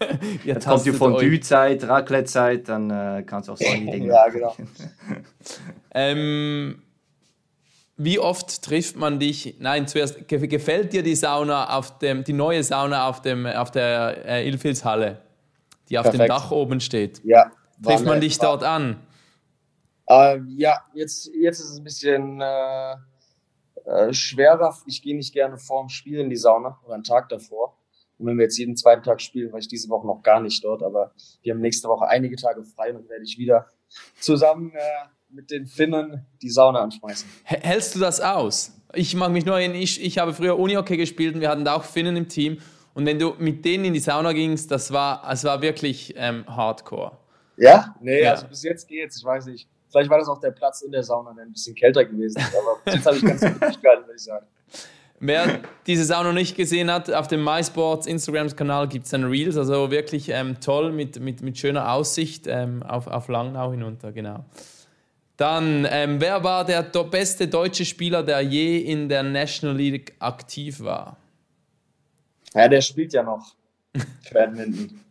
Jetzt 0.43 0.68
kommt 0.68 0.86
die 0.86 0.91
Fondue-Zeit, 0.91 1.88
Raclette-Zeit, 1.88 2.70
dann 2.70 2.89
äh, 2.89 3.24
kannst 3.26 3.49
du 3.49 3.54
auch 3.54 3.58
solche 3.58 3.86
Dinge 3.91 4.08
Ja, 4.08 4.28
genau. 4.30 4.56
ähm, 5.93 6.82
wie 7.97 8.20
oft 8.20 8.64
trifft 8.64 8.95
man 8.95 9.20
dich? 9.20 9.56
Nein, 9.60 9.88
zuerst 9.88 10.28
gefällt 10.28 10.93
dir 10.93 11.04
die 11.04 11.16
Sauna 11.16 11.78
auf 11.78 11.99
dem, 11.99 12.24
die 12.24 12.34
neue 12.34 12.64
Sauna 12.64 13.08
auf 13.08 13.22
dem, 13.22 13.45
auf 13.45 13.72
der 13.72 14.26
äh, 14.26 14.47
Ilfilshalle, 14.47 15.22
die 15.89 15.99
auf 15.99 16.04
Perfekt. 16.04 16.24
dem 16.24 16.28
Dach 16.28 16.52
oben 16.52 16.80
steht. 16.80 17.24
Ja. 17.24 17.52
Trifft 17.84 18.06
man 18.06 18.22
dich 18.22 18.38
dort 18.38 18.64
an? 18.64 18.97
Äh, 20.08 20.39
ja, 20.56 20.82
jetzt, 20.93 21.30
jetzt 21.34 21.60
ist 21.60 21.72
es 21.72 21.78
ein 21.78 21.84
bisschen 21.84 22.41
äh, 22.41 22.95
äh, 23.86 24.14
schwerer. 24.14 24.76
Ich 24.86 25.02
gehe 25.02 25.16
nicht 25.16 25.34
gerne 25.34 25.58
vorm 25.58 25.89
Spiel 25.89 26.20
in 26.20 26.30
die 26.30 26.36
Sauna 26.36 26.80
oder 26.84 26.95
einen 26.95 27.04
Tag 27.04 27.30
davor. 27.30 27.70
Und 28.22 28.28
wenn 28.28 28.38
wir 28.38 28.43
jetzt 28.43 28.57
jeden 28.59 28.78
zweiten 28.78 29.01
Tag 29.01 29.19
spielen, 29.19 29.51
war 29.51 29.57
ich 29.57 29.67
diese 29.67 29.89
Woche 29.89 30.05
noch 30.05 30.22
gar 30.22 30.39
nicht 30.39 30.63
dort, 30.63 30.84
aber 30.84 31.11
wir 31.41 31.53
haben 31.53 31.59
nächste 31.59 31.88
Woche 31.88 32.07
einige 32.07 32.36
Tage 32.36 32.63
frei 32.63 32.89
und 32.89 33.01
dann 33.01 33.09
werde 33.09 33.24
ich 33.24 33.39
wieder 33.39 33.65
zusammen 34.19 34.74
äh, 34.76 34.80
mit 35.30 35.49
den 35.49 35.65
Finnen 35.65 36.28
die 36.39 36.51
Sauna 36.51 36.82
anschmeißen. 36.82 37.28
Hältst 37.43 37.95
du 37.95 37.99
das 37.99 38.22
aus? 38.22 38.74
Ich 38.93 39.15
mag 39.15 39.32
mich 39.32 39.45
nur 39.45 39.57
erinnern, 39.57 39.78
ich, 39.78 40.03
ich 40.03 40.19
habe 40.19 40.34
früher 40.34 40.59
Unihockey 40.59 40.97
gespielt 40.97 41.34
und 41.34 41.41
wir 41.41 41.49
hatten 41.49 41.65
da 41.65 41.74
auch 41.74 41.84
Finnen 41.84 42.15
im 42.15 42.28
Team. 42.28 42.59
Und 42.93 43.07
wenn 43.07 43.17
du 43.17 43.34
mit 43.39 43.65
denen 43.65 43.86
in 43.86 43.93
die 43.93 43.99
Sauna 43.99 44.34
gingst, 44.34 44.69
das 44.69 44.91
war, 44.91 45.28
es 45.32 45.43
war 45.43 45.63
wirklich 45.63 46.13
ähm, 46.15 46.45
hardcore. 46.45 47.17
Ja? 47.57 47.95
Nee, 48.01 48.22
ja. 48.22 48.32
also 48.32 48.47
bis 48.47 48.61
jetzt 48.61 48.88
geht's. 48.88 49.17
Ich 49.17 49.24
weiß 49.24 49.47
nicht. 49.47 49.67
Vielleicht 49.89 50.11
war 50.11 50.19
das 50.19 50.28
auch 50.28 50.39
der 50.39 50.51
Platz 50.51 50.84
in 50.84 50.91
der 50.91 51.01
Sauna, 51.01 51.34
der 51.34 51.45
ein 51.45 51.51
bisschen 51.53 51.76
kälter 51.76 52.05
gewesen 52.05 52.39
ist. 52.39 52.55
Aber 52.55 52.93
jetzt 52.93 53.05
habe 53.05 53.17
ich 53.17 53.26
ganz 53.26 53.41
gut 53.41 53.61
durchgehalten, 53.61 54.05
würde 54.05 54.15
ich 54.15 54.24
sagen. 54.24 54.45
Wer 55.24 55.59
diese 55.86 56.03
Sauna 56.03 56.30
noch 56.30 56.34
nicht 56.34 56.57
gesehen 56.57 56.89
hat, 56.89 57.13
auf 57.13 57.28
dem 57.28 57.43
MySports 57.43 58.07
Instagram-Kanal 58.07 58.88
gibt 58.88 59.05
es 59.05 59.11
dann 59.11 59.24
Reels, 59.24 59.55
also 59.55 59.91
wirklich 59.91 60.30
ähm, 60.30 60.59
toll 60.59 60.91
mit, 60.91 61.19
mit, 61.19 61.43
mit 61.43 61.59
schöner 61.59 61.93
Aussicht 61.93 62.47
ähm, 62.47 62.82
auf, 62.82 63.05
auf 63.05 63.28
Langnau 63.28 63.69
hinunter, 63.69 64.11
genau. 64.11 64.43
Dann, 65.38 65.88
ähm, 65.91 66.19
wer 66.19 66.43
war 66.43 66.65
der 66.65 66.82
beste 66.82 67.47
deutsche 67.47 67.86
Spieler, 67.86 68.24
der 68.24 68.41
je 68.41 68.80
in 68.80 69.09
der 69.09 69.22
National 69.22 69.78
League 69.78 70.15
aktiv 70.17 70.80
war? 70.80 71.17
Ja, 72.55 72.67
der 72.67 72.82
spielt 72.82 73.13
ja 73.13 73.22
noch 73.22 73.53
für 74.24 74.39
Edmonton. 74.39 75.01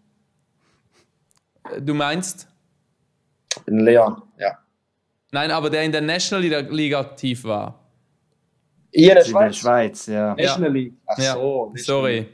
Äh, 1.72 1.80
Du 1.82 1.94
meinst? 1.94 2.48
In 3.66 3.78
Leon, 3.78 4.22
ja. 4.38 4.58
Nein, 5.30 5.52
aber 5.52 5.70
der 5.70 5.84
in 5.84 5.92
der 5.92 6.00
National 6.00 6.44
League 6.72 6.94
aktiv 6.94 7.44
war. 7.44 7.79
Hier 8.93 9.11
in 9.11 9.14
der 9.14 9.24
In 9.26 9.32
der 9.32 9.53
Schweiz. 9.53 9.57
Schweiz, 9.57 10.07
ja. 10.07 10.34
National 10.34 10.72
League. 10.72 10.95
Ach 11.07 11.18
Ja, 11.18 11.32
so. 11.34 11.70
nicht- 11.72 11.84
sorry. 11.84 12.26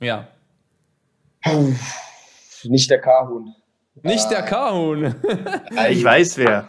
Ja. 0.00 0.28
Nicht 2.64 2.90
der 2.90 3.00
Kahun. 3.00 3.54
Nicht 4.02 4.30
der 4.30 4.42
Kahun. 4.42 5.14
Ich 5.90 6.02
weiß 6.04 6.38
wer. 6.38 6.68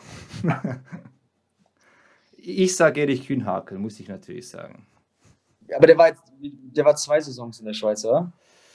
ich 2.37 2.75
sage 2.75 3.01
Erich 3.01 3.25
Kühnhakel, 3.27 3.77
muss 3.77 3.99
ich 3.99 4.07
natürlich 4.07 4.49
sagen. 4.49 4.85
Aber 5.75 5.87
der 5.87 5.97
war, 5.97 6.09
jetzt, 6.09 6.21
der 6.41 6.85
war 6.85 6.95
zwei 6.95 7.19
Saisons 7.19 7.59
in 7.59 7.65
der 7.65 7.73
Schweiz, 7.73 8.05
oder? 8.05 8.31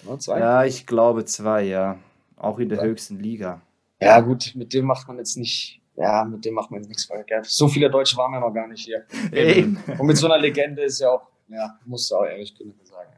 Ja, 0.09 0.19
zwei? 0.19 0.41
Ja, 0.41 0.65
ich 0.65 0.87
glaube 0.87 1.25
zwei, 1.25 1.63
ja. 1.63 1.99
Auch 2.37 2.59
in 2.59 2.69
der 2.69 2.79
Ja. 2.79 2.85
höchsten 2.85 3.19
Liga. 3.21 3.61
Ja, 4.01 4.19
gut, 4.21 4.53
mit 4.55 4.73
dem 4.73 4.87
macht 4.87 5.07
man 5.07 5.19
jetzt 5.19 5.37
nicht, 5.37 5.80
ja, 5.97 6.25
mit 6.25 6.45
dem 6.45 6.55
macht 6.55 6.71
man 6.71 6.81
jetzt 6.81 6.89
nichts 6.89 7.05
verkehrt. 7.05 7.47
So 7.47 7.69
viele 7.69 7.91
Deutsche 7.91 8.17
waren 8.17 8.33
ja 8.33 8.41
noch 8.41 8.53
gar 8.53 8.67
nicht 8.67 8.85
hier. 8.85 9.05
Eben. 9.33 9.79
Und 9.99 10.07
mit 10.07 10.17
so 10.17 10.27
einer 10.27 10.39
Legende 10.39 10.83
ist 10.83 11.01
ja 11.01 11.11
auch, 11.11 11.23
ja, 11.49 11.79
musst 11.85 12.11
du 12.11 12.17
auch 12.17 12.25
ehrlich 12.25 12.55
genug 12.57 12.77
sagen. 12.85 13.11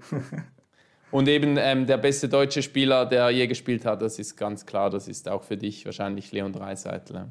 Und 1.10 1.28
eben 1.28 1.56
ähm, 1.58 1.86
der 1.86 1.98
beste 1.98 2.28
deutsche 2.28 2.62
Spieler, 2.62 3.06
der 3.06 3.30
je 3.30 3.46
gespielt 3.46 3.84
hat, 3.84 4.02
das 4.02 4.18
ist 4.18 4.36
ganz 4.36 4.66
klar, 4.66 4.90
das 4.90 5.08
ist 5.08 5.28
auch 5.28 5.42
für 5.44 5.56
dich 5.56 5.84
wahrscheinlich 5.84 6.32
Leon 6.32 6.52
Dreiseitel. 6.52 7.26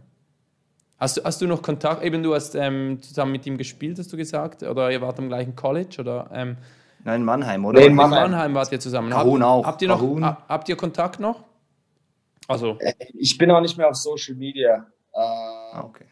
Hast 0.97 1.17
du, 1.17 1.23
hast 1.23 1.41
du 1.41 1.47
noch 1.47 1.61
Kontakt, 1.61 2.01
eben 2.03 2.23
du 2.23 2.33
hast 2.33 2.55
ähm, 2.55 3.01
zusammen 3.01 3.33
mit 3.33 3.45
ihm 3.45 3.57
gespielt, 3.57 3.99
hast 3.99 4.11
du 4.13 4.17
gesagt? 4.17 4.63
Oder 4.63 4.91
ihr 4.91 5.01
wart 5.01 5.19
am 5.19 5.27
gleichen 5.27 5.55
College? 5.55 5.97
Oder, 5.99 6.29
ähm, 6.33 6.57
Nein, 7.03 7.23
Mannheim, 7.23 7.65
oder? 7.65 7.79
Nee, 7.81 7.87
in 7.87 7.95
Mannheim. 7.95 8.31
Mannheim 8.31 8.53
wart 8.55 8.71
ihr 8.71 8.79
zusammen. 8.79 9.11
Kahun 9.11 9.43
auch. 9.43 9.65
Habt 9.65 9.81
ihr, 9.81 9.89
noch, 9.89 9.99
Kahun. 9.99 10.23
ha- 10.25 10.41
habt 10.47 10.69
ihr 10.69 10.77
Kontakt 10.77 11.19
noch? 11.19 11.43
Also, 12.47 12.77
Ich 13.13 13.37
bin 13.37 13.51
auch 13.51 13.61
nicht 13.61 13.77
mehr 13.77 13.89
auf 13.89 13.95
Social 13.95 14.35
Media. 14.35 14.87
Äh, 15.13 15.17
Ah, 15.17 15.83
okay. 15.83 16.05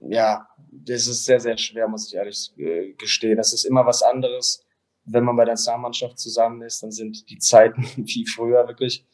ja, 0.00 0.48
das 0.70 1.06
ist 1.06 1.24
sehr, 1.24 1.40
sehr 1.40 1.56
schwer, 1.56 1.88
muss 1.88 2.08
ich 2.08 2.14
ehrlich 2.14 2.52
äh, 2.58 2.92
gestehen. 2.94 3.36
Das 3.36 3.52
ist 3.52 3.64
immer 3.64 3.84
was 3.86 4.02
anderes. 4.02 4.64
Wenn 5.04 5.24
man 5.24 5.36
bei 5.36 5.44
der 5.44 5.54
Nationalmannschaft 5.54 6.18
zusammen 6.18 6.62
ist, 6.62 6.82
dann 6.82 6.92
sind 6.92 7.28
die 7.30 7.38
Zeiten 7.38 7.82
wie 7.96 8.26
früher 8.26 8.66
wirklich, 8.68 9.06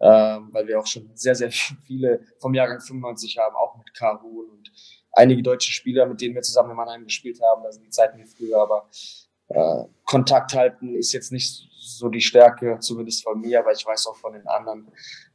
ähm, 0.00 0.48
weil 0.52 0.66
wir 0.66 0.80
auch 0.80 0.86
schon 0.86 1.10
sehr, 1.14 1.34
sehr 1.34 1.50
viele 1.50 2.20
vom 2.40 2.54
Jahrgang 2.54 2.80
95 2.80 3.38
haben, 3.38 3.54
auch 3.56 3.76
mit 3.76 3.92
Karun 3.94 4.50
und 4.50 4.72
einige 5.12 5.42
deutsche 5.42 5.70
Spieler, 5.72 6.06
mit 6.06 6.20
denen 6.20 6.34
wir 6.34 6.42
zusammen 6.42 6.70
in 6.70 6.76
Mannheim 6.76 7.04
gespielt 7.04 7.40
haben. 7.42 7.62
Da 7.62 7.70
sind 7.70 7.84
die 7.84 7.90
Zeiten 7.90 8.18
wie 8.18 8.26
früher, 8.26 8.60
aber 8.62 8.88
äh, 9.54 9.84
Kontakt 10.04 10.54
halten 10.54 10.94
ist 10.94 11.12
jetzt 11.12 11.32
nicht 11.32 11.68
so 11.78 12.08
die 12.08 12.20
Stärke, 12.20 12.78
zumindest 12.80 13.22
von 13.24 13.40
mir, 13.40 13.60
aber 13.60 13.72
ich 13.72 13.84
weiß 13.84 14.06
auch 14.06 14.16
von 14.16 14.32
den 14.32 14.46
anderen 14.46 14.88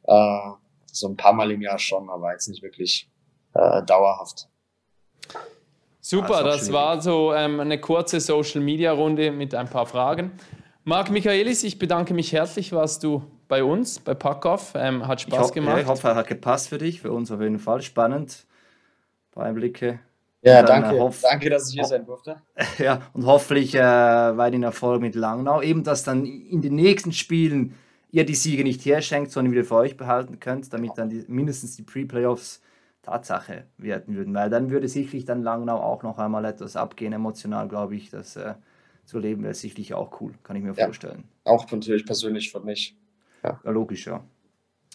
äh, 0.03 0.51
so 0.91 1.07
ein 1.07 1.17
paar 1.17 1.33
Mal 1.33 1.51
im 1.51 1.61
Jahr 1.61 1.79
schon, 1.79 2.09
aber 2.09 2.31
jetzt 2.31 2.47
nicht 2.47 2.63
wirklich 2.63 3.09
äh, 3.53 3.83
dauerhaft. 3.83 4.47
super, 5.99 6.39
auch 6.39 6.43
das 6.43 6.71
war 6.71 7.01
so 7.01 7.33
ähm, 7.33 7.59
eine 7.59 7.79
kurze 7.79 8.19
Social-Media-Runde 8.19 9.31
mit 9.31 9.53
ein 9.53 9.69
paar 9.69 9.85
Fragen. 9.85 10.31
Marc 10.83 11.09
Michaelis, 11.11 11.63
ich 11.63 11.79
bedanke 11.79 12.13
mich 12.13 12.31
herzlich, 12.31 12.71
warst 12.71 13.03
du 13.03 13.23
bei 13.49 13.63
uns, 13.63 13.99
bei 13.99 14.13
Packoff. 14.13 14.73
Ähm, 14.75 15.05
hat 15.07 15.19
Ich, 15.19 15.27
Spaß 15.27 15.49
ho 15.49 15.51
gemacht. 15.53 15.75
ja, 15.75 15.81
ich 15.83 15.87
hoffe, 15.87 16.07
er 16.07 16.15
hat 16.15 16.27
gepasst 16.27 16.69
für 16.69 16.77
dich, 16.77 17.01
für 17.01 17.11
uns 17.11 17.29
auf 17.29 17.41
jeden 17.41 17.59
Fall. 17.59 17.81
Spannend. 17.81 18.45
Ein 18.45 19.31
paar 19.31 19.43
Einblicke. 19.45 19.99
Ja, 20.47 20.63
Dann, 20.63 20.81
danke. 20.83 20.97
äh, 20.97 20.99
hoff- 20.99 21.21
danke, 21.21 21.49
dass 21.49 21.67
ich 21.69 21.75
hier 21.75 21.85
sein 21.85 22.05
durfte. 22.05 22.41
Ja, 22.77 23.01
und 23.13 23.25
hoffentlich 23.25 23.75
äh, 23.75 23.79
weiterhin 23.79 24.63
Erfolg 24.63 25.01
mit 25.01 25.15
Langnau. 25.15 25.61
Eben, 25.61 25.83
dass 25.83 26.03
dann 26.03 26.25
in 26.25 26.61
den 26.61 26.75
nächsten 26.75 27.11
Spielen 27.11 27.73
ihr 28.11 28.25
die 28.25 28.35
Siege 28.35 28.63
nicht 28.63 28.85
herschenkt, 28.85 29.31
sondern 29.31 29.51
wieder 29.51 29.63
für 29.63 29.75
euch 29.75 29.97
behalten 29.97 30.39
könnt, 30.39 30.71
damit 30.73 30.91
dann 30.97 31.09
die, 31.09 31.25
mindestens 31.27 31.75
die 31.75 31.83
Pre-Playoffs 31.83 32.61
Tatsache 33.03 33.65
werden 33.77 34.15
würden. 34.15 34.33
Weil 34.33 34.49
dann 34.49 34.69
würde 34.69 34.87
sicherlich 34.87 35.25
dann 35.25 35.41
Langnau 35.43 35.77
auch 35.81 36.03
noch 36.03 36.17
einmal 36.17 36.43
etwas 36.45 36.75
abgehen, 36.75 37.13
emotional, 37.13 37.67
glaube 37.67 37.95
ich. 37.95 38.09
Das 38.09 38.35
äh, 38.35 38.53
zu 39.05 39.19
leben 39.19 39.43
wäre 39.43 39.53
sicherlich 39.53 39.93
auch 39.93 40.19
cool, 40.21 40.33
kann 40.43 40.55
ich 40.55 40.63
mir 40.63 40.73
Ja. 40.73 40.85
vorstellen. 40.85 41.23
Auch 41.45 41.69
natürlich 41.71 42.05
persönlich 42.05 42.51
für 42.51 42.59
mich. 42.59 42.95
Ja, 43.43 43.59
logisch, 43.63 44.07
ja. 44.07 44.23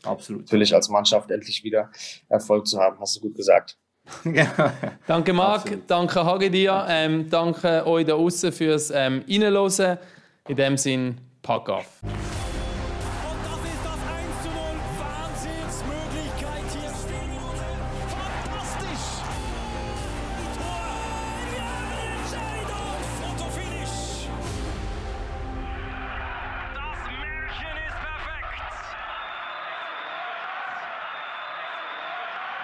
Absolut. 0.05 0.43
Natürlich 0.43 0.75
als 0.75 0.89
Mannschaft 0.89 1.31
endlich 1.31 1.63
wieder 1.65 1.91
Erfolg 2.29 2.67
zu 2.67 2.79
haben, 2.81 2.99
hast 3.01 3.17
du 3.17 3.21
gut 3.21 3.35
gesagt. 3.37 3.79
Danke 5.07 5.33
Marc, 5.33 5.63
Absolut. 5.63 5.91
danke 5.91 6.25
Hagi 6.25 6.51
dir, 6.51 6.87
ähm, 6.89 7.31
danke 7.31 7.87
euch 7.87 8.05
da 8.05 8.15
außen 8.15 8.53
fürs 8.53 8.91
ähm, 8.91 9.25
Reinhören. 9.29 9.99
In 10.49 10.57
dem 10.57 10.77
Sinn, 10.77 11.21
pack 11.43 11.69
auf. 11.69 12.01